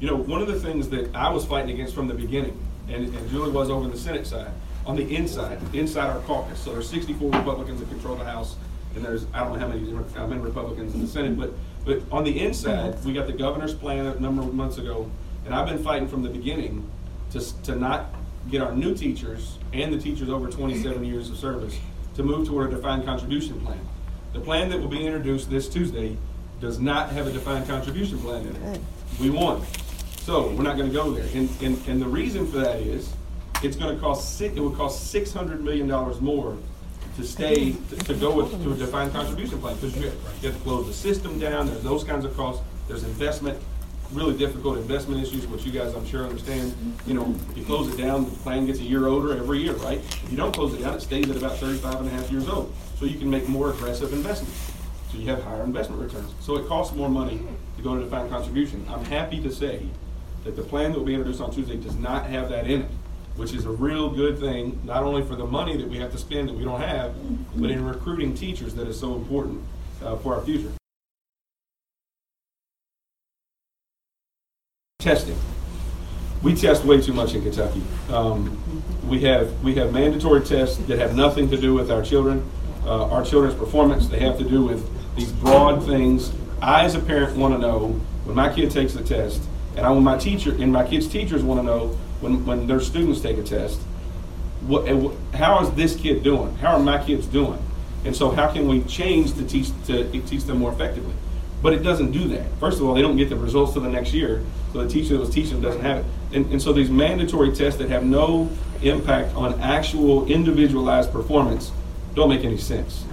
You 0.00 0.08
know, 0.08 0.16
one 0.16 0.42
of 0.42 0.48
the 0.48 0.58
things 0.58 0.88
that 0.90 1.14
I 1.14 1.30
was 1.30 1.44
fighting 1.44 1.70
against 1.70 1.94
from 1.94 2.08
the 2.08 2.14
beginning, 2.14 2.58
and, 2.88 3.14
and 3.14 3.30
Julie 3.30 3.50
was 3.50 3.70
over 3.70 3.84
in 3.84 3.90
the 3.90 3.98
Senate 3.98 4.26
side, 4.26 4.50
on 4.86 4.96
the 4.96 5.16
inside, 5.16 5.58
inside 5.72 6.10
our 6.10 6.20
caucus. 6.20 6.60
So 6.60 6.72
there's 6.72 6.88
64 6.90 7.30
Republicans 7.30 7.80
that 7.80 7.88
control 7.88 8.16
the 8.16 8.24
House, 8.24 8.56
and 8.94 9.04
there's 9.04 9.26
I 9.32 9.40
don't 9.40 9.54
know 9.54 9.58
how 9.58 9.68
many 9.68 9.92
how 10.14 10.26
many 10.26 10.40
Republicans 10.40 10.94
in 10.94 11.00
the 11.00 11.08
Senate, 11.08 11.38
but 11.38 11.52
but 11.84 12.02
on 12.12 12.24
the 12.24 12.40
inside, 12.40 13.02
we 13.04 13.12
got 13.12 13.26
the 13.26 13.32
governor's 13.32 13.74
plan 13.74 14.06
a 14.06 14.18
number 14.20 14.42
of 14.42 14.54
months 14.54 14.78
ago, 14.78 15.10
and 15.44 15.54
I've 15.54 15.66
been 15.66 15.82
fighting 15.82 16.08
from 16.08 16.22
the 16.22 16.30
beginning 16.30 16.88
to 17.32 17.62
to 17.62 17.74
not 17.74 18.14
get 18.50 18.60
our 18.60 18.72
new 18.72 18.94
teachers 18.94 19.58
and 19.72 19.92
the 19.92 19.98
teachers 19.98 20.28
over 20.28 20.48
27 20.50 21.04
years 21.04 21.30
of 21.30 21.38
service 21.38 21.78
to 22.14 22.22
move 22.22 22.46
toward 22.46 22.72
a 22.72 22.76
defined 22.76 23.04
contribution 23.04 23.60
plan. 23.60 23.80
The 24.34 24.40
plan 24.40 24.68
that 24.70 24.80
will 24.80 24.88
be 24.88 25.06
introduced 25.06 25.48
this 25.48 25.68
Tuesday 25.68 26.16
does 26.60 26.80
not 26.80 27.10
have 27.10 27.28
a 27.28 27.32
defined 27.32 27.66
contribution 27.68 28.18
plan 28.18 28.44
in 28.46 28.56
it. 28.56 28.80
We 29.20 29.30
won. 29.30 29.62
So 30.18 30.48
we're 30.48 30.64
not 30.64 30.76
going 30.76 30.88
to 30.88 30.94
go 30.94 31.12
there. 31.12 31.26
And, 31.34 31.48
and, 31.62 31.88
and 31.88 32.02
the 32.02 32.06
reason 32.06 32.46
for 32.46 32.58
that 32.58 32.80
is 32.80 33.12
it's 33.62 33.76
going 33.76 33.94
to 33.94 34.00
cost 34.00 34.40
it 34.40 34.56
would 34.56 34.74
cost 34.74 35.10
six 35.10 35.32
hundred 35.32 35.62
million 35.62 35.86
dollars 35.86 36.20
more 36.20 36.56
to 37.16 37.24
stay 37.24 37.72
to, 37.72 37.96
to, 37.96 38.14
go 38.14 38.34
with 38.34 38.50
to 38.64 38.72
a 38.72 38.74
defined 38.74 39.12
contribution 39.12 39.60
plan 39.60 39.76
because 39.76 39.96
you, 39.96 40.02
you 40.02 40.48
have 40.48 40.58
to 40.58 40.64
close 40.64 40.86
the 40.86 40.92
system 40.92 41.38
down. 41.38 41.66
There's 41.66 41.82
those 41.82 42.02
kinds 42.02 42.24
of 42.24 42.36
costs. 42.36 42.62
There's 42.88 43.04
investment, 43.04 43.58
really 44.12 44.36
difficult 44.36 44.78
investment 44.78 45.22
issues, 45.22 45.46
which 45.46 45.64
you 45.64 45.70
guys 45.70 45.94
I'm 45.94 46.04
sure 46.06 46.24
understand. 46.24 46.74
You 47.06 47.14
know, 47.14 47.34
you 47.54 47.64
close 47.64 47.92
it 47.92 47.96
down, 47.96 48.24
the 48.24 48.36
plan 48.38 48.66
gets 48.66 48.80
a 48.80 48.82
year 48.82 49.06
older 49.06 49.36
every 49.36 49.60
year, 49.60 49.74
right? 49.74 49.98
If 49.98 50.28
you 50.28 50.36
don't 50.36 50.52
close 50.52 50.74
it 50.74 50.82
down, 50.82 50.94
it 50.94 51.02
stays 51.02 51.30
at 51.30 51.36
about 51.36 51.58
35 51.58 52.00
and 52.00 52.08
a 52.08 52.10
half 52.10 52.30
years 52.32 52.48
old. 52.48 52.74
So 53.04 53.10
you 53.10 53.18
can 53.18 53.28
make 53.28 53.46
more 53.50 53.68
aggressive 53.68 54.14
investments. 54.14 54.72
So 55.12 55.18
you 55.18 55.26
have 55.26 55.42
higher 55.42 55.62
investment 55.62 56.00
returns. 56.00 56.32
So 56.40 56.56
it 56.56 56.66
costs 56.66 56.96
more 56.96 57.10
money 57.10 57.38
to 57.76 57.82
go 57.82 57.94
to 57.94 58.02
defined 58.02 58.30
contribution. 58.30 58.86
I'm 58.88 59.04
happy 59.04 59.42
to 59.42 59.52
say 59.52 59.86
that 60.42 60.56
the 60.56 60.62
plan 60.62 60.92
that 60.92 60.98
will 60.98 61.04
be 61.04 61.12
introduced 61.12 61.42
on 61.42 61.50
Tuesday 61.50 61.76
does 61.76 61.96
not 61.96 62.24
have 62.24 62.48
that 62.48 62.66
in 62.66 62.80
it 62.80 62.90
which 63.36 63.52
is 63.52 63.66
a 63.66 63.70
real 63.70 64.08
good 64.08 64.38
thing, 64.38 64.80
not 64.84 65.02
only 65.02 65.20
for 65.20 65.34
the 65.34 65.44
money 65.44 65.76
that 65.76 65.86
we 65.88 65.98
have 65.98 66.12
to 66.12 66.16
spend 66.16 66.48
that 66.48 66.54
we 66.54 66.62
don't 66.64 66.80
have, 66.80 67.12
but 67.60 67.70
in 67.70 67.84
recruiting 67.84 68.32
teachers 68.32 68.74
that 68.76 68.86
is 68.86 68.98
so 68.98 69.16
important 69.16 69.60
uh, 70.02 70.16
for 70.16 70.36
our 70.36 70.40
future. 70.42 70.70
Testing. 75.00 75.36
We 76.42 76.54
test 76.54 76.84
way 76.84 77.00
too 77.02 77.12
much 77.12 77.34
in 77.34 77.42
Kentucky. 77.42 77.82
Um, 78.08 78.82
we 79.08 79.20
have 79.22 79.62
we 79.62 79.74
have 79.74 79.92
mandatory 79.92 80.42
tests 80.42 80.76
that 80.86 80.98
have 80.98 81.16
nothing 81.16 81.50
to 81.50 81.56
do 81.56 81.74
with 81.74 81.90
our 81.90 82.02
children, 82.02 82.48
uh, 82.84 83.10
our 83.10 83.24
children's 83.24 83.54
performance. 83.54 84.08
They 84.08 84.20
have 84.20 84.38
to 84.38 84.44
do 84.44 84.64
with 84.64 84.88
these 85.16 85.32
broad 85.32 85.84
things. 85.84 86.32
I, 86.60 86.84
as 86.84 86.94
a 86.94 87.00
parent, 87.00 87.36
want 87.36 87.54
to 87.54 87.58
know 87.58 87.88
when 88.24 88.36
my 88.36 88.52
kid 88.52 88.70
takes 88.70 88.94
the 88.94 89.02
test, 89.02 89.42
and 89.76 89.86
I 89.86 89.90
want 89.90 90.04
my 90.04 90.18
teacher 90.18 90.52
and 90.52 90.72
my 90.72 90.86
kids' 90.86 91.08
teachers 91.08 91.42
want 91.42 91.60
to 91.60 91.64
know 91.64 91.88
when, 92.20 92.44
when 92.46 92.66
their 92.66 92.80
students 92.80 93.20
take 93.20 93.38
a 93.38 93.42
test, 93.42 93.80
what, 94.66 94.86
how 95.34 95.62
is 95.62 95.70
this 95.72 95.96
kid 95.96 96.22
doing? 96.22 96.54
How 96.56 96.76
are 96.76 96.78
my 96.78 97.04
kids 97.04 97.26
doing? 97.26 97.58
And 98.04 98.14
so 98.14 98.30
how 98.30 98.52
can 98.52 98.68
we 98.68 98.82
change 98.84 99.34
to 99.34 99.46
teach 99.46 99.68
to 99.86 100.10
teach 100.22 100.44
them 100.44 100.58
more 100.58 100.72
effectively? 100.72 101.14
But 101.62 101.72
it 101.72 101.82
doesn't 101.82 102.12
do 102.12 102.28
that. 102.28 102.46
First 102.60 102.78
of 102.78 102.86
all, 102.86 102.94
they 102.94 103.02
don't 103.02 103.16
get 103.16 103.30
the 103.30 103.36
results 103.36 103.72
to 103.74 103.80
the 103.80 103.88
next 103.88 104.12
year, 104.12 104.44
so 104.72 104.82
the 104.82 104.88
teacher 104.88 105.14
that 105.14 105.20
was 105.20 105.30
teaching 105.30 105.54
them 105.54 105.62
doesn't 105.62 105.82
have 105.82 105.98
it. 105.98 106.04
And, 106.32 106.52
and 106.52 106.60
so 106.60 106.72
these 106.72 106.90
mandatory 106.90 107.52
tests 107.54 107.78
that 107.78 107.88
have 107.88 108.04
no 108.04 108.50
impact 108.82 109.34
on 109.34 109.58
actual 109.60 110.26
individualized 110.26 111.10
performance 111.12 111.72
don't 112.14 112.28
make 112.28 112.44
any 112.44 112.58
sense. 112.58 113.04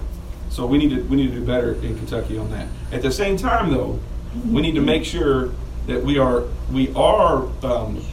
So 0.50 0.66
we 0.66 0.78
need 0.78 0.90
to 0.90 1.02
we 1.04 1.16
need 1.16 1.28
to 1.28 1.34
do 1.40 1.44
better 1.44 1.74
in 1.74 1.96
Kentucky 1.96 2.38
on 2.38 2.50
that. 2.50 2.68
At 2.92 3.02
the 3.02 3.10
same 3.10 3.36
time, 3.36 3.70
though, 3.70 3.98
we 4.46 4.60
need 4.60 4.74
to 4.74 4.82
make 4.82 5.04
sure 5.04 5.50
that 5.86 6.02
we 6.02 6.18
are 6.18 6.44
we 6.70 6.92
are 6.94 7.44
um, 7.64 8.04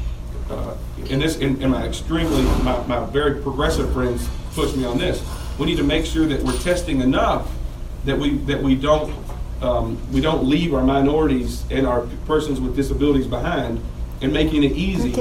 uh, 0.49 0.75
this, 0.97 1.38
and 1.38 1.60
my 1.71 1.86
extremely, 1.86 2.41
my, 2.63 2.82
my 2.88 3.06
very 3.06 3.41
progressive 3.41 3.91
friends 3.93 4.28
push 4.54 4.75
me 4.75 4.86
on 4.86 4.97
this. 4.97 5.23
We 5.58 5.65
need 5.65 5.78
to 5.78 5.84
make 5.84 6.06
sure 6.06 6.25
that 6.28 6.41
we're 6.43 6.58
testing 6.60 7.02
enough 7.02 7.49
that 8.06 8.17
we 8.17 8.38
that 8.38 8.62
we 8.62 8.75
don't 8.75 9.13
um, 9.62 9.99
we 10.12 10.21
don't 10.21 10.45
leave 10.45 10.73
our 10.73 10.84
minorities 10.84 11.65
and 11.69 11.86
our 11.86 12.08
persons 12.25 12.62
with 12.62 12.75
disabilities 12.75 13.28
behind, 13.28 13.82
and 14.21 14.34
making 14.34 14.63
it 14.63 14.73
easy 14.73 15.13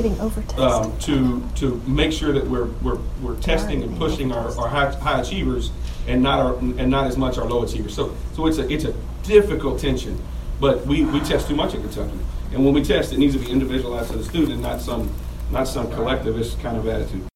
um, 0.59 0.99
to 0.99 1.43
to 1.55 1.81
make 1.87 2.13
sure 2.13 2.33
that 2.33 2.47
we're 2.47 2.67
we're, 2.83 2.99
we're 3.23 3.37
testing 3.41 3.83
and 3.83 3.97
pushing 3.97 4.33
our, 4.33 4.57
our 4.59 4.69
high, 4.69 4.91
high 4.95 5.21
achievers 5.21 5.71
and 6.07 6.23
not 6.23 6.41
our 6.41 6.57
and 6.59 6.91
not 6.91 7.07
as 7.07 7.17
much 7.17 7.39
our 7.39 7.47
low 7.47 7.63
achievers. 7.63 7.95
So 7.95 8.15
so 8.35 8.47
it's 8.47 8.59
a 8.59 8.71
it's 8.73 8.85
a 8.85 8.95
difficult 9.23 9.79
tension, 9.79 10.21
but 10.61 10.85
we, 10.87 11.05
we 11.05 11.21
test 11.21 11.49
too 11.49 11.55
much 11.55 11.75
in 11.75 11.83
Kentucky. 11.83 12.19
And 12.53 12.65
when 12.65 12.73
we 12.73 12.83
test, 12.83 13.13
it 13.13 13.19
needs 13.19 13.35
to 13.35 13.41
be 13.41 13.51
individualized 13.51 14.11
to 14.11 14.17
the 14.17 14.25
student 14.25 14.53
and 14.53 14.63
not 14.63 14.81
some, 14.81 15.11
not 15.51 15.69
some 15.69 15.91
collectivist 15.93 16.59
kind 16.61 16.79
of 16.79 16.89
attitude. 16.89 17.29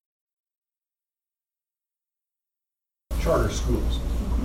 Charter 3.20 3.50
schools. 3.50 3.98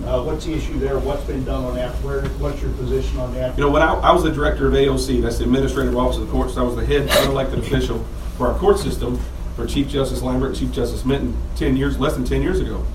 Uh, 0.05 0.23
what's 0.23 0.45
the 0.45 0.53
issue 0.53 0.79
there? 0.79 0.99
What's 0.99 1.23
been 1.23 1.43
done 1.43 1.65
on 1.65 1.75
that? 1.75 1.91
Where, 2.03 2.23
what's 2.39 2.61
your 2.61 2.71
position 2.73 3.17
on 3.19 3.33
that? 3.35 3.57
You 3.57 3.65
know, 3.65 3.71
when 3.71 3.81
I, 3.81 3.93
I 3.93 4.11
was 4.11 4.23
the 4.23 4.31
director 4.31 4.67
of 4.67 4.73
AOC, 4.73 5.21
that's 5.21 5.37
the 5.37 5.43
Administrative 5.43 5.97
Office 5.97 6.17
of 6.17 6.27
the 6.27 6.31
Courts, 6.31 6.57
I 6.57 6.61
was 6.61 6.75
the 6.75 6.85
head 6.85 7.09
unelected 7.09 7.59
official 7.59 8.05
for 8.37 8.47
our 8.47 8.57
court 8.57 8.79
system 8.79 9.19
for 9.55 9.65
Chief 9.65 9.87
Justice 9.87 10.21
Lambert 10.21 10.55
Chief 10.55 10.71
Justice 10.71 11.03
Minton 11.03 11.35
10 11.55 11.75
years, 11.75 11.99
less 11.99 12.13
than 12.13 12.23
10 12.23 12.41
years 12.41 12.59
ago. 12.59 12.85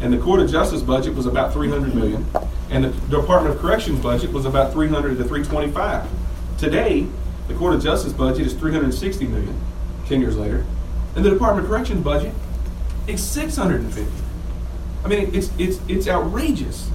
And 0.00 0.12
the 0.12 0.18
Court 0.18 0.40
of 0.40 0.50
Justice 0.50 0.82
budget 0.82 1.14
was 1.14 1.26
about 1.26 1.52
300 1.52 1.94
million, 1.94 2.26
and 2.70 2.84
the 2.84 2.90
Department 3.08 3.54
of 3.54 3.60
Corrections 3.60 4.00
budget 4.00 4.32
was 4.32 4.46
about 4.46 4.72
300 4.72 5.16
to 5.18 5.24
325. 5.24 6.08
Today, 6.58 7.06
the 7.48 7.54
Court 7.54 7.74
of 7.74 7.82
Justice 7.82 8.12
budget 8.12 8.46
is 8.46 8.54
360 8.54 9.26
million 9.26 9.60
10 10.06 10.20
years 10.20 10.36
later. 10.36 10.64
And 11.16 11.24
the 11.24 11.30
Department 11.30 11.64
of 11.64 11.70
Corrections 11.70 12.04
budget 12.04 12.32
is 13.06 13.22
650. 13.22 14.06
I 15.04 15.08
mean, 15.08 15.34
it's, 15.34 15.50
it's, 15.58 15.80
it's 15.88 16.08
outrageous. 16.08 16.90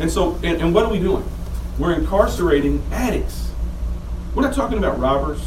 And 0.00 0.10
so, 0.10 0.34
and, 0.42 0.60
and 0.60 0.74
what 0.74 0.84
are 0.84 0.90
we 0.90 0.98
doing? 0.98 1.24
We're 1.78 1.94
incarcerating 1.94 2.82
addicts. 2.92 3.50
We're 4.34 4.42
not 4.42 4.54
talking 4.54 4.78
about 4.78 4.98
robbers. 4.98 5.40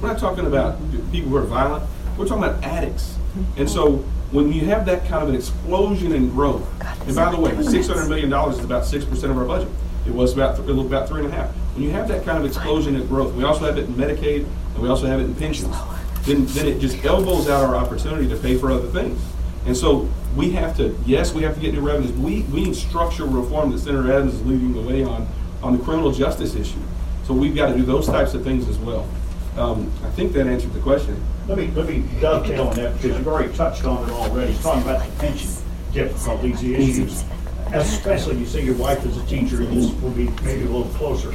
We're 0.00 0.08
not 0.08 0.18
talking 0.18 0.46
about 0.46 0.78
people 1.10 1.30
who 1.30 1.36
are 1.36 1.42
violent. 1.42 1.88
We're 2.16 2.26
talking 2.26 2.44
about 2.44 2.62
addicts. 2.62 3.16
And 3.56 3.68
so 3.68 3.96
when 4.30 4.52
you 4.52 4.66
have 4.66 4.86
that 4.86 5.06
kind 5.06 5.22
of 5.22 5.28
an 5.28 5.34
explosion 5.34 6.12
in 6.12 6.30
growth, 6.30 6.66
and 7.06 7.14
by 7.14 7.30
the 7.30 7.40
way, 7.40 7.50
$600 7.50 8.08
million 8.08 8.32
is 8.50 8.64
about 8.64 8.84
6% 8.84 9.24
of 9.30 9.38
our 9.38 9.44
budget. 9.44 9.68
It 10.06 10.12
was 10.12 10.32
about, 10.32 10.58
it 10.58 10.64
was 10.64 10.86
about 10.86 11.08
three 11.08 11.24
and 11.24 11.32
a 11.32 11.36
half. 11.36 11.50
When 11.74 11.82
you 11.82 11.90
have 11.90 12.08
that 12.08 12.24
kind 12.24 12.38
of 12.38 12.44
explosion 12.44 12.96
in 12.96 13.06
growth, 13.06 13.34
we 13.34 13.44
also 13.44 13.64
have 13.64 13.76
it 13.76 13.84
in 13.84 13.94
Medicaid 13.94 14.46
and 14.74 14.82
we 14.82 14.88
also 14.88 15.06
have 15.06 15.20
it 15.20 15.24
in 15.24 15.34
pensions, 15.34 15.74
then, 16.22 16.44
then 16.46 16.66
it 16.66 16.80
just 16.80 17.04
elbows 17.04 17.48
out 17.48 17.64
our 17.64 17.76
opportunity 17.76 18.28
to 18.28 18.36
pay 18.36 18.56
for 18.56 18.70
other 18.70 18.88
things. 18.88 19.20
And 19.64 19.76
so 19.76 20.08
we 20.36 20.50
have 20.50 20.76
to, 20.76 20.96
yes, 21.06 21.32
we 21.32 21.42
have 21.42 21.54
to 21.54 21.60
get 21.60 21.72
new 21.72 21.80
revenues, 21.80 22.12
we, 22.12 22.42
we 22.42 22.64
need 22.64 22.76
structural 22.76 23.28
reform 23.28 23.70
that 23.72 23.78
Senator 23.78 24.12
Adams 24.12 24.34
is 24.34 24.44
leading 24.44 24.74
the 24.74 24.82
way 24.82 25.02
on, 25.02 25.26
on 25.62 25.76
the 25.76 25.82
criminal 25.82 26.12
justice 26.12 26.54
issue. 26.54 26.78
So 27.24 27.34
we've 27.34 27.56
got 27.56 27.72
to 27.72 27.76
do 27.76 27.82
those 27.82 28.06
types 28.06 28.34
of 28.34 28.44
things 28.44 28.68
as 28.68 28.76
well. 28.78 29.08
Um, 29.56 29.90
I 30.04 30.10
think 30.10 30.32
that 30.34 30.46
answered 30.46 30.74
the 30.74 30.80
question. 30.80 31.20
Let 31.48 31.56
me, 31.56 31.68
let 31.68 31.88
me 31.88 32.04
dovetail 32.20 32.68
on 32.68 32.76
that 32.76 32.92
because 32.94 33.16
you've 33.16 33.26
already 33.26 33.52
touched 33.56 33.84
on 33.84 34.08
it 34.08 34.12
already, 34.12 34.54
talking 34.58 34.82
about 34.82 35.04
the 35.04 35.12
pension 35.16 35.50
difficulties, 35.92 36.60
the 36.60 36.74
issues. 36.74 37.24
Especially, 37.72 38.36
you 38.36 38.46
say 38.46 38.62
your 38.62 38.76
wife 38.76 39.04
is 39.06 39.16
a 39.16 39.26
teacher, 39.26 39.56
this 39.56 39.92
will 40.00 40.10
be 40.10 40.28
maybe 40.44 40.62
a 40.62 40.68
little 40.68 40.84
closer. 40.94 41.34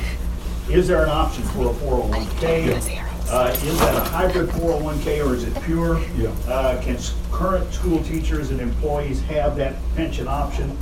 Is 0.69 0.87
there 0.87 1.03
an 1.03 1.09
option 1.09 1.43
for 1.45 1.71
a 1.71 1.73
401k? 1.73 3.10
Uh, 3.31 3.47
is 3.63 3.79
that 3.79 3.95
a 3.95 3.99
hybrid 4.09 4.49
401k 4.49 5.25
or 5.25 5.35
is 5.35 5.45
it 5.45 5.55
pure? 5.63 5.97
Yeah. 6.17 6.29
Uh, 6.49 6.81
can 6.81 6.97
current 7.31 7.73
school 7.73 8.03
teachers 8.03 8.51
and 8.51 8.59
employees 8.59 9.21
have 9.21 9.55
that 9.55 9.75
pension 9.95 10.27
option? 10.27 10.77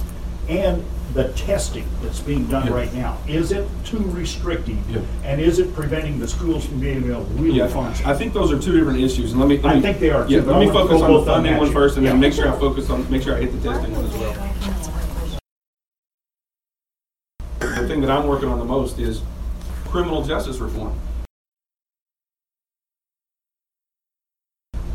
And 0.47 0.83
the 1.13 1.31
testing 1.33 1.87
that's 2.01 2.19
being 2.19 2.47
done 2.47 2.65
Yeah. 2.65 2.73
right 2.73 2.91
now, 2.95 3.17
is 3.27 3.51
it 3.51 3.67
too 3.85 3.99
restrictive? 3.99 4.77
Yeah. 4.89 5.01
And 5.23 5.39
is 5.39 5.59
it 5.59 5.75
preventing 5.75 6.19
the 6.19 6.27
schools 6.27 6.65
from 6.65 6.79
being 6.79 7.03
able 7.05 7.23
to 7.23 7.33
really 7.33 7.59
Yeah, 7.59 7.67
function? 7.67 8.07
I 8.07 8.15
think 8.15 8.33
those 8.33 8.51
are 8.51 8.57
two 8.57 8.75
different 8.75 8.99
issues, 8.99 9.31
and 9.31 9.39
let 9.39 9.47
me. 9.47 9.57
let 9.57 9.65
I 9.65 9.75
me- 9.75 9.81
think 9.81 9.99
they 9.99 10.09
are, 10.09 10.25
too, 10.25 10.33
Yeah, 10.33 10.39
but 10.41 10.53
let 10.53 10.55
I 10.55 10.65
me 10.65 10.71
focus 10.71 10.97
go 10.97 11.03
on 11.03 11.11
the 11.11 11.17
both 11.19 11.27
on 11.27 11.35
funding 11.35 11.53
that. 11.53 11.61
one 11.61 11.71
first, 11.71 11.97
and 11.97 12.05
then 12.05 12.15
Yeah. 12.15 12.19
make 12.19 12.33
sure 12.33 12.51
I 12.51 12.57
focus 12.57 12.89
on, 12.89 13.05
make 13.11 13.21
sure 13.21 13.35
I 13.35 13.41
hit 13.41 13.61
the 13.61 13.69
testing 13.69 13.93
one 13.95 14.05
as 14.05 14.13
well. 14.17 14.33
The 17.59 17.87
thing 17.87 18.01
that 18.01 18.09
I'm 18.09 18.27
working 18.27 18.49
on 18.49 18.57
the 18.57 18.65
most 18.65 18.97
is 18.97 19.21
criminal 19.91 20.23
justice 20.23 20.57
reform. 20.57 20.93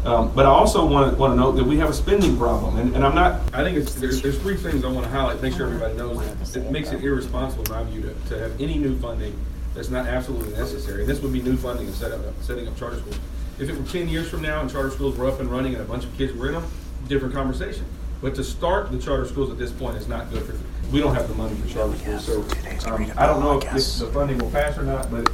Um, 0.05 0.33
but 0.35 0.45
I 0.45 0.51
also 0.51 0.85
want 0.85 1.11
to, 1.11 1.17
want 1.17 1.33
to 1.33 1.37
note 1.37 1.53
that 1.53 1.65
we 1.65 1.79
have 1.79 1.89
a 1.89 1.95
spending 1.95 2.37
problem, 2.37 2.79
and, 2.79 2.95
and 2.95 3.05
I'm 3.05 3.15
not. 3.15 3.41
I 3.55 3.65
think 3.65 3.79
it's, 3.79 3.95
there's, 3.95 4.21
there's 4.21 4.39
three 4.39 4.57
things 4.57 4.85
I 4.85 4.89
want 4.89 5.07
to 5.07 5.11
highlight. 5.11 5.41
Make 5.41 5.55
sure 5.55 5.67
everybody 5.67 5.95
knows 5.95 6.19
that 6.53 6.65
it 6.65 6.71
makes 6.71 6.93
it 6.93 7.03
irresponsible, 7.03 7.65
in 7.65 7.71
my 7.73 7.85
view, 7.91 8.03
to, 8.03 8.29
to 8.29 8.39
have 8.39 8.61
any 8.61 8.77
new 8.77 8.99
funding 8.99 9.35
that's 9.75 9.89
not 9.89 10.07
absolutely 10.07 10.53
necessary. 10.53 11.05
This 11.05 11.21
would 11.21 11.33
be 11.33 11.43
new 11.43 11.57
funding 11.57 11.87
and 11.87 11.95
set 11.95 12.13
up, 12.13 12.21
setting 12.43 12.69
up 12.69 12.77
charter 12.77 12.99
schools. 12.99 13.19
If 13.59 13.69
it 13.69 13.79
were 13.79 13.87
10 13.87 14.09
years 14.09 14.29
from 14.29 14.43
now 14.43 14.61
and 14.61 14.71
charter 14.71 14.91
schools 14.91 15.17
were 15.17 15.27
up 15.27 15.41
and 15.41 15.51
running 15.51 15.75
and 15.75 15.83
a 15.83 15.87
bunch 15.87 16.05
of 16.05 16.17
kids 16.17 16.33
were 16.35 16.49
in 16.49 16.55
them, 16.55 16.67
different 17.09 17.35
conversation. 17.35 17.85
But 18.21 18.35
to 18.37 18.45
start 18.45 18.91
the 18.91 18.99
charter 18.99 19.27
schools 19.27 19.51
at 19.51 19.59
this 19.59 19.71
point 19.73 19.97
is 19.97 20.09
not 20.09 20.31
good 20.31 20.45
for. 20.45 20.57
We 20.93 21.01
don't 21.01 21.15
have 21.15 21.29
the 21.29 21.35
money 21.35 21.55
for 21.57 21.69
charter 21.69 21.97
schools, 21.97 22.25
so 22.25 22.91
um, 22.91 23.11
I 23.17 23.27
don't 23.27 23.41
know 23.41 23.59
if, 23.59 23.65
if 23.65 23.99
the 23.99 24.11
funding 24.13 24.39
will 24.39 24.51
pass 24.51 24.79
or 24.79 24.83
not, 24.83 25.11
but 25.11 25.31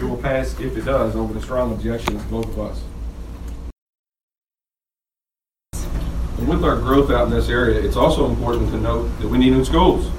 it 0.00 0.04
will 0.04 0.16
pass 0.16 0.58
if 0.58 0.76
it 0.76 0.84
does 0.84 1.14
over 1.14 1.32
the 1.32 1.40
strong 1.40 1.72
objection 1.72 2.16
of 2.16 2.30
both 2.30 2.46
of 2.46 2.58
us. 2.58 2.82
And 6.38 6.43
with 6.54 6.64
our 6.64 6.76
growth 6.76 7.10
out 7.10 7.26
in 7.26 7.30
this 7.30 7.48
area, 7.48 7.80
it's 7.80 7.96
also 7.96 8.28
important 8.28 8.70
to 8.70 8.76
note 8.78 9.08
that 9.20 9.28
we 9.28 9.38
need 9.38 9.50
new 9.50 9.64
schools. 9.64 10.10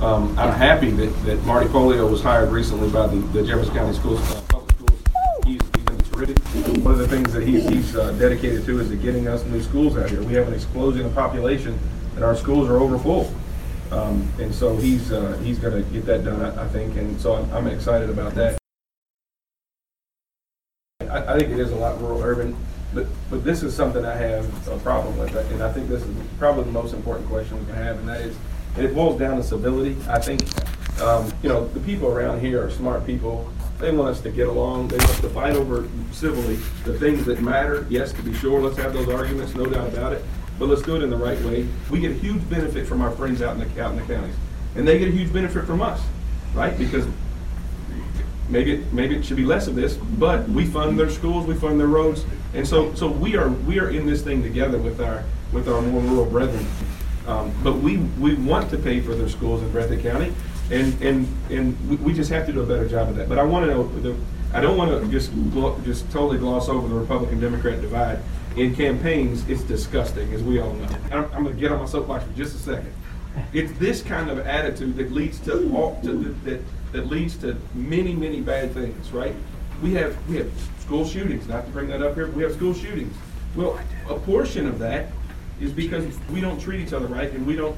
Um, 0.00 0.36
I'm 0.38 0.52
happy 0.52 0.90
that, 0.90 1.24
that 1.24 1.44
Marty 1.44 1.68
Pollio 1.68 2.10
was 2.10 2.22
hired 2.22 2.50
recently 2.50 2.88
by 2.90 3.06
the, 3.06 3.16
the 3.16 3.44
Jefferson 3.44 3.74
County 3.74 3.96
Schools, 3.96 4.20
uh, 4.30 4.40
Public 4.48 4.70
Schools. 4.72 5.02
He's, 5.44 5.60
he's 5.60 5.84
been 5.84 5.98
terrific. 5.98 6.38
One 6.84 6.94
of 6.94 6.98
the 6.98 7.08
things 7.08 7.32
that 7.32 7.46
he's, 7.46 7.68
he's 7.68 7.96
uh, 7.96 8.12
dedicated 8.12 8.64
to 8.66 8.80
is 8.80 8.88
to 8.90 8.96
getting 8.96 9.28
us 9.28 9.44
new 9.44 9.62
schools 9.62 9.96
out 9.96 10.10
here. 10.10 10.22
We 10.22 10.34
have 10.34 10.48
an 10.48 10.54
explosion 10.54 11.06
of 11.06 11.14
population 11.14 11.78
and 12.14 12.24
our 12.24 12.36
schools 12.36 12.68
are 12.68 12.78
over 12.78 12.98
full. 12.98 13.32
Um, 13.90 14.30
and 14.38 14.54
so 14.54 14.76
he's, 14.76 15.12
uh, 15.12 15.38
he's 15.42 15.58
gonna 15.58 15.82
get 15.82 16.06
that 16.06 16.24
done, 16.24 16.42
I, 16.42 16.64
I 16.64 16.68
think, 16.68 16.96
and 16.96 17.20
so 17.20 17.34
I'm, 17.34 17.52
I'm 17.52 17.66
excited 17.68 18.10
about 18.10 18.34
that. 18.34 18.58
I, 21.00 21.34
I 21.34 21.38
think 21.38 21.50
it 21.50 21.58
is 21.58 21.72
a 21.72 21.76
lot 21.76 22.00
rural 22.00 22.22
urban, 22.22 22.54
but, 22.94 23.06
but 23.30 23.44
this 23.44 23.62
is 23.62 23.74
something 23.74 24.04
I 24.04 24.14
have 24.14 24.68
a 24.68 24.78
problem 24.78 25.18
with, 25.18 25.34
and 25.34 25.62
I 25.62 25.72
think 25.72 25.88
this 25.88 26.02
is 26.02 26.16
probably 26.38 26.64
the 26.64 26.72
most 26.72 26.94
important 26.94 27.28
question 27.28 27.58
we 27.58 27.66
can 27.66 27.74
have, 27.74 27.98
and 27.98 28.08
that 28.08 28.20
is, 28.22 28.36
and 28.76 28.84
it 28.84 28.94
boils 28.94 29.18
down 29.18 29.36
to 29.36 29.42
civility. 29.42 29.96
I 30.08 30.18
think, 30.18 30.42
um, 31.00 31.30
you 31.42 31.48
know, 31.48 31.66
the 31.68 31.80
people 31.80 32.08
around 32.08 32.40
here 32.40 32.64
are 32.64 32.70
smart 32.70 33.04
people. 33.04 33.50
They 33.78 33.92
want 33.92 34.08
us 34.08 34.20
to 34.22 34.30
get 34.30 34.48
along. 34.48 34.88
They 34.88 34.96
want 34.96 35.10
us 35.10 35.20
to 35.20 35.28
fight 35.30 35.54
over 35.54 35.88
civilly 36.12 36.56
the 36.84 36.98
things 36.98 37.24
that 37.26 37.40
matter. 37.40 37.86
Yes, 37.88 38.12
to 38.14 38.22
be 38.22 38.34
sure, 38.34 38.60
let's 38.60 38.76
have 38.78 38.92
those 38.92 39.08
arguments, 39.08 39.54
no 39.54 39.66
doubt 39.66 39.88
about 39.88 40.12
it. 40.12 40.24
But 40.58 40.68
let's 40.68 40.82
do 40.82 40.96
it 40.96 41.02
in 41.02 41.10
the 41.10 41.16
right 41.16 41.40
way. 41.42 41.68
We 41.90 42.00
get 42.00 42.10
a 42.10 42.14
huge 42.14 42.48
benefit 42.50 42.86
from 42.86 43.02
our 43.02 43.12
friends 43.12 43.42
out 43.42 43.56
in 43.56 43.60
the 43.60 43.82
out 43.82 43.92
in 43.92 43.98
the 43.98 44.12
counties, 44.12 44.34
and 44.74 44.88
they 44.88 44.98
get 44.98 45.08
a 45.08 45.12
huge 45.12 45.32
benefit 45.32 45.66
from 45.66 45.82
us, 45.82 46.00
right? 46.54 46.76
Because 46.76 47.06
maybe 48.48 48.84
maybe 48.92 49.14
it 49.16 49.24
should 49.24 49.36
be 49.36 49.44
less 49.44 49.68
of 49.68 49.76
this, 49.76 49.94
but 49.94 50.48
we 50.48 50.66
fund 50.66 50.98
their 50.98 51.10
schools, 51.10 51.46
we 51.46 51.54
fund 51.54 51.78
their 51.78 51.86
roads, 51.86 52.24
and 52.58 52.66
so 52.66 52.92
so 52.94 53.08
we 53.08 53.36
are 53.36 53.48
we 53.48 53.78
are 53.78 53.88
in 53.88 54.04
this 54.04 54.20
thing 54.20 54.42
together 54.42 54.78
with 54.78 55.00
our 55.00 55.22
with 55.52 55.68
our 55.68 55.80
more 55.80 56.02
rural 56.02 56.24
brethren. 56.24 56.66
Um, 57.28 57.54
but 57.62 57.76
we 57.76 57.98
we 58.18 58.34
want 58.34 58.68
to 58.70 58.78
pay 58.78 59.00
for 59.00 59.14
their 59.14 59.28
schools 59.28 59.62
in 59.62 59.70
Breathitt 59.70 60.02
County, 60.02 60.34
and 60.72 61.00
and 61.00 61.28
and 61.50 61.88
we, 61.88 61.96
we 61.96 62.12
just 62.12 62.30
have 62.30 62.46
to 62.46 62.52
do 62.52 62.60
a 62.60 62.66
better 62.66 62.88
job 62.88 63.10
of 63.10 63.16
that. 63.16 63.28
But 63.28 63.38
I 63.38 63.44
want 63.44 63.66
to 63.66 63.70
know 63.70 63.86
the. 64.00 64.16
I 64.52 64.60
don't 64.60 64.76
want 64.76 64.90
to 64.90 65.08
just 65.08 65.30
just 65.84 66.10
totally 66.10 66.38
gloss 66.38 66.68
over 66.68 66.88
the 66.88 66.96
Republican 66.96 67.38
Democrat 67.38 67.80
divide. 67.80 68.18
In 68.56 68.74
campaigns, 68.74 69.48
it's 69.48 69.62
disgusting, 69.62 70.32
as 70.32 70.42
we 70.42 70.58
all 70.58 70.72
know. 70.72 70.88
I'm, 71.12 71.24
I'm 71.26 71.44
going 71.44 71.54
to 71.54 71.60
get 71.60 71.70
on 71.70 71.78
my 71.78 71.86
soapbox 71.86 72.24
for 72.24 72.32
just 72.32 72.56
a 72.56 72.58
second. 72.58 72.92
It's 73.52 73.70
this 73.78 74.02
kind 74.02 74.30
of 74.30 74.38
attitude 74.40 74.96
that 74.96 75.12
leads 75.12 75.38
to 75.40 75.72
all 75.76 76.00
to, 76.02 76.34
that 76.44 76.60
that 76.90 77.06
leads 77.06 77.36
to 77.36 77.56
many 77.74 78.14
many 78.14 78.40
bad 78.40 78.72
things. 78.72 79.12
Right? 79.12 79.36
We 79.80 79.92
have 79.94 80.16
we 80.28 80.38
have 80.38 80.50
school 80.88 81.06
shootings. 81.06 81.46
Not 81.46 81.66
to 81.66 81.70
bring 81.70 81.88
that 81.88 82.00
up 82.00 82.14
here, 82.14 82.26
but 82.26 82.34
we 82.34 82.42
have 82.44 82.54
school 82.54 82.72
shootings. 82.72 83.14
Well, 83.54 83.78
a 84.08 84.18
portion 84.18 84.66
of 84.66 84.78
that 84.78 85.08
is 85.60 85.70
because 85.70 86.18
we 86.30 86.40
don't 86.40 86.58
treat 86.58 86.80
each 86.80 86.94
other 86.94 87.06
right, 87.06 87.30
and 87.30 87.46
we 87.46 87.56
don't 87.56 87.76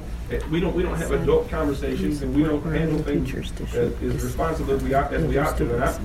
we 0.49 0.61
don't 0.61 0.73
we 0.73 0.81
don't 0.81 0.95
have 0.95 1.11
adult 1.11 1.49
conversations, 1.49 2.21
and 2.21 2.33
we 2.33 2.43
don't 2.43 2.63
handle 2.63 2.99
things 2.99 3.51
as 3.73 4.23
responsibly 4.23 4.75
as 4.75 4.83
we 4.83 4.93
ought, 4.93 5.13
as 5.13 5.25
we 5.25 5.37
ought 5.37 5.57
to. 5.57 5.73
And 5.73 5.83
I, 5.83 5.99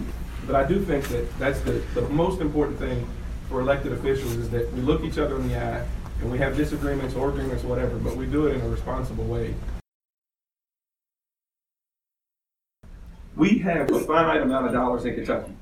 but 0.46 0.56
I 0.56 0.66
do 0.66 0.80
think 0.82 1.06
that 1.08 1.38
that's 1.38 1.60
the, 1.60 1.80
the 1.94 2.02
most 2.08 2.40
important 2.40 2.76
thing 2.80 3.06
for 3.48 3.60
elected 3.60 3.92
officials 3.92 4.34
is 4.34 4.50
that 4.50 4.72
we 4.72 4.80
look 4.80 5.04
each 5.04 5.18
other 5.18 5.36
in 5.36 5.46
the 5.46 5.56
eye 5.56 5.86
and 6.20 6.32
we 6.32 6.38
have 6.38 6.56
disagreements 6.56 7.14
or 7.14 7.28
agreements, 7.28 7.62
or 7.62 7.68
whatever, 7.68 7.98
but 7.98 8.16
we 8.16 8.26
do 8.26 8.46
it 8.48 8.56
in 8.56 8.62
a 8.62 8.68
responsible 8.68 9.24
way. 9.24 9.54
We 13.36 13.58
have 13.58 13.92
a 13.92 14.00
finite 14.00 14.42
amount 14.42 14.66
of 14.66 14.72
dollars 14.72 15.04
in 15.04 15.14
Kentucky. 15.14 15.52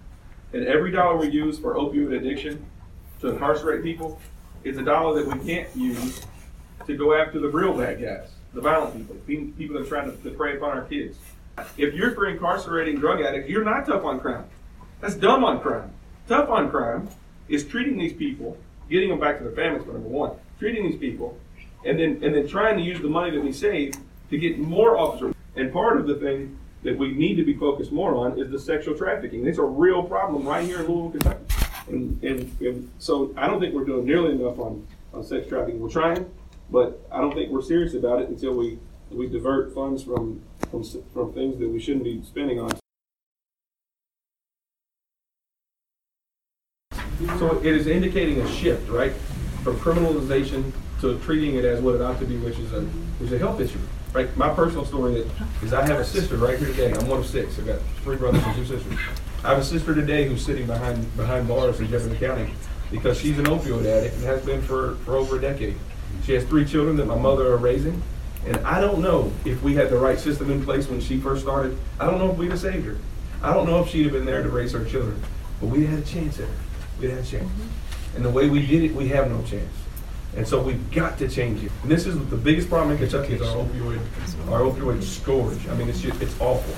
And 0.55 0.69
every 0.69 0.93
dollar 0.93 1.17
we 1.17 1.29
use 1.31 1.59
for 1.59 1.75
opioid 1.75 2.17
addiction 2.17 2.65
to 3.21 3.31
incarcerate 3.31 3.83
people 3.83 4.21
is 4.63 4.79
a 4.79 4.83
dollar 4.83 5.21
that 5.21 5.27
we 5.27 5.45
can't 5.45 5.69
use 5.75 6.25
to 6.87 6.97
go 6.97 7.13
after 7.13 7.41
the 7.41 7.49
real 7.49 7.77
bad 7.77 8.01
guys, 8.01 8.29
the 8.53 8.61
violent 8.61 8.97
people, 8.97 9.17
people 9.59 9.77
that 9.77 9.85
are 9.85 9.89
trying 9.89 10.17
to, 10.17 10.17
to 10.23 10.31
prey 10.31 10.57
upon 10.57 10.71
our 10.71 10.85
kids. 10.85 11.19
If 11.77 11.95
you're 11.95 12.13
for 12.13 12.29
incarcerating 12.29 13.01
drug 13.01 13.21
addicts, 13.21 13.51
you're 13.51 13.65
not 13.65 13.85
tough 13.85 14.05
on 14.05 14.21
crime. 14.21 14.45
That's 15.01 15.17
dumb 15.17 15.43
on 15.43 15.61
crime. 15.61 15.91
Tough 16.29 16.49
on 16.49 16.71
crime 16.71 17.09
is 17.49 17.65
treating 17.67 17.99
these 17.99 18.13
people, 18.13 18.57
getting 18.89 19.09
them 19.09 19.19
back 19.19 19.39
to 19.39 19.45
their 19.45 19.53
families 19.53 19.85
for 19.85 19.95
number 19.95 20.09
one, 20.09 20.37
treating 20.61 20.89
these 20.89 21.01
people, 21.01 21.37
and 21.85 21.99
then 21.99 22.23
and 22.23 22.33
then 22.33 22.47
trying 22.47 22.77
to 22.77 22.83
use 22.83 23.01
the 23.01 23.09
money 23.09 23.33
that 23.33 23.43
we 23.43 23.53
save 23.53 23.95
to 24.31 24.39
get 24.39 24.61
more 24.61 24.97
officers. 24.97 25.35
And 25.57 25.73
part 25.73 25.99
of 25.99 26.07
the 26.07 26.15
thing 26.15 26.57
that 26.85 26.97
we 26.97 27.13
need 27.13 27.35
to 27.37 27.45
be 27.45 27.55
focused 27.55 27.91
more 27.91 28.15
on 28.15 28.39
is 28.39 28.51
the 28.51 28.59
sexual 28.59 28.97
trafficking. 28.97 29.47
It's 29.47 29.59
a 29.59 29.63
real 29.63 30.03
problem 30.03 30.47
right 30.47 30.65
here 30.65 30.81
in 30.81 30.87
Louisville, 30.87 31.11
Kentucky. 31.11 31.45
And, 31.89 32.23
and, 32.23 32.61
and 32.61 32.91
so 32.99 33.35
I 33.37 33.47
don't 33.47 33.59
think 33.59 33.75
we're 33.75 33.85
doing 33.85 34.07
nearly 34.07 34.33
enough 34.33 34.59
on, 34.59 34.87
on 35.13 35.25
sex 35.25 35.49
trafficking. 35.49 35.81
We're 35.81 35.89
trying, 35.89 36.31
but 36.71 37.01
I 37.11 37.21
don't 37.21 37.35
think 37.35 37.51
we're 37.51 37.63
serious 37.63 37.95
about 37.95 38.21
it 38.21 38.29
until 38.29 38.55
we, 38.55 38.79
we 39.11 39.29
divert 39.29 39.75
funds 39.75 40.03
from, 40.03 40.43
from, 40.71 40.85
from 41.13 41.33
things 41.33 41.59
that 41.59 41.69
we 41.69 41.81
shouldn't 41.81 42.05
be 42.05 42.23
spending 42.23 42.61
on. 42.61 42.71
So 47.39 47.59
it 47.61 47.67
is 47.67 47.87
indicating 47.87 48.41
a 48.41 48.49
shift, 48.53 48.91
right, 48.91 49.13
from 49.63 49.77
criminalization 49.77 50.73
to 51.13 51.19
treating 51.21 51.57
it 51.57 51.65
as 51.65 51.81
what 51.81 51.95
it 51.95 52.01
ought 52.01 52.19
to 52.19 52.27
be, 52.27 52.37
which 52.39 52.59
is 52.59 52.73
a, 52.73 52.81
which 52.81 53.31
is 53.31 53.33
a 53.33 53.39
health 53.39 53.61
issue. 53.61 53.79
Right? 54.13 54.35
My 54.37 54.49
personal 54.55 54.85
story 54.85 55.29
is 55.63 55.73
I 55.73 55.85
have 55.87 55.99
a 55.99 56.05
sister 56.05 56.37
right 56.37 56.59
here 56.59 56.69
today. 56.69 56.93
I'm 56.93 57.09
one 57.09 57.19
of 57.19 57.27
six. 57.27 57.59
I've 57.59 57.67
got 57.67 57.81
three 58.03 58.17
brothers 58.17 58.45
and 58.45 58.55
two 58.55 58.65
sisters. 58.65 58.99
I 59.43 59.49
have 59.49 59.59
a 59.59 59.65
sister 59.65 59.95
today 59.95 60.29
who's 60.29 60.45
sitting 60.45 60.67
behind 60.67 61.17
behind 61.17 61.49
bars 61.49 61.81
in 61.81 61.89
Jefferson 61.89 62.17
County 62.17 62.51
because 62.91 63.19
she's 63.19 63.39
an 63.39 63.47
opioid 63.47 63.87
addict 63.87 64.15
and 64.17 64.25
has 64.25 64.45
been 64.47 64.63
for, 64.63 64.95
for 65.05 65.17
over 65.17 65.37
a 65.37 65.41
decade. 65.41 65.77
She 66.25 66.33
has 66.35 66.45
three 66.45 66.65
children 66.65 66.97
that 66.97 67.07
my 67.07 67.17
mother 67.17 67.53
are 67.53 67.57
raising. 67.57 68.01
And 68.47 68.59
I 68.59 68.81
don't 68.81 69.01
know 69.01 69.33
if 69.45 69.63
we 69.63 69.75
had 69.75 69.91
the 69.91 69.99
right 69.99 70.19
system 70.19 70.51
in 70.51 70.63
place 70.63 70.89
when 70.89 71.01
she 71.01 71.19
first 71.19 71.43
started. 71.43 71.77
I 71.99 72.07
don't 72.07 72.19
know 72.19 72.31
if 72.31 72.37
we'd 72.37 72.51
have 72.51 72.61
saved 72.61 72.87
her. 72.87 72.99
I 73.43 73.53
don't 73.53 73.67
know 73.67 73.83
if 73.83 73.89
she'd 73.89 74.05
have 74.05 74.13
been 74.13 74.27
there 74.27 74.43
to 74.43 74.49
raise 74.49 74.73
her 74.73 74.85
children. 74.85 75.21
But 75.61 75.69
we 75.69 75.87
had 75.87 75.99
a 75.99 76.03
chance 76.03 76.39
at 76.39 76.49
her. 76.49 76.55
We 77.01 77.11
had 77.11 77.19
a 77.19 77.25
chance. 77.25 77.45
Mm-hmm. 77.51 78.17
And 78.17 78.25
the 78.25 78.31
way 78.31 78.49
we 78.49 78.65
did 78.65 78.85
it, 78.85 78.95
we 78.95 79.09
have 79.09 79.31
no 79.31 79.43
chance. 79.43 79.73
And 80.37 80.47
so 80.47 80.61
we've 80.61 80.91
got 80.91 81.17
to 81.19 81.29
change 81.29 81.63
it. 81.63 81.71
And 81.83 81.91
this 81.91 82.07
is 82.07 82.19
the 82.29 82.37
biggest 82.37 82.69
problem 82.69 82.93
in 82.93 82.99
Kentucky 82.99 83.35
is 83.35 83.43
our 83.43 83.65
opioid, 83.65 84.01
our 84.51 84.61
opioid 84.61 85.03
scourge. 85.03 85.69
I 85.69 85.75
mean, 85.75 85.89
it's 85.89 86.01
just, 86.01 86.21
it's 86.21 86.39
awful. 86.41 86.75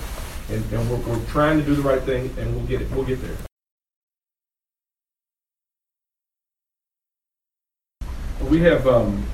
And, 0.55 0.63
and 0.73 0.91
we're, 0.91 0.99
we're 0.99 1.25
trying 1.27 1.59
to 1.59 1.65
do 1.65 1.75
the 1.75 1.83
right 1.83 2.03
thing, 2.03 2.35
and 2.39 2.55
we'll 2.55 2.67
get 2.67 2.83
it. 2.83 2.91
We'll 2.91 3.05
get 3.05 3.21
there. 3.23 3.37
We 8.49 8.61
have, 8.61 8.87
um, 8.87 9.27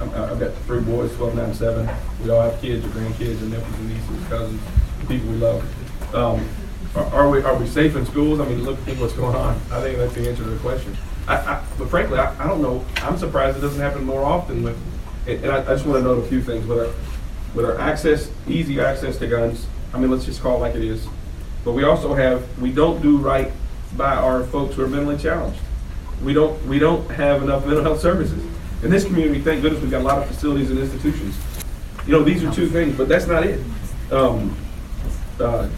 I've 0.00 0.38
got 0.38 0.54
three 0.66 0.80
boys, 0.80 1.14
12, 1.16 1.34
9, 1.34 1.54
7. 1.54 1.90
We 2.22 2.30
all 2.30 2.42
have 2.42 2.60
kids 2.60 2.84
or 2.84 2.88
grandkids 2.90 3.40
and 3.40 3.50
nephews 3.50 3.78
and 3.78 3.88
nieces, 3.88 4.28
cousins, 4.28 4.62
people 5.08 5.28
we 5.30 5.36
love. 5.36 6.14
Um, 6.14 6.46
are, 6.94 7.06
are, 7.06 7.30
we 7.30 7.42
are 7.42 7.56
we 7.56 7.66
safe 7.66 7.96
in 7.96 8.06
schools? 8.06 8.38
I 8.38 8.44
mean, 8.46 8.62
look 8.62 8.78
at 8.86 8.98
what's 8.98 9.14
going 9.14 9.34
on. 9.34 9.56
I 9.70 9.80
think 9.80 9.98
that's 9.98 10.14
the 10.14 10.28
answer 10.28 10.44
to 10.44 10.50
the 10.50 10.58
question. 10.58 10.96
I, 11.28 11.64
but 11.78 11.88
frankly, 11.88 12.18
I, 12.18 12.32
I 12.42 12.46
don't 12.46 12.62
know. 12.62 12.84
I'm 12.96 13.18
surprised 13.18 13.58
it 13.58 13.60
doesn't 13.60 13.80
happen 13.80 14.04
more 14.04 14.24
often. 14.24 14.66
And, 14.66 14.76
and 15.26 15.46
I, 15.46 15.60
I, 15.60 15.74
just 15.74 15.84
want 15.84 15.98
to 15.98 16.02
note 16.02 16.24
a 16.24 16.28
few 16.28 16.40
things 16.40 16.66
with 16.66 16.78
our 16.78 16.94
with 17.54 17.64
our 17.64 17.78
access, 17.80 18.30
easy 18.46 18.80
access 18.80 19.16
to 19.18 19.26
guns. 19.26 19.66
I 19.92 19.98
mean, 19.98 20.10
let's 20.10 20.24
just 20.24 20.40
call 20.40 20.56
it 20.56 20.60
like 20.60 20.74
it 20.74 20.84
is. 20.84 21.06
But 21.64 21.72
we 21.72 21.84
also 21.84 22.14
have 22.14 22.60
we 22.60 22.70
don't 22.70 23.02
do 23.02 23.16
right 23.16 23.50
by 23.96 24.14
our 24.14 24.44
folks 24.44 24.76
who 24.76 24.84
are 24.84 24.88
mentally 24.88 25.18
challenged. 25.18 25.58
We 26.22 26.32
don't 26.32 26.64
we 26.66 26.78
don't 26.78 27.10
have 27.10 27.42
enough 27.42 27.66
mental 27.66 27.82
health 27.82 28.00
services 28.00 28.44
in 28.82 28.90
this 28.90 29.04
community. 29.04 29.40
Thank 29.40 29.62
goodness 29.62 29.82
we've 29.82 29.90
got 29.90 30.02
a 30.02 30.04
lot 30.04 30.18
of 30.18 30.28
facilities 30.28 30.70
and 30.70 30.78
institutions. 30.78 31.36
You 32.06 32.12
know, 32.12 32.22
these 32.22 32.44
are 32.44 32.52
two 32.52 32.68
things, 32.68 32.96
but 32.96 33.08
that's 33.08 33.26
not 33.26 33.44
it. 33.44 33.60
Um, 34.12 34.56
uh, 35.40 35.68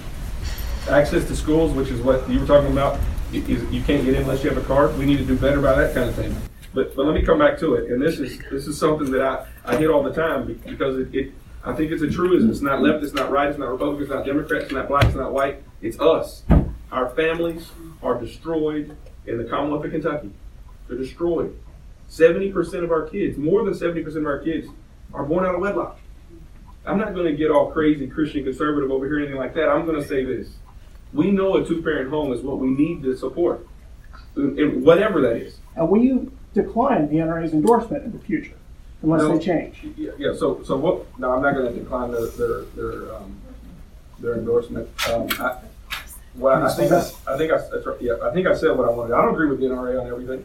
access 0.91 1.27
to 1.27 1.35
schools, 1.35 1.73
which 1.73 1.89
is 1.89 2.03
what 2.03 2.29
you 2.29 2.39
were 2.39 2.47
talking 2.47 2.71
about 2.71 3.01
you 3.33 3.83
can't 3.83 4.05
get 4.05 4.15
in 4.15 4.23
unless 4.23 4.43
you 4.43 4.51
have 4.51 4.59
a 4.59 4.67
card. 4.67 4.97
We 4.99 5.07
need 5.07 5.19
to 5.19 5.25
do 5.25 5.37
better 5.37 5.61
by 5.61 5.75
that 5.75 5.95
kind 5.95 6.09
of 6.09 6.15
thing. 6.15 6.35
But 6.75 6.95
but 6.95 7.07
let 7.07 7.15
me 7.15 7.23
come 7.23 7.39
back 7.39 7.59
to 7.61 7.75
it. 7.75 7.91
And 7.91 8.01
this 8.01 8.19
is 8.19 8.39
this 8.51 8.67
is 8.67 8.79
something 8.79 9.11
that 9.11 9.23
I, 9.23 9.47
I 9.65 9.77
hit 9.77 9.91
all 9.91 10.03
the 10.03 10.13
time 10.13 10.61
because 10.67 10.99
it, 10.99 11.15
it 11.15 11.33
I 11.65 11.75
think 11.75 11.93
it's 11.93 12.03
a 12.03 12.11
truism. 12.11 12.51
It's 12.51 12.61
not 12.61 12.81
left, 12.83 13.03
it's 13.03 13.15
not 13.15 13.31
right, 13.31 13.49
it's 13.49 13.59
not 13.59 13.69
Republican, 13.69 14.05
it's 14.05 14.13
not 14.13 14.25
Democrat, 14.25 14.63
it's 14.63 14.73
not 14.73 14.89
black, 14.89 15.05
it's 15.05 15.17
not 15.17 15.33
white. 15.33 15.63
It's 15.83 15.99
us. 16.01 16.43
Our 16.91 17.11
families 17.11 17.71
are 18.03 18.19
destroyed 18.19 18.97
in 19.27 19.39
the 19.39 19.45
Commonwealth 19.45 19.85
of 19.85 19.91
Kentucky. 19.91 20.31
They're 20.87 20.97
destroyed. 20.97 21.59
70% 22.09 22.85
of 22.85 22.91
our 22.91 23.07
kids, 23.09 23.37
more 23.37 23.65
than 23.65 23.75
70% 23.75 24.17
of 24.17 24.27
our 24.27 24.39
kids, 24.39 24.69
are 25.13 25.25
born 25.25 25.45
out 25.45 25.55
of 25.55 25.61
wedlock. 25.61 25.99
I'm 26.87 26.97
not 26.97 27.15
going 27.15 27.27
to 27.27 27.37
get 27.37 27.51
all 27.51 27.71
crazy 27.71 28.07
Christian 28.07 28.45
conservative 28.45 28.91
over 28.91 29.07
here, 29.07 29.19
anything 29.19 29.37
like 29.37 29.53
that. 29.55 29.69
I'm 29.69 29.85
going 29.85 30.01
to 30.01 30.09
say 30.09 30.25
this. 30.25 30.49
We 31.13 31.31
know 31.31 31.57
a 31.57 31.65
two 31.65 31.83
parent 31.83 32.11
home 32.11 32.33
is 32.33 32.43
what 32.43 32.59
we 32.59 32.69
need 32.69 33.03
to 33.03 33.17
support, 33.17 33.67
whatever 34.35 35.21
that 35.23 35.37
is. 35.37 35.59
And 35.77 35.89
will 35.89 36.03
you 36.03 36.33
decline 36.55 37.09
the 37.09 37.17
NRA's 37.17 37.53
endorsement 37.53 38.05
in 38.05 38.13
the 38.13 38.19
future 38.19 38.55
unless 39.03 39.23
No. 39.23 39.37
they 39.37 39.45
change? 39.45 39.87
Yeah, 39.97 40.11
yeah, 40.19 40.35
so, 40.35 40.63
so 40.65 40.77
what, 40.77 41.07
no, 41.19 41.33
I'm 41.33 41.43
not 41.43 41.55
gonna 41.55 41.73
decline 41.73 42.11
their, 42.11 42.27
their, 42.27 42.63
their, 42.77 43.15
um, 43.15 43.37
their 44.19 44.35
endorsement. 44.35 44.89
Um, 45.11 45.29
I, 45.39 45.59
well, 46.35 46.63
I 46.65 46.73
think, 46.75 46.93
I, 46.93 46.99
I 47.27 47.39
think 47.39 47.53
I, 47.53 47.57
that's 47.57 47.87
right, 47.87 48.01
yeah, 48.01 48.15
I 48.23 48.31
think 48.33 48.47
I 48.47 48.55
said 48.55 48.77
what 48.77 48.89
I 48.89 48.93
wanted. 48.93 49.15
I 49.15 49.23
don't 49.23 49.33
agree 49.33 49.49
with 49.49 49.61
the 49.61 49.67
NRA 49.67 50.01
on 50.01 50.07
everything. 50.09 50.45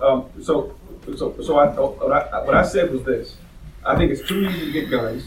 Um, 0.00 0.24
so, 0.42 0.74
so, 1.16 1.34
so 1.42 1.58
I, 1.58 1.66
what 1.68 2.12
I, 2.12 2.44
what 2.44 2.54
I 2.54 2.62
said 2.64 2.90
was 2.92 3.02
this. 3.04 3.36
I 3.84 3.96
think 3.96 4.10
it's 4.12 4.26
too 4.26 4.40
easy 4.40 4.66
to 4.66 4.72
get 4.72 4.90
guns. 4.90 5.24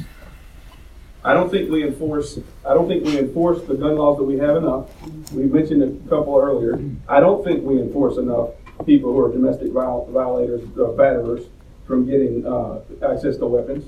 I 1.26 1.34
don't 1.34 1.50
think 1.50 1.72
we 1.72 1.84
enforce, 1.84 2.38
I 2.64 2.76
don't 2.76 2.88
think 2.88 3.04
we 3.04 3.18
enforce 3.18 3.60
the 3.64 3.74
gun 3.74 3.96
laws 3.98 4.18
that 4.20 4.24
we 4.26 4.38
have 4.38 4.58
enough. 4.58 4.90
We 5.34 5.46
mentioned 5.46 5.82
a 5.82 6.10
couple 6.10 6.38
earlier. 6.38 6.80
I 7.10 7.20
don't 7.20 7.44
think 7.44 7.64
we 7.64 7.82
enforce 7.82 8.18
enough 8.18 8.52
people 8.86 9.12
who 9.12 9.20
are 9.22 9.32
domestic 9.32 9.72
viol- 9.72 10.08
violators, 10.12 10.62
uh, 10.78 10.94
batterers, 10.94 11.48
from 11.88 12.06
getting, 12.06 12.46
uh, 12.46 12.80
access 13.02 13.38
to 13.38 13.48
weapons. 13.48 13.86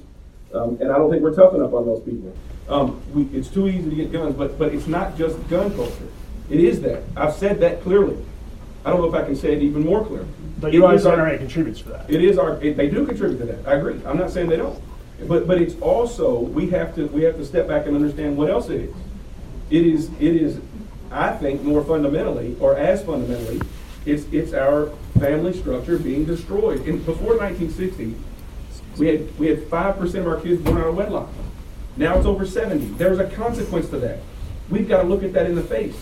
Um, 0.51 0.77
and 0.81 0.91
I 0.91 0.97
don't 0.97 1.11
think 1.11 1.21
we're 1.21 1.35
tough 1.35 1.53
enough 1.53 1.73
on 1.73 1.85
those 1.85 2.01
people. 2.01 2.33
Um, 2.69 2.99
we, 3.13 3.23
it's 3.37 3.49
too 3.49 3.67
easy 3.67 3.87
to 3.87 3.95
get 3.95 4.11
guns, 4.11 4.35
but, 4.35 4.57
but 4.57 4.73
it's 4.73 4.87
not 4.87 5.15
just 5.15 5.35
gun 5.47 5.69
culture. 5.75 6.07
It 6.49 6.59
is 6.59 6.81
that. 6.81 7.03
I've 7.15 7.33
said 7.33 7.59
that 7.59 7.83
clearly. 7.83 8.17
I 8.83 8.89
don't 8.89 9.01
know 9.01 9.07
if 9.09 9.13
I 9.13 9.23
can 9.23 9.35
say 9.35 9.53
it 9.53 9.61
even 9.61 9.83
more 9.85 10.03
clearly. 10.03 10.27
But 10.59 10.73
you 10.73 10.79
realize 10.79 11.03
the 11.03 11.11
our- 11.11 11.17
NRA 11.17 11.37
contributes 11.37 11.81
to 11.83 11.89
that. 11.89 12.09
it 12.09 12.23
is 12.23 12.39
our, 12.39 12.59
it, 12.63 12.77
they 12.77 12.89
do 12.89 13.05
contribute 13.05 13.37
to 13.39 13.45
that, 13.45 13.67
I 13.67 13.75
agree, 13.75 14.01
I'm 14.07 14.17
not 14.17 14.31
saying 14.31 14.49
they 14.49 14.57
don't. 14.57 14.81
But, 15.25 15.47
but 15.47 15.59
it's 15.59 15.79
also, 15.81 16.39
we 16.39 16.69
have 16.69 16.93
to, 16.95 17.07
we 17.07 17.23
have 17.23 17.37
to 17.37 17.45
step 17.45 17.67
back 17.67 17.87
and 17.87 17.95
understand 17.95 18.37
what 18.37 18.49
else 18.49 18.69
it 18.69 18.81
is. 18.81 18.95
It 19.69 19.85
is, 19.85 20.09
it 20.19 20.35
is, 20.35 20.59
I 21.11 21.31
think, 21.31 21.63
more 21.63 21.83
fundamentally, 21.83 22.55
or 22.59 22.75
as 22.75 23.03
fundamentally, 23.03 23.61
it's, 24.05 24.25
it's 24.31 24.53
our 24.53 24.91
family 25.19 25.53
structure 25.53 25.97
being 25.97 26.25
destroyed. 26.25 26.85
And 26.87 27.03
before 27.05 27.35
nineteen 27.35 27.71
sixty, 27.71 28.15
we 28.97 29.07
had, 29.07 29.39
we 29.39 29.47
had 29.47 29.63
five 29.67 29.97
percent 29.97 30.27
of 30.27 30.31
our 30.31 30.39
kids 30.39 30.61
born 30.61 30.77
out 30.77 30.87
of 30.87 30.95
wedlock. 30.95 31.29
Now 31.97 32.15
it's 32.17 32.27
over 32.27 32.45
seventy, 32.45 32.85
there's 32.85 33.19
a 33.19 33.27
consequence 33.31 33.89
to 33.89 33.97
that. 33.97 34.19
We've 34.69 34.87
gotta 34.87 35.07
look 35.07 35.23
at 35.23 35.33
that 35.33 35.47
in 35.47 35.55
the 35.55 35.63
face. 35.63 35.97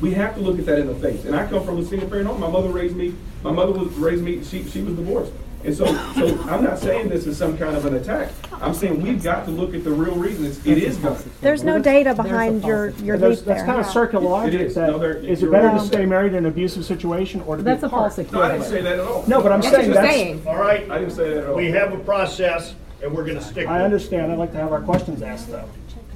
We 0.00 0.12
have 0.14 0.34
to 0.34 0.40
look 0.40 0.58
at 0.58 0.66
that 0.66 0.78
in 0.78 0.86
the 0.86 0.94
face. 0.94 1.24
And 1.24 1.34
I 1.34 1.46
come 1.46 1.64
from 1.64 1.78
a 1.78 1.84
single 1.84 2.08
parent 2.08 2.28
home. 2.28 2.40
My 2.40 2.50
mother 2.50 2.68
raised 2.68 2.96
me, 2.96 3.14
my 3.42 3.52
mother 3.52 3.72
was 3.72 3.88
raised 3.94 4.22
me, 4.22 4.44
she, 4.44 4.64
she 4.64 4.82
was 4.82 4.94
divorced. 4.96 5.32
And 5.64 5.76
so, 5.76 5.86
so 6.14 6.40
I'm 6.48 6.62
not 6.62 6.78
saying 6.78 7.08
this 7.08 7.26
is 7.26 7.36
some 7.36 7.58
kind 7.58 7.76
of 7.76 7.84
an 7.84 7.94
attack. 7.96 8.30
I'm 8.60 8.72
saying 8.74 9.02
we've 9.02 9.22
got 9.22 9.44
to 9.46 9.50
look 9.50 9.74
at 9.74 9.82
the 9.82 9.90
real 9.90 10.14
reason. 10.14 10.46
It's, 10.46 10.64
it 10.64 10.78
is 10.78 10.96
guns. 10.98 11.24
There's 11.40 11.64
no 11.64 11.80
data 11.80 12.14
behind 12.14 12.64
your, 12.64 12.90
your 12.90 13.14
And 13.14 13.22
there's- 13.24 13.38
leap 13.38 13.46
That's 13.46 13.60
there. 13.60 13.66
kind 13.66 13.80
of 13.80 13.86
circular 13.86 14.24
It 14.24 14.28
logic. 14.28 14.60
is. 14.60 14.74
that- 14.76 14.90
No, 14.90 14.98
there- 14.98 15.16
Is 15.16 15.38
it 15.38 15.42
you're 15.42 15.50
better 15.52 15.66
right. 15.68 15.80
to 15.80 15.86
stay 15.86 16.06
married 16.06 16.32
in 16.32 16.38
an 16.38 16.46
abusive 16.46 16.84
situation 16.84 17.40
or 17.42 17.56
to 17.56 17.62
be 17.62 17.70
That's 17.70 17.82
a 17.82 17.86
apart? 17.86 18.14
false 18.14 18.32
No, 18.32 18.40
I 18.42 18.52
didn't 18.52 18.66
say 18.66 18.82
that 18.82 18.94
at 18.94 19.00
all. 19.00 19.24
No, 19.26 19.42
but 19.42 19.50
I'm 19.52 19.60
That's 19.60 19.72
what 19.72 19.80
saying 19.80 19.92
you're 19.92 20.02
that's. 20.02 20.14
saying. 20.14 20.42
All 20.46 20.56
right, 20.56 20.88
I 20.90 20.98
didn't 20.98 21.12
say 21.14 21.28
that 21.34 21.42
at 21.44 21.50
all. 21.50 21.56
we 21.56 21.70
have 21.72 21.92
a 21.92 21.98
process, 21.98 22.74
and 23.02 23.12
we're 23.12 23.24
gonna 23.26 23.40
stick 23.40 23.66
with 23.66 23.68
I 23.68 23.80
it. 23.80 23.84
understand. 23.84 24.30
I'd 24.32 24.38
like 24.38 24.52
to 24.52 24.58
have 24.58 24.72
our 24.72 24.80
questions 24.80 25.22
asked 25.22 25.50
though. 25.50 25.64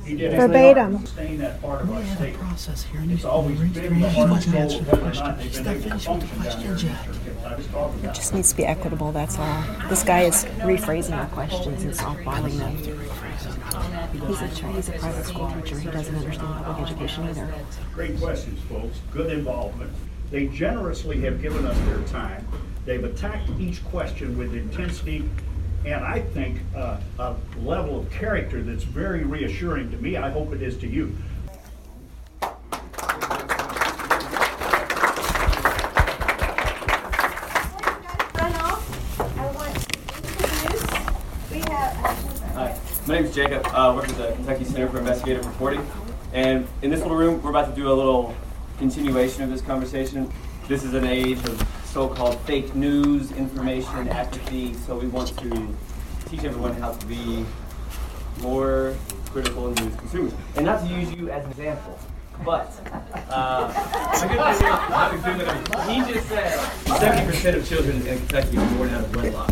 He 0.05 0.17
did 0.17 0.33
Verbatim. 0.33 1.07
Staying 1.07 1.39
that 1.39 1.63
part 1.63 1.83
of 1.83 1.93
our 1.93 2.03
state. 2.17 2.35
It's 3.11 3.25
always 3.25 3.57
been 3.59 4.01
the 4.01 4.09
heart 4.11 4.31
and 4.31 4.43
soul 4.43 4.81
of 4.81 4.89
whether 4.93 5.11
or 5.11 5.15
not 5.15 5.39
they've 5.39 5.53
been 5.55 5.67
able 5.69 5.91
to 5.91 5.99
function 5.99 6.43
down 6.43 6.59
here 6.61 6.71
in 6.73 6.77
Eastern 6.77 6.91
Kentucky. 6.91 7.32
It 7.45 8.15
just 8.15 8.35
needs 8.35 8.51
to 8.51 8.57
be 8.57 8.65
equitable, 8.65 9.13
that's 9.13 9.39
all. 9.39 9.65
This 9.89 10.03
guy 10.03 10.23
is 10.23 10.45
rephrasing 10.61 11.17
our 11.17 11.27
questions 11.27 11.83
and 11.83 11.93
softballing 11.93 12.59
them. 12.59 12.77
He's 14.27 14.41
a, 14.41 14.47
he's 14.73 14.89
a 14.89 14.93
private 14.93 15.25
school 15.25 15.53
teacher, 15.53 15.79
he 15.79 15.91
doesn't 15.91 16.15
understand 16.15 16.65
public 16.65 16.91
education 16.91 17.25
either. 17.25 17.55
Great 17.95 18.19
questions, 18.19 18.61
folks. 18.69 19.01
Good 19.13 19.33
involvement. 19.33 19.93
They 20.31 20.47
generously 20.47 21.21
have 21.23 21.43
given 21.43 21.67
us 21.67 21.79
their 21.87 22.03
time. 22.09 22.47
They've 22.85 23.05
attacked 23.05 23.51
each 23.59 23.85
question 23.85 24.39
with 24.39 24.55
intensity 24.55 25.29
and 25.85 26.05
I 26.05 26.21
think 26.21 26.61
uh, 26.77 26.99
a 27.19 27.35
level 27.59 27.99
of 28.01 28.11
character 28.11 28.63
that's 28.63 28.85
very 28.85 29.25
reassuring 29.25 29.91
to 29.91 29.97
me. 29.97 30.17
I 30.17 30.31
hope 30.31 30.53
it 30.53 30.63
is 30.63 30.77
to 30.79 30.87
you. 30.87 31.17
Hi, 42.55 42.77
my 43.07 43.15
name 43.15 43.25
is 43.25 43.35
Jacob. 43.35 43.67
Uh, 43.67 43.91
I 43.91 43.95
work 43.95 44.09
at 44.09 44.17
the 44.17 44.33
Kentucky 44.33 44.65
Center 44.65 44.89
for 44.89 44.99
Investigative 44.99 45.45
Reporting. 45.47 45.87
And 46.33 46.67
in 46.83 46.91
this 46.91 47.01
little 47.01 47.17
room, 47.17 47.43
we're 47.43 47.51
about 47.51 47.69
to 47.69 47.75
do 47.75 47.91
a 47.91 47.93
little 47.93 48.35
continuation 48.79 49.43
of 49.43 49.51
this 49.51 49.61
conversation. 49.61 50.31
This 50.69 50.85
is 50.85 50.95
an 50.95 51.05
age 51.05 51.39
of 51.45 51.67
so-called 51.85 52.41
fake 52.43 52.75
news, 52.75 53.33
information, 53.33 54.09
apathy. 54.09 54.75
So 54.75 54.97
we 54.99 55.09
want 55.09 55.37
to 55.39 55.75
teach 56.27 56.45
everyone 56.45 56.75
how 56.75 56.93
to 56.93 57.07
be 57.07 57.45
more 58.41 58.95
critical 59.27 59.69
news 59.71 59.95
consumers. 59.97 60.33
And 60.57 60.65
not 60.67 60.81
to 60.81 60.87
use 60.87 61.13
you 61.13 61.29
as 61.31 61.45
an 61.45 61.51
example, 61.51 61.99
but 62.45 62.73
uh, 63.31 63.69
the 64.21 64.27
good 64.27 64.39
thing 64.39 64.55
is, 64.55 64.61
not 64.61 65.15
exhibit- 65.15 66.07
he 66.07 66.13
just 66.13 66.29
said 66.29 66.59
70% 66.87 67.57
of 67.57 67.69
children 67.69 68.07
in 68.07 68.19
Kentucky 68.19 68.57
are 68.57 68.75
born 68.77 68.91
out 68.91 69.05
of 69.05 69.17
wedlock. 69.17 69.51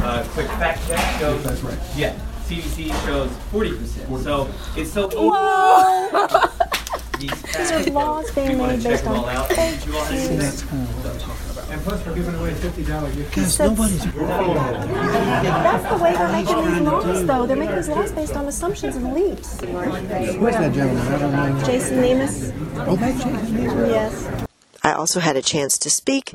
Uh, 0.00 0.24
quick 0.30 0.46
fact 0.48 0.86
check 0.86 1.20
shows. 1.20 1.42
That's 1.44 1.60
right. 1.62 1.78
Yeah. 1.96 2.18
CDC 2.50 2.90
shows 3.06 3.30
40%. 3.52 4.22
So 4.24 4.48
it's 4.76 4.92
so 4.92 5.08
Whoa! 5.12 6.46
These 7.20 7.42
These 7.42 7.70
are 7.70 7.82
laws 7.92 8.30
being 8.32 8.48
we 8.52 8.56
wanna 8.56 8.72
made 8.74 8.82
check 8.82 8.90
based 8.92 9.04
them 9.04 9.12
all 9.14 9.24
on 9.26 9.36
out. 9.36 9.48
fake 9.52 9.86
You 9.86 9.96
all 9.96 10.04
have 10.04 10.30
news. 10.30 10.62
And 11.70 11.80
plus, 11.82 12.04
we're 12.06 12.14
giving 12.16 12.34
away 12.34 12.54
fifty 12.54 12.82
dollar 12.84 13.12
gift 13.12 13.34
He 13.34 13.42
said- 13.44 13.76
That's 13.76 13.96
the 15.88 15.98
way 16.02 16.12
they're 16.14 16.32
making 16.32 16.64
these 16.72 16.80
laws, 16.80 17.26
though. 17.26 17.46
They're 17.46 17.56
making 17.56 17.76
these 17.76 17.88
laws 17.88 18.10
based 18.12 18.34
on 18.34 18.46
assumptions 18.46 18.96
and 18.96 19.06
beliefs. 19.06 19.60
Where's 19.60 20.56
that 20.56 20.72
gentleman? 20.72 21.06
I 21.06 21.18
don't 21.18 21.32
know. 21.32 21.62
Jason 21.64 21.98
Nemes? 21.98 22.52
Oh, 22.88 22.96
that's 22.96 23.22
Jason. 23.22 23.54
Yes. 23.88 24.46
I 24.82 24.92
also 24.94 25.20
had 25.20 25.36
a 25.36 25.42
chance 25.42 25.78
to 25.78 25.90
speak 25.90 26.34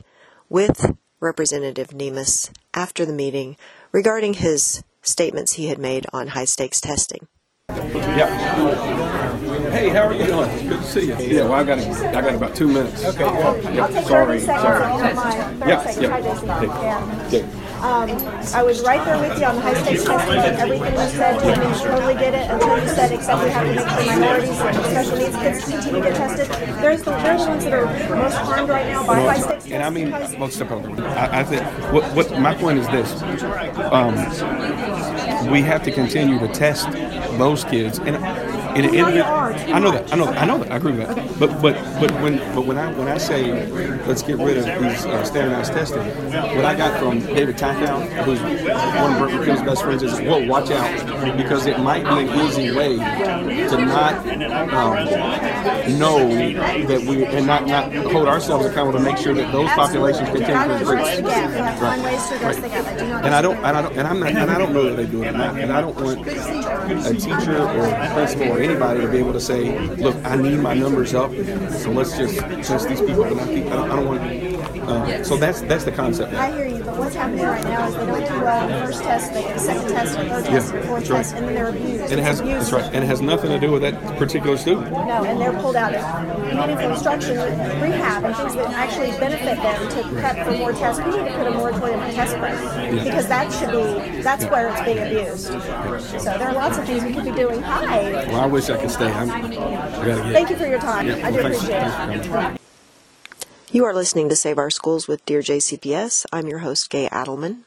with 0.50 0.96
Representative 1.20 1.90
Nemes 1.90 2.52
after 2.74 3.06
the 3.06 3.14
meeting 3.14 3.58
regarding 3.92 4.36
his 4.36 4.84
statements 5.06 5.54
he 5.54 5.68
had 5.68 5.78
made 5.78 6.06
on 6.14 6.28
high 6.28 6.46
stakes 6.46 6.80
testing. 6.82 7.28
Hey, 7.70 9.90
how 9.90 10.08
are 10.08 10.14
you 10.14 10.26
doing? 10.26 10.50
It's 10.50 10.62
good 10.64 10.80
to 10.80 10.84
see 10.84 11.06
you. 11.08 11.16
Yeah, 11.18 11.44
well, 11.44 11.54
I 11.54 11.64
got 11.64 11.80
I 11.80 12.22
got 12.22 12.36
about 12.36 12.56
two 12.56 12.68
minutes. 12.68 13.04
Okay. 13.04 13.24
I'll 13.24 13.54
take 13.92 14.06
30 14.06 14.40
seconds, 14.40 14.48
if 14.48 14.48
you 14.48 15.04
don't 15.04 15.16
mind. 15.16 15.60
30 15.60 15.70
Yeah, 15.70 16.00
yeah. 16.00 17.30
Yeah. 17.30 17.46
Um, 17.82 18.10
I 18.54 18.64
was 18.64 18.84
right 18.84 19.04
there 19.06 19.20
with 19.20 19.40
you 19.40 19.46
on 19.46 19.56
the 19.56 19.62
high 19.62 19.74
stakes 19.84 20.04
testing 20.04 20.38
everything 20.38 20.94
you 20.94 21.10
said. 21.10 21.36
You 21.36 21.56
didn't 21.56 21.80
totally 21.80 22.14
get 22.16 22.34
it 22.34 22.50
until 22.50 22.80
you 22.80 22.88
said, 22.90 23.12
except 23.12 23.44
we 23.44 23.50
have 23.50 23.68
to 23.68 23.76
make 23.76 23.88
sure 23.88 24.06
minorities 24.06 24.60
and 24.60 24.76
special 24.86 25.18
needs 25.18 25.36
kids 25.36 25.64
continue 25.64 26.02
to 26.02 26.10
get 26.10 26.16
tested. 26.16 26.48
There's 26.82 27.04
the, 27.04 27.12
they're 27.12 27.38
the 27.38 27.46
ones 27.46 27.64
that 27.66 27.74
are 27.74 28.16
most 28.16 28.36
harmed 28.36 28.70
right 28.70 28.88
now 28.88 29.06
by 29.06 29.20
high 29.20 29.40
stakes. 29.40 29.66
And 29.68 29.84
I 29.84 29.90
mean, 29.90 30.12
well, 30.12 30.50
step 30.50 30.72
over. 30.72 30.90
I, 31.04 31.42
I 31.42 31.44
think 31.44 31.64
what 31.92 32.04
what 32.16 32.40
my 32.40 32.56
point 32.56 32.80
is 32.80 32.88
this: 32.88 33.22
um, 33.92 34.16
we 35.52 35.62
have 35.62 35.84
to 35.84 35.92
continue 35.92 36.40
to 36.40 36.48
test 36.48 36.90
those 37.38 37.64
kids, 37.66 38.00
and 38.00 38.16
in 38.76 38.86
an 38.86 38.94
You 38.94 39.02
know 39.02 39.08
you 39.10 39.22
individual. 39.22 39.76
I 39.76 39.80
know 39.80 39.92
that, 39.92 40.14
I 40.14 40.16
know 40.18 40.26
that, 40.26 40.38
I 40.42 40.46
know 40.46 40.58
that, 40.60 40.72
I 40.72 40.76
agree 40.78 40.92
with 40.94 41.08
that. 41.08 41.40
But 41.40 41.62
but 41.62 41.76
but 42.00 42.12
when 42.22 42.38
but 42.56 42.66
when 42.66 42.78
I 42.78 42.92
when 42.94 43.08
I 43.08 43.18
say 43.18 43.68
let's 44.06 44.22
get 44.22 44.38
rid 44.38 44.58
of 44.58 44.66
these 44.66 45.06
uh, 45.06 45.24
standardized 45.24 45.74
testing, 45.74 46.06
what 46.56 46.66
I 46.66 46.76
got 46.76 47.00
from 47.00 47.20
David 47.22 47.58
Tachau, 47.58 48.02
who's 48.24 48.42
one 48.42 49.14
of 49.14 49.20
Berkeley 49.20 49.46
Field's 49.46 49.62
best 49.64 49.84
friends, 49.84 50.04
is 50.04 50.20
whoa, 50.22 50.46
watch 50.48 50.70
out, 50.72 51.38
because 51.38 51.66
it 51.66 51.80
might 51.80 52.04
be 52.04 52.28
an 52.28 52.40
easy 52.48 52.72
way 52.76 52.96
to 52.98 53.78
not 53.86 54.16
um, 54.74 56.00
know 56.00 56.18
that 56.88 57.02
we 57.08 57.26
and 57.26 57.48
not 57.48 57.66
not 57.68 57.94
hold 58.12 58.28
ourselves 58.28 58.66
accountable 58.66 59.00
to 59.00 59.06
make 59.06 59.18
sure 59.18 59.34
that 59.34 59.52
those 59.52 59.70
populations 59.72 60.30
continue 60.30 60.54
to 60.54 60.80
increase. 60.80 61.16
the 61.16 61.22
gap. 61.24 61.50
We 61.52 61.58
have 61.58 61.76
to 61.76 61.82
find 61.82 62.02
Right. 62.04 62.14
ways 62.14 62.28
to 62.30 62.36
address 62.36 62.56
the 62.58 62.70
gap. 62.70 62.86
I 62.86 62.98
do 62.98 63.08
not. 63.08 63.26
And 63.26 63.36
I 63.36 63.42
don't, 63.42 63.58
and 63.58 63.78
I 63.78 63.82
don't, 63.82 63.98
and 63.98 64.08
I'm 64.08 64.20
not, 64.20 64.30
and 64.32 64.52
I 64.52 64.58
don't 64.58 64.74
know 64.74 64.84
that 64.84 64.96
they 64.98 65.06
do 65.06 65.24
it. 65.24 65.28
And 65.28 65.38
I, 65.42 65.60
and 65.60 65.72
I 65.72 65.82
don't 65.82 65.96
want 65.96 66.28
a 66.28 67.14
teacher 67.14 67.58
or 67.62 67.86
a 67.86 68.14
principal 68.14 68.52
or 68.54 68.60
anybody 68.66 69.02
to 69.02 69.08
be 69.08 69.18
able 69.18 69.34
to 69.34 69.40
say, 69.40 69.78
"Look, 69.96 70.16
I 70.24 70.36
need 70.36 70.60
my 70.60 70.74
numbers 70.74 71.14
up, 71.14 71.32
so 71.82 71.92
let's 71.92 72.18
just 72.18 72.38
test 72.68 72.90
these 72.90 73.02
people." 73.02 73.26
I, 73.26 73.30
don't, 73.30 74.06
want, 74.08 74.22
Um, 74.82 75.24
so 75.24 75.38
that's 75.38 75.62
that's 75.62 75.84
the 75.84 75.92
concept. 75.92 76.34
I 76.34 76.52
hear 76.52 76.68
you, 76.68 76.84
but 76.84 76.98
what's 76.98 77.16
happening 77.16 77.46
right 77.46 77.64
now 77.64 77.88
is 77.88 77.96
they 77.96 78.06
don't 78.06 78.20
do 78.20 78.40
the 78.40 78.86
first 78.86 79.04
test, 79.04 79.34
they 79.34 79.42
get 79.42 79.56
a 79.56 79.60
second 79.60 79.88
test, 79.90 80.16
third 80.16 80.46
test, 80.46 80.74
Yeah, 80.74 80.80
a 80.80 80.84
fourth 80.88 81.10
right. 81.10 81.18
test, 81.18 81.36
and 81.36 81.48
then 81.48 81.56
they're 81.56 81.70
abused. 81.70 82.12
And 82.12 82.14
it 82.14 82.24
has 82.24 82.40
It's 82.40 82.42
abuse. 82.42 82.70
that's 82.70 82.72
right, 82.84 82.94
and 82.94 83.04
it 83.04 83.08
has 83.08 83.22
nothing 83.22 83.50
to 83.52 83.60
do 83.60 83.72
with 83.72 83.82
that 83.82 83.96
particular 84.18 84.58
student. 84.58 84.92
No, 84.92 85.24
and 85.24 85.40
they're 85.42 85.54
pulled 85.54 85.76
out 85.76 85.94
of 85.96 86.44
meaningful 86.54 86.92
instruction, 86.92 87.38
rehab, 87.82 88.24
and 88.26 88.36
things 88.36 88.56
that 88.56 88.68
actually 88.74 89.12
benefit 89.20 89.58
them 89.58 89.90
to 89.90 90.20
prep 90.22 90.46
for 90.46 90.52
more 90.58 90.72
tests. 90.74 91.02
We 91.04 91.12
need 91.12 91.26
to 91.30 91.38
put 91.38 91.48
a 91.48 91.52
moratorium 91.52 92.00
on 92.00 92.12
test 92.12 92.36
prep 92.38 92.58
because 93.04 93.28
that 93.28 93.52
should 93.54 93.72
be 93.72 94.22
that's 94.22 94.46
where 94.46 94.70
it's 94.70 94.82
being 94.82 95.00
abused. 95.00 95.46
So 96.22 96.38
there 96.38 96.50
are 96.50 96.54
lots 96.54 96.78
of 96.78 96.86
things 96.86 97.04
we 97.04 97.14
could 97.14 97.26
be 97.26 97.32
doing. 97.32 97.62
Hi. 97.62 98.12
Well, 98.28 98.42
I 98.42 98.46
wish 98.46 98.70
I 98.70 98.78
could 98.78 98.92
stay. 98.92 99.12
I'm, 99.12 99.30
I 99.32 99.42
gotta 99.42 100.06
get. 100.24 100.34
Thank 100.34 100.50
you 100.50 100.56
for 100.58 100.68
your 100.68 100.80
time. 100.80 101.08
Yeah, 101.08 101.16
I 101.28 101.32
do 101.32 101.38
well, 101.38 101.46
appreciate 101.48 101.82
thanks 101.82 102.28
coming. 102.28 102.58
You 103.76 103.84
are 103.84 103.94
listening 103.94 104.30
to 104.30 104.38
Save 104.38 104.58
Our 104.58 104.70
Schools 104.70 105.06
with 105.06 105.26
Dear 105.26 105.42
JCPS. 105.42 106.26
I'm 106.32 106.48
your 106.48 106.60
host, 106.60 106.90
Gay 106.90 107.10
Adelmann. 107.10 107.64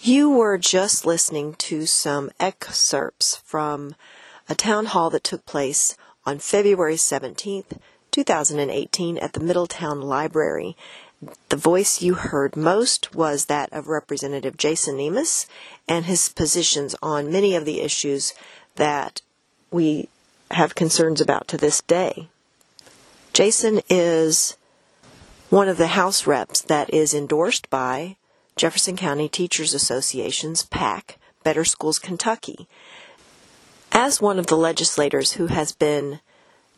You 0.00 0.28
were 0.28 0.58
just 0.58 1.06
listening 1.06 1.54
to 1.58 1.86
some 1.86 2.32
excerpts 2.40 3.36
from 3.36 3.94
a 4.48 4.56
town 4.56 4.86
hall 4.86 5.10
that 5.10 5.22
took 5.22 5.46
place 5.46 5.96
on 6.26 6.40
February 6.40 6.96
17th, 6.96 7.78
2018 8.10 9.16
at 9.18 9.34
the 9.34 9.38
Middletown 9.38 10.00
Library. 10.00 10.76
The 11.50 11.56
voice 11.56 12.02
you 12.02 12.14
heard 12.14 12.56
most 12.56 13.14
was 13.14 13.44
that 13.44 13.72
of 13.72 13.86
Representative 13.86 14.56
Jason 14.56 14.96
Nemes 14.96 15.46
and 15.86 16.06
his 16.06 16.30
positions 16.30 16.96
on 17.00 17.30
many 17.30 17.54
of 17.54 17.64
the 17.64 17.80
issues 17.80 18.34
that 18.74 19.22
we 19.70 20.08
have 20.50 20.74
concerns 20.74 21.20
about 21.20 21.46
to 21.46 21.56
this 21.56 21.80
day. 21.80 22.26
Jason 23.32 23.82
is 23.88 24.56
one 25.52 25.68
of 25.68 25.76
the 25.76 25.88
House 25.88 26.26
reps 26.26 26.62
that 26.62 26.88
is 26.94 27.12
endorsed 27.12 27.68
by 27.68 28.16
Jefferson 28.56 28.96
County 28.96 29.28
Teachers 29.28 29.74
Association's 29.74 30.62
PAC, 30.62 31.18
Better 31.44 31.62
Schools 31.62 31.98
Kentucky. 31.98 32.66
As 33.92 34.18
one 34.18 34.38
of 34.38 34.46
the 34.46 34.56
legislators 34.56 35.32
who 35.32 35.48
has 35.48 35.72
been 35.72 36.20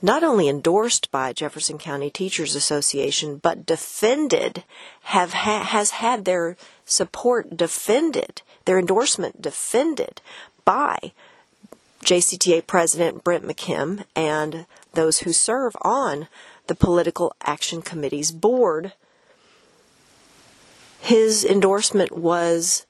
not 0.03 0.25
only 0.25 0.49
endorsed 0.49 1.12
by 1.12 1.33
Jefferson 1.33 1.79
County 1.79 2.11
Teachers 2.11 2.57
Association, 2.57 3.37
but 3.37 3.64
defended, 3.64 4.64
have 5.03 5.35
ha- 5.35 5.62
has 5.62 5.91
had 5.91 6.25
their 6.25 6.57
support 6.85 7.57
defended, 7.57 8.43
their 8.64 8.81
endorsement 8.81 9.41
defended 9.41 10.20
by 10.64 11.12
JCTA 12.05 12.66
President 12.66 13.22
Brent 13.22 13.45
McKim 13.45 14.03
and 14.16 14.66
those 14.95 15.18
who 15.18 15.33
serve 15.33 15.77
on 15.83 16.27
the 16.67 16.75
Political 16.75 17.35
Action 17.43 17.83
Committee's 17.83 18.31
board. 18.31 18.93
His 21.01 21.45
endorsement 21.45 22.17
was 22.17 22.87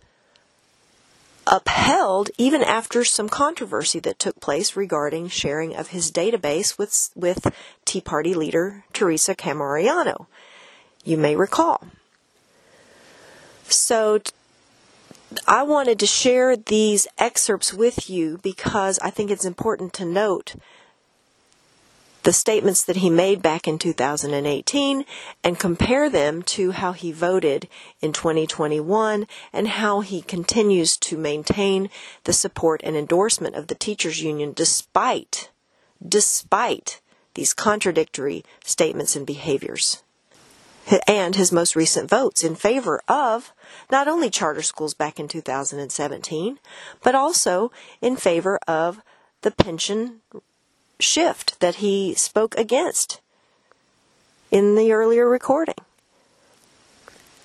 upheld 1.47 2.31
even 2.39 2.63
after 2.63 3.05
some 3.05 3.29
controversy 3.29 3.99
that 4.01 4.19
took 4.19 4.41
place 4.41 4.77
regarding 4.77 5.29
sharing 5.29 5.77
of 5.77 5.89
his 5.89 6.11
database 6.11 6.79
with 6.79 7.11
with 7.15 7.53
Tea 7.85 8.01
Party 8.01 8.35
leader 8.35 8.85
Teresa 8.93 9.35
Camariano. 9.35 10.27
You 11.05 11.19
may 11.19 11.37
recall. 11.37 11.83
So 13.69 14.21
I 15.47 15.63
wanted 15.65 15.99
to 15.99 16.07
share 16.07 16.57
these 16.57 17.07
excerpts 17.19 17.75
with 17.75 18.09
you 18.09 18.39
because 18.43 18.99
I 19.01 19.11
think 19.11 19.31
it's 19.31 19.45
important 19.45 19.93
to 19.95 20.05
note 20.05 20.55
the 22.25 22.33
statements 22.33 22.83
that 22.83 22.97
he 22.97 23.11
made 23.11 23.43
back 23.43 23.69
in 23.69 23.79
2018 23.79 25.05
and 25.45 25.59
compare 25.59 26.09
them 26.09 26.43
to 26.43 26.71
how 26.73 26.93
he 26.93 27.13
voted 27.13 27.69
in 28.01 28.13
2021 28.15 29.27
and 29.53 29.69
how 29.69 30.01
he 30.01 30.23
continues 30.23 30.97
to 30.97 31.19
maintain 31.19 31.91
the 32.25 32.33
support 32.33 32.81
and 32.83 32.97
endorsement 32.97 33.55
of 33.55 33.67
the 33.67 33.75
teachers 33.75 34.23
union 34.23 34.53
despite 34.55 35.51
despite 36.07 37.01
these 37.35 37.53
contradictory 37.53 38.45
statements 38.65 39.17
and 39.17 39.27
behaviors. 39.27 40.03
And 41.07 41.37
his 41.37 41.53
most 41.53 41.77
recent 41.77 42.09
votes 42.09 42.43
in 42.43 42.55
favor 42.55 43.03
of 43.07 43.53
not 43.91 44.09
only 44.09 44.31
charter 44.31 44.63
schools 44.63 44.95
back 44.95 45.21
in 45.21 45.29
2017 45.29 46.59
but 47.03 47.15
also 47.15 47.71
in 48.01 48.17
favor 48.17 48.59
of 48.67 49.03
the 49.43 49.51
pension 49.51 50.21
shift 51.01 51.59
that 51.61 51.77
he 51.77 52.15
spoke 52.15 52.57
against 52.57 53.21
in 54.51 54.75
the 54.75 54.93
earlier 54.93 55.29
recording, 55.29 55.75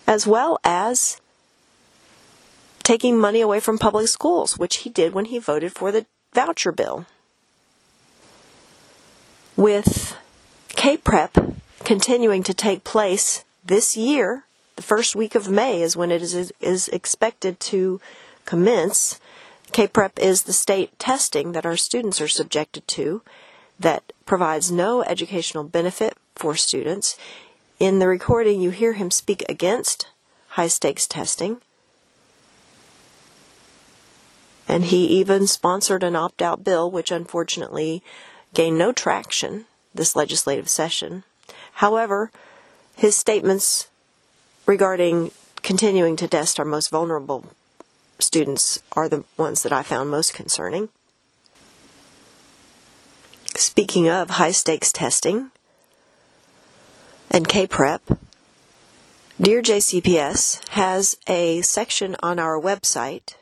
as 0.05 0.27
well 0.27 0.59
as 0.63 1.19
taking 2.83 3.17
money 3.17 3.41
away 3.41 3.59
from 3.59 3.77
public 3.77 4.07
schools, 4.07 4.57
which 4.57 4.77
he 4.77 4.89
did 4.89 5.13
when 5.13 5.25
he 5.25 5.39
voted 5.39 5.71
for 5.71 5.91
the 5.91 6.05
voucher 6.33 6.71
bill. 6.71 7.05
With 9.55 10.15
K-Prep 10.69 11.37
continuing 11.83 12.43
to 12.43 12.53
take 12.53 12.83
place 12.83 13.43
this 13.65 13.97
year, 13.97 14.45
the 14.75 14.81
first 14.81 15.15
week 15.15 15.35
of 15.35 15.49
May 15.49 15.81
is 15.81 15.97
when 15.97 16.11
it 16.11 16.21
is, 16.21 16.53
is 16.61 16.87
expected 16.89 17.59
to 17.59 17.99
commence. 18.45 19.19
K-Prep 19.71 20.19
is 20.19 20.43
the 20.43 20.53
state 20.53 20.97
testing 20.97 21.51
that 21.51 21.65
our 21.65 21.77
students 21.77 22.19
are 22.19 22.27
subjected 22.27 22.87
to 22.89 23.21
that 23.79 24.11
provides 24.25 24.71
no 24.71 25.03
educational 25.03 25.63
benefit 25.63 26.17
for 26.35 26.55
students. 26.55 27.17
In 27.79 27.99
the 27.99 28.07
recording, 28.07 28.61
you 28.61 28.71
hear 28.71 28.93
him 28.93 29.11
speak 29.11 29.43
against 29.47 30.07
high 30.49 30.67
stakes 30.67 31.07
testing. 31.07 31.61
And 34.67 34.85
he 34.85 35.05
even 35.07 35.47
sponsored 35.47 36.03
an 36.03 36.15
opt 36.15 36.41
out 36.41 36.63
bill, 36.63 36.89
which 36.91 37.11
unfortunately 37.11 38.03
gained 38.53 38.77
no 38.77 38.91
traction 38.91 39.65
this 39.93 40.15
legislative 40.15 40.69
session. 40.69 41.23
However, 41.73 42.31
his 42.95 43.15
statements 43.15 43.87
regarding 44.65 45.31
continuing 45.61 46.15
to 46.17 46.27
test 46.27 46.59
our 46.59 46.65
most 46.65 46.89
vulnerable 46.89 47.45
students 48.19 48.81
are 48.93 49.09
the 49.09 49.23
ones 49.37 49.63
that 49.63 49.73
I 49.73 49.83
found 49.83 50.09
most 50.09 50.33
concerning. 50.33 50.89
Speaking 53.55 54.07
of 54.07 54.31
high 54.31 54.51
stakes 54.51 54.91
testing 54.91 55.51
and 57.31 57.47
K 57.47 57.67
Prep, 57.67 58.01
Dear 59.41 59.61
JCPS 59.61 60.67
has 60.69 61.15
a 61.25 61.61
section 61.61 62.17
on 62.21 62.39
our 62.39 62.59
website 62.59 63.35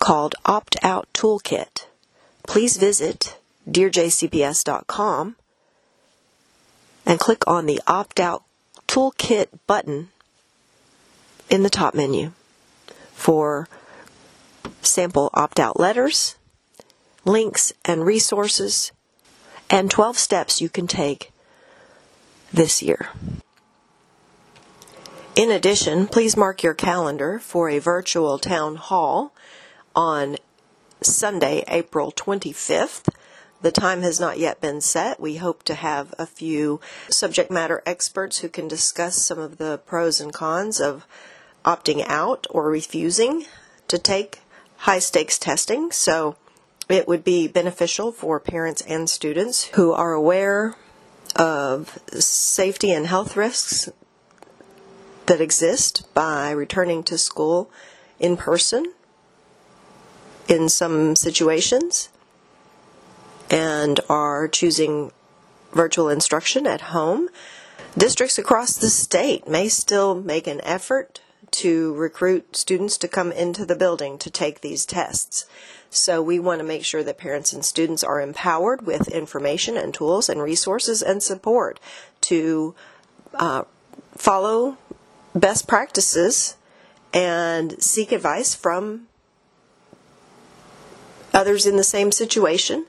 called 0.00 0.34
Opt 0.44 0.76
Out 0.82 1.06
Toolkit. 1.14 1.86
Please 2.46 2.76
visit 2.76 3.38
dearjcps.com 3.70 5.36
and 7.06 7.20
click 7.20 7.46
on 7.46 7.66
the 7.66 7.80
Opt 7.86 8.18
Out 8.18 8.42
Toolkit 8.88 9.46
button 9.68 10.08
in 11.48 11.62
the 11.62 11.70
top 11.70 11.94
menu 11.94 12.32
for 13.14 13.68
sample 14.82 15.30
opt 15.32 15.58
out 15.58 15.80
letters, 15.80 16.36
links 17.24 17.72
and 17.84 18.04
resources, 18.04 18.92
and 19.70 19.90
12 19.90 20.18
steps 20.18 20.60
you 20.60 20.68
can 20.68 20.86
take 20.86 21.32
this 22.52 22.82
year. 22.82 23.08
In 25.34 25.50
addition, 25.50 26.06
please 26.06 26.36
mark 26.36 26.62
your 26.62 26.74
calendar 26.74 27.40
for 27.40 27.68
a 27.68 27.80
virtual 27.80 28.38
town 28.38 28.76
hall 28.76 29.34
on 29.96 30.36
Sunday, 31.02 31.64
April 31.66 32.12
25th. 32.12 33.08
The 33.60 33.72
time 33.72 34.02
has 34.02 34.20
not 34.20 34.38
yet 34.38 34.60
been 34.60 34.80
set. 34.80 35.18
We 35.18 35.36
hope 35.36 35.62
to 35.64 35.74
have 35.74 36.14
a 36.18 36.26
few 36.26 36.80
subject 37.08 37.50
matter 37.50 37.82
experts 37.84 38.38
who 38.38 38.48
can 38.48 38.68
discuss 38.68 39.16
some 39.16 39.38
of 39.38 39.58
the 39.58 39.80
pros 39.86 40.20
and 40.20 40.32
cons 40.32 40.80
of 40.80 41.06
opting 41.64 42.04
out 42.06 42.46
or 42.50 42.68
refusing 42.68 43.46
to 43.88 43.98
take 43.98 44.40
high 44.78 44.98
stakes 44.98 45.38
testing. 45.38 45.90
So 45.90 46.36
it 46.88 47.08
would 47.08 47.24
be 47.24 47.48
beneficial 47.48 48.12
for 48.12 48.38
parents 48.38 48.82
and 48.82 49.08
students 49.08 49.64
who 49.68 49.92
are 49.92 50.12
aware 50.12 50.74
of 51.36 51.98
safety 52.10 52.92
and 52.92 53.06
health 53.06 53.36
risks 53.36 53.88
that 55.26 55.40
exist 55.40 56.06
by 56.14 56.50
returning 56.50 57.02
to 57.04 57.18
school 57.18 57.70
in 58.20 58.36
person 58.36 58.92
in 60.46 60.68
some 60.68 61.16
situations 61.16 62.10
and 63.50 64.00
are 64.08 64.48
choosing 64.48 65.10
virtual 65.72 66.08
instruction 66.08 66.66
at 66.66 66.80
home. 66.82 67.28
Districts 67.96 68.38
across 68.38 68.76
the 68.76 68.90
state 68.90 69.48
may 69.48 69.68
still 69.68 70.14
make 70.14 70.46
an 70.46 70.60
effort 70.62 71.20
to 71.54 71.94
recruit 71.94 72.56
students 72.56 72.98
to 72.98 73.06
come 73.06 73.30
into 73.30 73.64
the 73.64 73.76
building 73.76 74.18
to 74.18 74.28
take 74.28 74.60
these 74.60 74.84
tests. 74.84 75.46
So 75.88 76.20
we 76.20 76.40
want 76.40 76.58
to 76.58 76.64
make 76.64 76.84
sure 76.84 77.04
that 77.04 77.18
parents 77.18 77.52
and 77.52 77.64
students 77.64 78.02
are 78.02 78.20
empowered 78.20 78.84
with 78.84 79.06
information 79.06 79.76
and 79.76 79.94
tools 79.94 80.28
and 80.28 80.42
resources 80.42 81.00
and 81.00 81.22
support 81.22 81.78
to 82.22 82.74
uh, 83.34 83.62
follow 84.16 84.78
best 85.32 85.68
practices 85.68 86.56
and 87.12 87.80
seek 87.80 88.10
advice 88.10 88.56
from 88.56 89.06
others 91.32 91.66
in 91.66 91.76
the 91.76 91.84
same 91.84 92.10
situation 92.10 92.86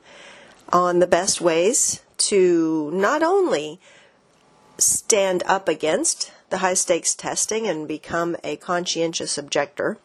on 0.74 0.98
the 0.98 1.08
best 1.08 1.40
ways 1.40 2.02
to 2.18 2.90
not 2.92 3.22
only 3.22 3.80
stand 4.80 5.44
up 5.46 5.68
against 5.68 6.32
the 6.50 6.60
high 6.60 6.74
stakes 6.74 7.16
testing 7.16 7.68
and 7.68 7.88
become 7.88 8.36
a 8.44 8.56
conscientious 8.58 9.38
objector, 9.38 9.98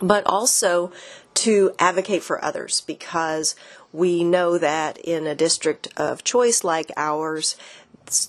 but 0.00 0.24
also 0.26 0.92
to 1.34 1.72
advocate 1.78 2.22
for 2.22 2.44
others 2.44 2.80
because 2.80 3.54
we 3.92 4.24
know 4.24 4.58
that 4.58 4.98
in 4.98 5.26
a 5.26 5.34
district 5.34 5.88
of 5.96 6.24
choice 6.24 6.64
like 6.64 6.90
ours, 6.96 7.56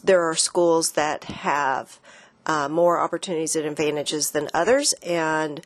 there 0.04 0.22
are 0.22 0.36
schools 0.36 0.92
that 0.94 1.24
have 1.26 2.00
uh, 2.46 2.68
more 2.68 3.00
opportunities 3.00 3.56
and 3.56 3.66
advantages 3.66 4.32
than 4.32 4.50
others, 4.54 4.94
and 5.04 5.62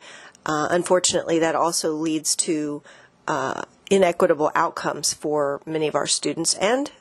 uh, 0.45 0.67
unfortunately, 0.69 1.39
that 1.39 1.55
also 1.55 1.93
leads 1.93 2.35
to 2.35 2.83
uh, 3.27 3.63
inequitable 3.89 4.51
outcomes 4.55 5.13
for 5.13 5.61
many 5.65 5.87
of 5.87 5.95
our 5.95 6.07
students 6.07 6.53
and 6.55 6.91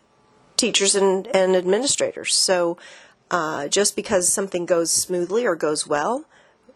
teachers 0.56 0.94
and, 0.94 1.26
and 1.28 1.56
administrators. 1.56 2.34
So, 2.34 2.78
uh, 3.32 3.66
just 3.66 3.96
because 3.96 4.28
something 4.28 4.66
goes 4.66 4.92
smoothly 4.92 5.44
or 5.44 5.56
goes 5.56 5.86
well 5.86 6.26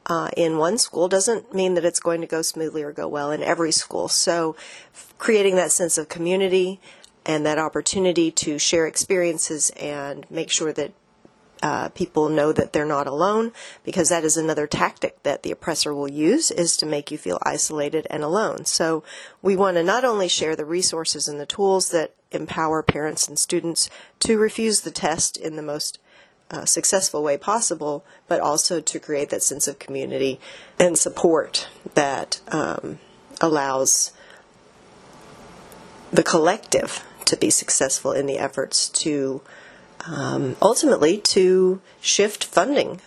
uh, 0.07 0.31
in 0.37 0.57
one 0.57 0.79
school 0.79 1.09
doesn't 1.09 1.55
mean 1.55 1.75
that 1.75 1.85
it's 1.85 2.01
going 2.01 2.21
to 2.21 2.27
go 2.27 2.41
smoothly 2.41 2.83
or 2.83 2.93
go 2.93 3.07
well 3.07 3.31
in 3.31 3.43
every 3.43 3.73
school. 3.73 4.09
So, 4.09 4.57
creating 5.19 5.57
that 5.57 5.73
sense 5.73 5.99
of 5.99 6.09
community 6.09 6.81
and 7.25 7.45
that 7.45 7.59
opportunity 7.59 8.31
to 8.31 8.59
share 8.59 8.87
experiences 8.87 9.71
and 9.71 10.29
make 10.31 10.51
sure 10.51 10.73
that 10.73 10.93
uh, 11.63 11.89
people 11.89 12.29
know 12.29 12.53
that 12.53 12.73
they're 12.73 12.85
not 12.85 13.07
alone 13.07 13.51
because 13.83 14.11
that 14.11 14.25
is 14.25 14.37
another 14.37 14.67
tactic 14.67 15.23
that 15.25 15.43
the 15.43 15.51
oppressor 15.51 15.93
will 15.95 16.11
use 16.11 16.51
is 16.51 16.77
to 16.77 16.87
make 16.87 17.11
you 17.11 17.19
feel 17.19 17.39
isolated 17.43 18.07
and 18.11 18.23
alone. 18.23 18.65
So 18.65 19.03
we 19.43 19.57
want 19.57 19.77
to 19.77 19.83
not 19.83 20.05
only 20.05 20.29
share 20.29 20.55
the 20.55 20.67
resources 20.67 21.27
and 21.27 21.41
the 21.41 21.47
tools 21.47 21.91
that 21.91 22.15
empower 22.31 22.83
parents 22.83 23.27
and 23.27 23.39
students 23.39 23.89
to 24.21 24.39
refuse 24.39 24.83
the 24.83 24.91
test 24.91 25.37
in 25.37 25.57
the 25.57 25.63
most 25.63 25.99
uh, 26.51 26.65
successful 26.65 27.23
way 27.23 27.37
possible, 27.37 28.05
but 28.29 28.41
also 28.41 28.81
to 28.81 29.01
create 29.01 29.31
that 29.31 29.43
sense 29.43 29.67
of 29.67 29.79
community 29.79 30.41
and 30.79 30.97
support 30.99 31.69
that 31.95 32.41
um, 32.49 32.99
allows 33.41 34.13
the 36.13 36.23
collective 36.23 37.05
to 37.25 37.37
be 37.37 37.51
successful 37.51 38.13
in 38.13 38.27
the 38.27 38.39
efforts 38.39 38.89
to 38.89 39.43
um, 40.07 40.57
ultimately 40.63 41.19
to 41.19 41.81
shift 42.01 42.45
funding 42.45 43.01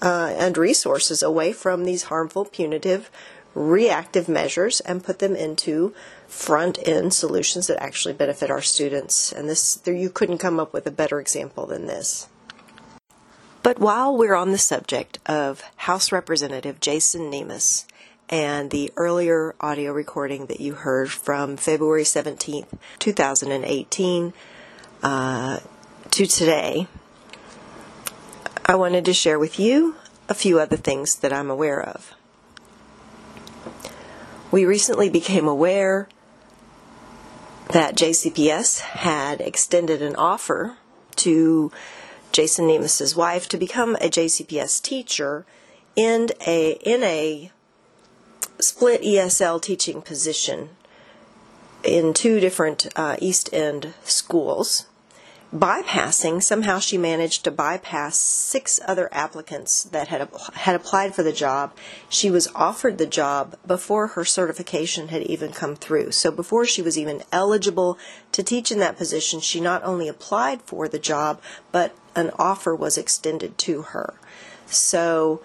uh, 0.00 0.34
and 0.38 0.56
resources 0.56 1.22
away 1.22 1.52
from 1.52 1.84
these 1.84 2.04
harmful, 2.04 2.44
punitive, 2.44 3.10
reactive 3.54 4.28
measures 4.28 4.80
and 4.80 5.04
put 5.04 5.18
them 5.18 5.34
into 5.34 5.92
front 6.26 6.78
end 6.86 7.12
solutions 7.12 7.66
that 7.66 7.82
actually 7.82 8.14
benefit 8.14 8.50
our 8.50 8.62
students. 8.62 9.32
And 9.32 9.48
this, 9.48 9.80
you 9.84 10.10
couldn't 10.10 10.38
come 10.38 10.60
up 10.60 10.72
with 10.72 10.86
a 10.86 10.92
better 10.92 11.20
example 11.20 11.66
than 11.66 11.86
this. 11.86 12.28
But 13.68 13.80
while 13.80 14.16
we're 14.16 14.34
on 14.34 14.50
the 14.50 14.56
subject 14.56 15.18
of 15.26 15.60
House 15.76 16.10
Representative 16.10 16.80
Jason 16.80 17.30
Nemes 17.30 17.84
and 18.30 18.70
the 18.70 18.90
earlier 18.96 19.54
audio 19.60 19.92
recording 19.92 20.46
that 20.46 20.58
you 20.58 20.72
heard 20.72 21.10
from 21.10 21.58
February 21.58 22.04
17th, 22.04 22.78
2018, 22.98 24.32
uh, 25.02 25.60
to 26.10 26.26
today, 26.26 26.86
I 28.64 28.74
wanted 28.74 29.04
to 29.04 29.12
share 29.12 29.38
with 29.38 29.60
you 29.60 29.96
a 30.30 30.34
few 30.34 30.58
other 30.58 30.78
things 30.78 31.16
that 31.16 31.34
I'm 31.34 31.50
aware 31.50 31.82
of. 31.82 32.14
We 34.50 34.64
recently 34.64 35.10
became 35.10 35.46
aware 35.46 36.08
that 37.72 37.96
JCPS 37.96 38.80
had 38.80 39.42
extended 39.42 40.00
an 40.00 40.16
offer 40.16 40.78
to 41.16 41.70
Jason 42.38 42.68
Nemes's 42.68 43.16
wife 43.16 43.48
to 43.48 43.56
become 43.56 43.96
a 43.96 44.08
JCPS 44.08 44.80
teacher 44.80 45.44
in 45.96 46.28
a 46.46 46.78
in 46.84 47.02
a 47.02 47.50
split 48.60 49.02
ESL 49.02 49.60
teaching 49.60 50.00
position 50.00 50.68
in 51.82 52.14
two 52.14 52.38
different 52.38 52.86
uh, 52.94 53.16
East 53.18 53.52
End 53.52 53.92
schools 54.04 54.86
bypassing, 55.54 56.42
somehow 56.42 56.78
she 56.78 56.98
managed 56.98 57.42
to 57.44 57.50
bypass 57.50 58.18
six 58.18 58.78
other 58.86 59.08
applicants 59.12 59.84
that 59.84 60.08
had, 60.08 60.28
had 60.54 60.76
applied 60.76 61.14
for 61.14 61.22
the 61.22 61.32
job. 61.32 61.72
She 62.08 62.30
was 62.30 62.48
offered 62.54 62.98
the 62.98 63.06
job 63.06 63.56
before 63.66 64.08
her 64.08 64.24
certification 64.24 65.08
had 65.08 65.22
even 65.22 65.52
come 65.52 65.74
through. 65.74 66.12
So 66.12 66.30
before 66.30 66.66
she 66.66 66.82
was 66.82 66.98
even 66.98 67.22
eligible 67.32 67.98
to 68.32 68.42
teach 68.42 68.70
in 68.70 68.78
that 68.80 68.98
position, 68.98 69.40
she 69.40 69.60
not 69.60 69.82
only 69.84 70.06
applied 70.06 70.60
for 70.62 70.86
the 70.86 70.98
job, 70.98 71.40
but 71.72 71.94
an 72.18 72.30
offer 72.38 72.74
was 72.74 72.98
extended 72.98 73.56
to 73.58 73.82
her. 73.82 74.14
So, 74.66 75.40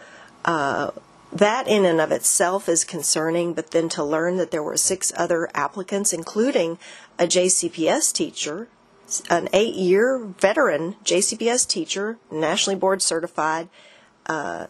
uh, 0.45 0.91
that 1.31 1.67
in 1.67 1.85
and 1.85 1.99
of 1.99 2.11
itself 2.11 2.69
is 2.69 2.83
concerning, 2.83 3.53
but 3.53 3.71
then 3.71 3.89
to 3.89 4.03
learn 4.03 4.37
that 4.37 4.51
there 4.51 4.61
were 4.61 4.77
six 4.77 5.11
other 5.15 5.49
applicants, 5.55 6.13
including 6.13 6.77
a 7.17 7.25
JCPS 7.25 8.13
teacher 8.13 8.67
an 9.29 9.49
eight 9.53 9.75
year 9.75 10.17
veteran 10.19 10.95
JCPS 11.03 11.67
teacher, 11.67 12.17
nationally 12.31 12.77
board 12.77 13.01
certified, 13.01 13.69
uh, 14.25 14.67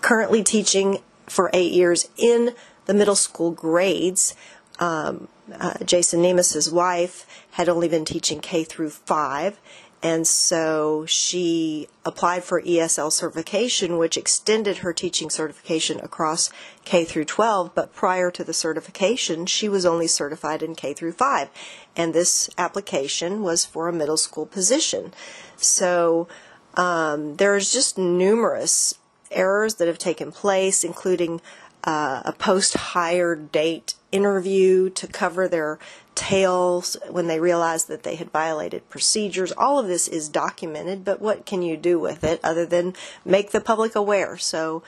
currently 0.00 0.42
teaching 0.42 0.98
for 1.26 1.50
eight 1.52 1.72
years 1.72 2.08
in 2.16 2.54
the 2.86 2.94
middle 2.94 3.16
school 3.16 3.50
grades. 3.50 4.34
Um, 4.78 5.28
uh, 5.52 5.82
Jason 5.84 6.22
Nemes's 6.22 6.70
wife 6.70 7.26
had 7.52 7.68
only 7.68 7.88
been 7.88 8.04
teaching 8.04 8.40
K 8.40 8.64
through 8.64 8.90
five, 8.90 9.58
and 10.04 10.26
so 10.26 11.06
she 11.06 11.88
applied 12.04 12.44
for 12.44 12.60
ESL 12.60 13.10
certification, 13.10 13.96
which 13.96 14.18
extended 14.18 14.78
her 14.78 14.92
teaching 14.92 15.30
certification 15.30 15.98
across 16.00 16.50
K 16.84 17.06
through 17.06 17.24
12. 17.24 17.74
But 17.74 17.94
prior 17.94 18.30
to 18.32 18.44
the 18.44 18.52
certification, 18.52 19.46
she 19.46 19.66
was 19.66 19.86
only 19.86 20.06
certified 20.06 20.62
in 20.62 20.74
K 20.74 20.92
through 20.92 21.12
5. 21.12 21.48
And 21.96 22.12
this 22.12 22.50
application 22.58 23.42
was 23.42 23.64
for 23.64 23.88
a 23.88 23.94
middle 23.94 24.18
school 24.18 24.44
position. 24.44 25.14
So 25.56 26.28
um, 26.74 27.36
there's 27.36 27.72
just 27.72 27.96
numerous 27.96 28.98
errors 29.30 29.76
that 29.76 29.88
have 29.88 29.98
taken 29.98 30.32
place, 30.32 30.84
including 30.84 31.40
uh, 31.84 32.22
a 32.24 32.32
post 32.32 32.74
hire 32.74 33.36
date 33.36 33.94
interview 34.10 34.90
to 34.90 35.06
cover 35.06 35.48
their 35.48 35.78
tails 36.14 36.96
when 37.10 37.26
they 37.26 37.40
realized 37.40 37.88
that 37.88 38.04
they 38.04 38.14
had 38.16 38.30
violated 38.30 38.88
procedures. 38.88 39.52
All 39.52 39.78
of 39.78 39.86
this 39.86 40.08
is 40.08 40.28
documented, 40.28 41.04
but 41.04 41.20
what 41.20 41.44
can 41.44 41.62
you 41.62 41.76
do 41.76 41.98
with 41.98 42.24
it 42.24 42.40
other 42.42 42.64
than 42.64 42.94
make 43.24 43.50
the 43.50 43.60
public 43.60 43.94
aware? 43.94 44.38
So 44.38 44.82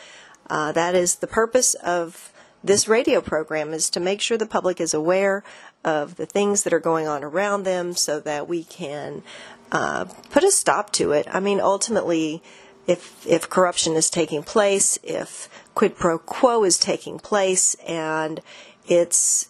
uh, 0.49 0.73
that 0.73 0.95
is 0.95 1.17
the 1.17 1.27
purpose 1.27 1.75
of 1.75 2.33
this 2.63 2.89
radio 2.89 3.21
program 3.21 3.73
is 3.73 3.91
to 3.91 4.01
make 4.01 4.21
sure 4.21 4.37
the 4.37 4.47
public 4.47 4.81
is 4.81 4.95
aware 4.95 5.45
of 5.85 6.17
the 6.17 6.27
things 6.27 6.63
that 6.63 6.73
are 6.73 6.81
going 6.81 7.07
on 7.07 7.23
around 7.23 7.65
them 7.65 7.95
so 7.95 8.19
that 8.21 8.49
we 8.49 8.65
can 8.65 9.23
uh, 9.71 10.05
put 10.31 10.43
a 10.43 10.51
stop 10.51 10.93
to 10.93 11.13
it. 11.13 11.27
I 11.31 11.41
mean, 11.41 11.61
ultimately, 11.61 12.43
if 12.87 13.27
if 13.27 13.49
corruption 13.51 13.95
is 13.95 14.11
taking 14.11 14.43
place, 14.43 14.99
if 15.03 15.49
quid 15.75 15.97
pro 15.97 16.19
quo 16.19 16.65
is 16.65 16.79
taking 16.79 17.19
place, 17.19 17.75
and 17.87 18.41
it's 18.87 19.49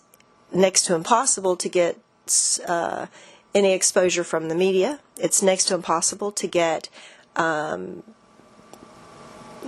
next 0.53 0.87
to 0.87 0.95
impossible 0.95 1.57
to 1.57 1.68
get 1.68 1.99
uh, 2.66 3.07
any 3.55 3.72
exposure 3.72 4.24
from 4.24 4.49
the 4.49 4.55
media. 4.55 5.01
It's 5.16 5.43
next 5.43 5.66
to 5.66 5.74
impossible 5.74 6.32
to 6.32 6.47
get 6.47 6.89
um, 7.37 8.03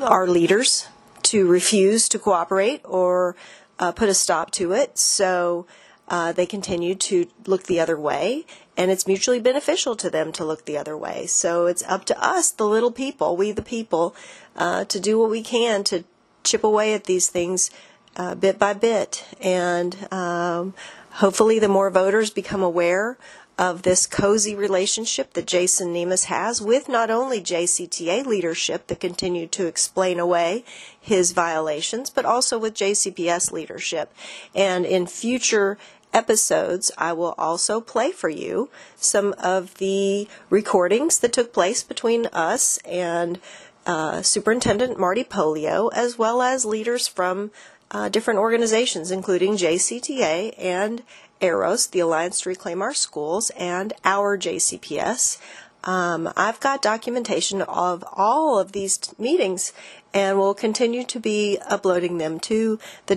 our 0.00 0.26
leaders 0.26 0.86
to 1.24 1.46
refuse 1.46 2.08
to 2.08 2.18
cooperate 2.18 2.80
or 2.84 3.36
uh, 3.78 3.92
put 3.92 4.08
a 4.08 4.14
stop 4.14 4.50
to 4.52 4.72
it. 4.72 4.98
So 4.98 5.66
uh, 6.08 6.32
they 6.32 6.46
continue 6.46 6.94
to 6.94 7.28
look 7.46 7.64
the 7.64 7.80
other 7.80 7.98
way, 7.98 8.44
and 8.76 8.90
it's 8.90 9.06
mutually 9.06 9.40
beneficial 9.40 9.94
to 9.96 10.10
them 10.10 10.32
to 10.32 10.44
look 10.44 10.64
the 10.64 10.78
other 10.78 10.96
way. 10.96 11.26
So 11.26 11.66
it's 11.66 11.82
up 11.84 12.04
to 12.06 12.22
us, 12.22 12.50
the 12.50 12.66
little 12.66 12.92
people, 12.92 13.36
we 13.36 13.52
the 13.52 13.62
people, 13.62 14.14
uh, 14.56 14.84
to 14.86 14.98
do 14.98 15.18
what 15.18 15.30
we 15.30 15.42
can 15.42 15.84
to 15.84 16.04
chip 16.44 16.64
away 16.64 16.94
at 16.94 17.04
these 17.04 17.28
things 17.28 17.70
uh, 18.16 18.34
bit 18.34 18.58
by 18.58 18.72
bit. 18.72 19.24
And 19.40 20.12
um, 20.12 20.74
hopefully, 21.12 21.58
the 21.58 21.68
more 21.68 21.90
voters 21.90 22.30
become 22.30 22.62
aware 22.62 23.18
of 23.58 23.82
this 23.82 24.06
cozy 24.06 24.54
relationship 24.54 25.32
that 25.32 25.46
Jason 25.46 25.92
Nemes 25.92 26.24
has 26.24 26.62
with 26.62 26.88
not 26.88 27.10
only 27.10 27.40
JCTA 27.40 28.24
leadership 28.24 28.86
that 28.86 29.00
continue 29.00 29.48
to 29.48 29.66
explain 29.66 30.20
away 30.20 30.64
his 31.00 31.32
violations, 31.32 32.08
but 32.08 32.24
also 32.24 32.56
with 32.56 32.74
JCPS 32.74 33.50
leadership. 33.50 34.14
And 34.54 34.86
in 34.86 35.08
future 35.08 35.76
episodes, 36.12 36.90
I 36.98 37.12
will 37.12 37.34
also 37.38 37.80
play 37.80 38.12
for 38.12 38.28
you 38.28 38.70
some 38.96 39.34
of 39.38 39.74
the 39.78 40.28
recordings 40.50 41.18
that 41.20 41.32
took 41.32 41.52
place 41.52 41.82
between 41.82 42.26
us 42.26 42.78
and 42.84 43.40
uh, 43.86 44.22
Superintendent 44.22 44.98
Marty 44.98 45.24
Pollio, 45.24 45.88
as 45.94 46.18
well 46.18 46.42
as 46.42 46.64
leaders 46.64 47.08
from 47.08 47.50
uh, 47.90 48.08
different 48.08 48.38
organizations, 48.38 49.10
including 49.10 49.56
JCTA 49.56 50.54
and 50.58 51.02
AROS, 51.40 51.86
the 51.86 52.00
Alliance 52.00 52.42
to 52.42 52.50
Reclaim 52.50 52.82
Our 52.82 52.92
Schools, 52.94 53.50
and 53.56 53.92
our 54.04 54.36
JCPS. 54.36 55.38
Um, 55.84 56.30
I've 56.36 56.60
got 56.60 56.82
documentation 56.82 57.62
of 57.62 58.04
all 58.12 58.58
of 58.58 58.72
these 58.72 58.98
t- 58.98 59.12
meetings 59.18 59.72
and 60.12 60.36
will 60.36 60.54
continue 60.54 61.04
to 61.04 61.20
be 61.20 61.58
uploading 61.68 62.18
them 62.18 62.40
to 62.40 62.78
the 63.06 63.16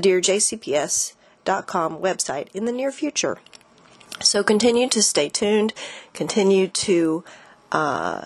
DearJCPS.com 1.46 1.98
website 2.00 2.48
in 2.54 2.66
the 2.66 2.72
near 2.72 2.92
future. 2.92 3.38
So 4.20 4.44
continue 4.44 4.88
to 4.90 5.02
stay 5.02 5.30
tuned, 5.30 5.74
continue 6.14 6.68
to 6.68 7.24
uh, 7.72 8.26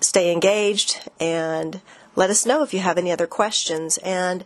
stay 0.00 0.32
engaged, 0.32 1.08
and 1.20 1.80
let 2.16 2.30
us 2.30 2.44
know 2.44 2.62
if 2.62 2.74
you 2.74 2.80
have 2.80 2.98
any 2.98 3.12
other 3.12 3.26
questions. 3.26 3.98
And 3.98 4.44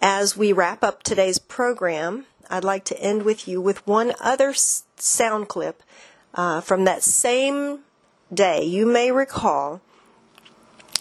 as 0.00 0.36
we 0.36 0.52
wrap 0.52 0.82
up 0.82 1.02
today's 1.02 1.38
program, 1.38 2.26
I'd 2.48 2.64
like 2.64 2.84
to 2.86 2.98
end 3.00 3.22
with 3.24 3.46
you 3.46 3.60
with 3.60 3.86
one 3.86 4.14
other 4.20 4.50
s- 4.50 4.84
sound 4.96 5.48
clip 5.48 5.82
uh, 6.34 6.60
from 6.62 6.84
that 6.84 7.02
same 7.02 7.80
day. 8.32 8.64
You 8.64 8.86
may 8.86 9.12
recall 9.12 9.82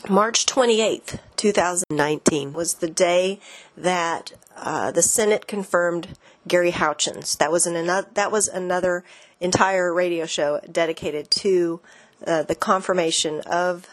March 0.10 0.46
28th, 0.46 1.20
2019 1.38 2.54
was 2.54 2.76
the 2.76 2.90
day 2.90 3.40
that 3.78 4.34
uh, 4.58 4.92
the 4.92 5.02
Senate 5.02 5.48
confirmed 5.48 6.18
Gary 6.50 6.72
Houchens. 6.72 7.38
That 7.38 7.52
was 7.52 7.66
an 7.66 7.76
another, 7.76 8.10
that 8.16 8.32
was 8.32 8.48
another 8.48 9.06
entire 9.40 9.94
radio 9.94 10.26
show 10.26 10.60
dedicated 10.70 11.32
to 11.32 11.80
uh, 12.28 12.44
the 12.44 12.56
confirmation 12.56 13.40
of 13.42 13.88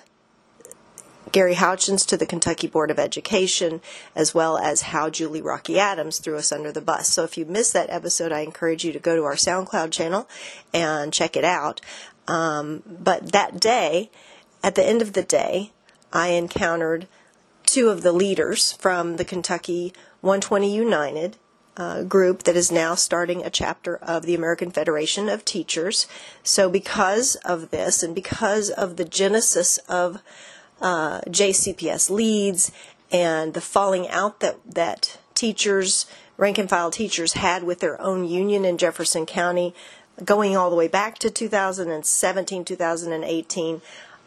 Gary 1.32 1.54
Houchens 1.54 2.06
to 2.06 2.16
the 2.16 2.26
Kentucky 2.26 2.66
Board 2.66 2.90
of 2.90 2.98
Education, 2.98 3.80
as 4.14 4.34
well 4.34 4.58
as 4.58 4.82
how 4.82 5.10
Julie 5.10 5.42
Raque 5.42 5.76
Adams 5.76 6.18
threw 6.18 6.36
us 6.36 6.50
under 6.50 6.72
the 6.72 6.80
bus. 6.80 7.08
So 7.08 7.24
if 7.24 7.36
you 7.36 7.44
missed 7.44 7.72
that 7.74 7.90
episode, 7.90 8.32
I 8.32 8.40
encourage 8.40 8.84
you 8.84 8.92
to 8.92 8.98
go 8.98 9.16
to 9.16 9.24
our 9.24 9.34
SoundCloud 9.34 9.92
channel 9.92 10.28
and 10.72 11.12
check 11.12 11.36
it 11.36 11.44
out. 11.44 11.80
Um, 12.26 12.82
but 12.86 13.32
that 13.32 13.60
day, 13.60 14.10
at 14.62 14.74
the 14.76 14.86
end 14.86 15.02
of 15.02 15.12
the 15.12 15.22
day, 15.22 15.72
I 16.12 16.28
encountered 16.28 17.06
two 17.64 17.88
of 17.90 18.02
the 18.02 18.12
leaders 18.12 18.72
from 18.72 19.16
the 19.16 19.24
Kentucky 19.24 19.92
120 20.20 20.74
United 20.74 21.36
uh, 21.76 22.02
group 22.04 22.44
that 22.44 22.56
is 22.56 22.72
now 22.72 22.94
starting 22.94 23.44
a 23.44 23.50
chapter 23.50 23.96
of 23.96 24.24
the 24.24 24.34
American 24.34 24.70
Federation 24.70 25.28
of 25.28 25.44
Teachers. 25.44 26.06
So, 26.42 26.70
because 26.70 27.36
of 27.36 27.70
this 27.70 28.02
and 28.02 28.14
because 28.14 28.70
of 28.70 28.96
the 28.96 29.04
genesis 29.04 29.78
of 29.88 30.22
uh, 30.80 31.20
JCPS 31.22 32.10
leads 32.10 32.72
and 33.12 33.54
the 33.54 33.60
falling 33.60 34.08
out 34.08 34.40
that, 34.40 34.56
that 34.66 35.18
teachers, 35.34 36.06
rank 36.36 36.58
and 36.58 36.68
file 36.68 36.90
teachers, 36.90 37.34
had 37.34 37.62
with 37.62 37.80
their 37.80 38.00
own 38.00 38.24
union 38.24 38.64
in 38.64 38.78
Jefferson 38.78 39.26
County, 39.26 39.74
going 40.24 40.56
all 40.56 40.70
the 40.70 40.76
way 40.76 40.88
back 40.88 41.18
to 41.18 41.30
2017, 41.30 42.64
2018. 42.64 43.82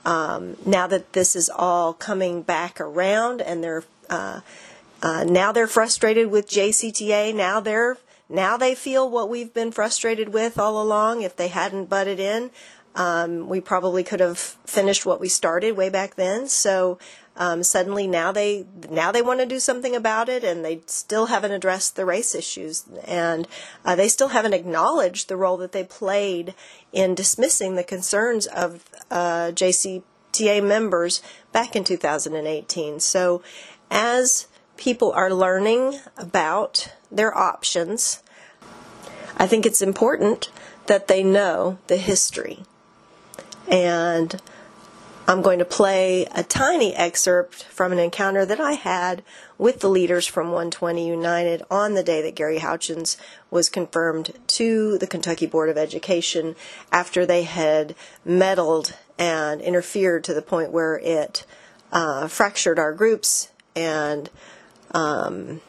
Um, 0.05 0.55
now 0.65 0.87
that 0.87 1.13
this 1.13 1.35
is 1.35 1.49
all 1.49 1.93
coming 1.93 2.41
back 2.41 2.79
around 2.79 3.41
and 3.41 3.63
they're 3.63 3.83
uh, 4.09 4.41
uh, 5.01 5.23
now 5.23 5.51
they're 5.51 5.67
frustrated 5.67 6.29
with 6.29 6.49
JCTA. 6.49 7.33
Now 7.33 7.59
they're 7.59 7.97
now 8.27 8.57
they 8.57 8.75
feel 8.75 9.09
what 9.09 9.29
we've 9.29 9.53
been 9.53 9.71
frustrated 9.71 10.29
with 10.29 10.59
all 10.59 10.81
along. 10.81 11.23
If 11.23 11.35
they 11.35 11.47
hadn't 11.47 11.89
butted 11.89 12.19
in, 12.19 12.51
um, 12.95 13.47
we 13.47 13.61
probably 13.61 14.03
could 14.03 14.19
have 14.19 14.37
finished 14.37 15.05
what 15.05 15.19
we 15.19 15.29
started 15.29 15.75
way 15.75 15.89
back 15.89 16.15
then. 16.15 16.47
So 16.47 16.99
um, 17.37 17.63
suddenly 17.63 18.05
now 18.05 18.31
they 18.33 18.65
now 18.89 19.11
they 19.11 19.21
want 19.21 19.39
to 19.39 19.45
do 19.45 19.59
something 19.59 19.95
about 19.95 20.27
it, 20.27 20.43
and 20.43 20.63
they 20.63 20.81
still 20.85 21.27
haven't 21.27 21.53
addressed 21.53 21.95
the 21.95 22.05
race 22.05 22.35
issues, 22.35 22.83
and 23.05 23.47
uh, 23.85 23.95
they 23.95 24.09
still 24.09 24.27
haven't 24.29 24.53
acknowledged 24.53 25.29
the 25.29 25.37
role 25.37 25.55
that 25.57 25.71
they 25.71 25.85
played 25.85 26.53
in 26.91 27.15
dismissing 27.15 27.75
the 27.75 27.83
concerns 27.83 28.45
of 28.47 28.83
uh, 29.09 29.51
JCTA 29.53 30.61
members 30.61 31.23
back 31.53 31.75
in 31.75 31.85
2018. 31.85 32.99
So 32.99 33.41
as 33.89 34.47
people 34.79 35.11
are 35.11 35.31
learning 35.31 35.99
about 36.17 36.91
their 37.11 37.37
options, 37.37 38.23
I 39.37 39.45
think 39.45 39.65
it's 39.65 39.81
important 39.81 40.49
that 40.87 41.07
they 41.07 41.21
know 41.21 41.77
the 41.87 41.97
history. 41.97 42.63
And 43.69 44.41
I'm 45.27 45.43
going 45.43 45.59
to 45.59 45.65
play 45.65 46.25
a 46.33 46.43
tiny 46.43 46.95
excerpt 46.95 47.65
from 47.65 47.91
an 47.91 47.99
encounter 47.99 48.45
that 48.45 48.59
I 48.59 48.71
had 48.71 49.21
with 49.57 49.81
the 49.81 49.89
leaders 49.89 50.25
from 50.25 50.47
120 50.47 51.07
United 51.07 51.61
on 51.69 51.93
the 51.93 52.01
day 52.01 52.21
that 52.23 52.35
Gary 52.35 52.59
Houchens 52.59 53.17
was 53.51 53.69
confirmed 53.69 54.31
to 54.47 54.97
the 54.97 55.05
Kentucky 55.05 55.45
Board 55.45 55.69
of 55.69 55.77
Education 55.77 56.55
after 56.91 57.25
they 57.25 57.43
had 57.43 57.95
meddled 58.23 58.95
and 59.19 59.61
interfered 59.61 60.23
to 60.23 60.33
the 60.33 60.41
point 60.41 60.71
where 60.71 60.97
it 60.97 61.45
uh, 61.91 62.27
fractured 62.27 62.79
our 62.79 62.93
groups 62.93 63.51
and 63.75 64.29
um, 64.91 65.61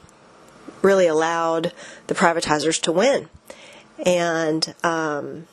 really 0.83 1.07
allowed 1.07 1.73
the 2.07 2.15
privatizers 2.15 2.81
to 2.83 2.93
win. 2.93 3.29
And 4.05 4.75
um, 4.83 5.47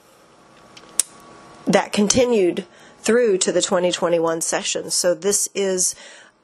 that 1.65 1.91
continued 1.91 2.65
through 2.99 3.37
to 3.39 3.51
the 3.51 3.61
2021 3.61 4.41
session. 4.41 4.89
So 4.89 5.13
this 5.13 5.49
is 5.53 5.95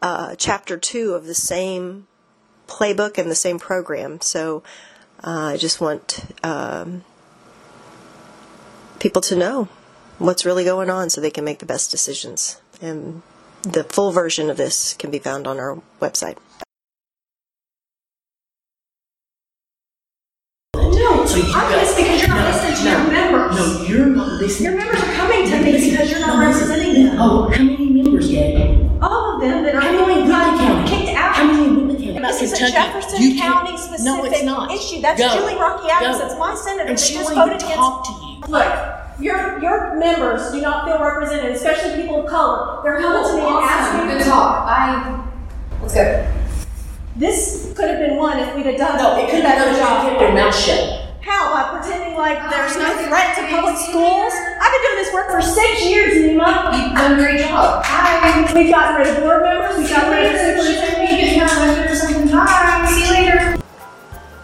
uh, 0.01 0.35
chapter 0.37 0.77
two 0.77 1.13
of 1.13 1.25
the 1.25 1.33
same 1.33 2.07
playbook 2.67 3.17
and 3.17 3.29
the 3.29 3.35
same 3.35 3.59
program. 3.59 4.21
So 4.21 4.63
uh, 5.23 5.53
I 5.53 5.57
just 5.57 5.79
want 5.79 6.21
um, 6.43 7.03
people 8.99 9.21
to 9.23 9.35
know 9.35 9.69
what's 10.19 10.45
really 10.45 10.63
going 10.63 10.89
on 10.89 11.09
so 11.09 11.21
they 11.21 11.31
can 11.31 11.45
make 11.45 11.59
the 11.59 11.65
best 11.65 11.91
decisions. 11.91 12.61
And 12.81 13.21
the 13.61 13.83
full 13.85 14.11
version 14.11 14.49
of 14.49 14.57
this 14.57 14.93
can 14.93 15.09
be 15.09 15.19
found 15.19 15.47
on 15.47 15.59
our 15.59 15.81
website. 16.01 16.37
So 21.33 21.41
I'm 21.41 21.79
pissed 21.79 21.97
because 21.97 22.21
you're 22.21 22.29
not 22.29 22.45
listening 22.45 22.75
to 22.77 22.89
your 22.91 23.11
members. 23.11 23.55
No, 23.57 23.83
you're 23.87 24.05
not 24.05 24.27
listening. 24.33 24.69
Your 24.71 24.77
members 24.79 25.01
are 25.01 25.13
coming 25.13 25.49
to 25.49 25.57
me 25.63 25.89
because 25.89 26.11
you're 26.11 26.19
not 26.19 26.37
representing 26.45 27.05
them. 27.05 27.17
Oh, 27.19 27.49
how 27.49 27.63
many 27.63 27.89
members, 27.89 28.29
Gabe? 28.29 28.87
All 29.01 29.35
of 29.35 29.41
them 29.41 29.63
that 29.63 29.73
are 29.73 29.81
How 29.81 29.91
many 30.05 30.21
in 30.21 30.27
County? 30.29 30.87
kicked 30.89 31.17
out. 31.17 31.33
How 31.35 31.43
many 31.45 31.65
in 31.65 31.87
Whitley 31.87 32.05
County? 32.13 32.19
This 32.21 32.41
is 32.43 32.53
a 32.53 32.71
Jefferson 32.71 33.19
You 33.21 33.35
can't- 33.39 33.65
County 33.65 33.77
specific 33.77 34.05
No, 34.05 34.23
it's 34.25 34.43
not. 34.43 34.71
issue. 34.71 35.01
That's 35.01 35.19
Go. 35.19 35.33
Julie 35.33 35.55
Raque 35.55 35.89
Adams. 35.89 36.17
Go. 36.19 36.27
That's 36.27 36.39
my 36.39 36.53
senator 36.55 36.89
And 36.89 36.99
she 36.99 37.15
just 37.15 37.25
won't 37.35 37.49
voted 37.49 37.63
even 37.63 37.65
against. 37.65 37.75
talk 37.77 38.03
to 38.05 38.11
you. 38.11 38.43
Look, 38.49 38.73
your 39.19 39.59
your 39.59 39.95
members 39.95 40.51
do 40.51 40.61
not 40.61 40.85
feel 40.85 40.99
represented, 40.99 41.51
especially 41.51 41.99
people 42.01 42.21
of 42.21 42.27
color. 42.29 42.77
They're 42.83 43.01
coming 43.01 43.23
to 43.27 43.33
me 43.37 43.41
and 43.41 43.65
asking. 43.65 44.17
Good 44.17 44.23
talk. 44.25 44.65
I. 44.67 45.19
Let's 45.81 45.95
go. 45.95 46.27
This 47.15 47.73
could 47.75 47.89
have 47.89 47.99
been 47.99 48.17
one 48.17 48.37
if 48.39 48.55
we'd 48.55 48.65
have 48.67 48.77
done 48.77 48.97
No, 48.97 49.17
it 49.17 49.29
could 49.31 49.41
better 49.43 49.69
have 49.69 49.77
job. 49.77 50.07
kept 50.07 50.19
their 50.19 50.33
mouth 50.33 50.55
shut. 50.55 50.99
How? 51.23 51.53
By 51.55 51.79
pretending 51.79 52.17
like 52.17 52.37
oh, 52.41 52.49
there's 52.49 52.75
no 52.75 52.91
threat 53.07 53.35
to 53.37 53.47
public 53.47 53.77
schools? 53.77 54.33
I've 54.59 54.71
been 54.71 54.83
doing 54.91 55.03
this 55.03 55.13
work 55.13 55.31
for 55.31 55.41
six 55.41 55.85
years, 55.85 56.13
Nema. 56.15 56.75
You've 56.75 56.93
done 56.93 57.13
a 57.13 57.15
great 57.15 57.39
job. 57.39 57.81
I, 57.85 58.51
we've 58.53 58.69
gotten 58.69 58.97
rid 58.99 59.15
of 59.15 59.23
board 59.23 59.43
members, 59.43 59.77
we've 59.77 59.89
gotten 59.89 60.11
rid 60.11 60.35
of 60.35 60.39
superintendent. 60.39 61.11
You 61.11 61.39
can 61.39 61.47
have 61.47 61.79
a 61.79 61.87
good 61.87 61.97
something. 61.97 62.27
Bye. 62.29 62.91
See 62.91 63.07
you 63.07 63.13
later. 63.13 63.57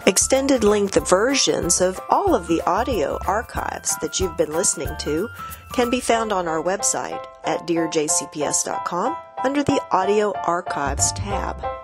Extended 0.06 0.64
length 0.64 1.08
versions 1.08 1.82
of 1.82 2.00
all 2.08 2.34
of 2.34 2.48
the 2.48 2.62
audio 2.62 3.18
archives 3.26 3.96
that 3.98 4.18
you've 4.18 4.36
been 4.38 4.52
listening 4.52 4.90
to 5.00 5.28
can 5.74 5.90
be 5.90 6.00
found 6.00 6.32
on 6.32 6.48
our 6.48 6.62
website 6.62 7.24
at 7.44 7.66
dearjcps.com 7.66 9.16
under 9.44 9.62
the 9.62 9.80
Audio 9.92 10.32
Archives 10.46 11.12
tab. 11.12 11.79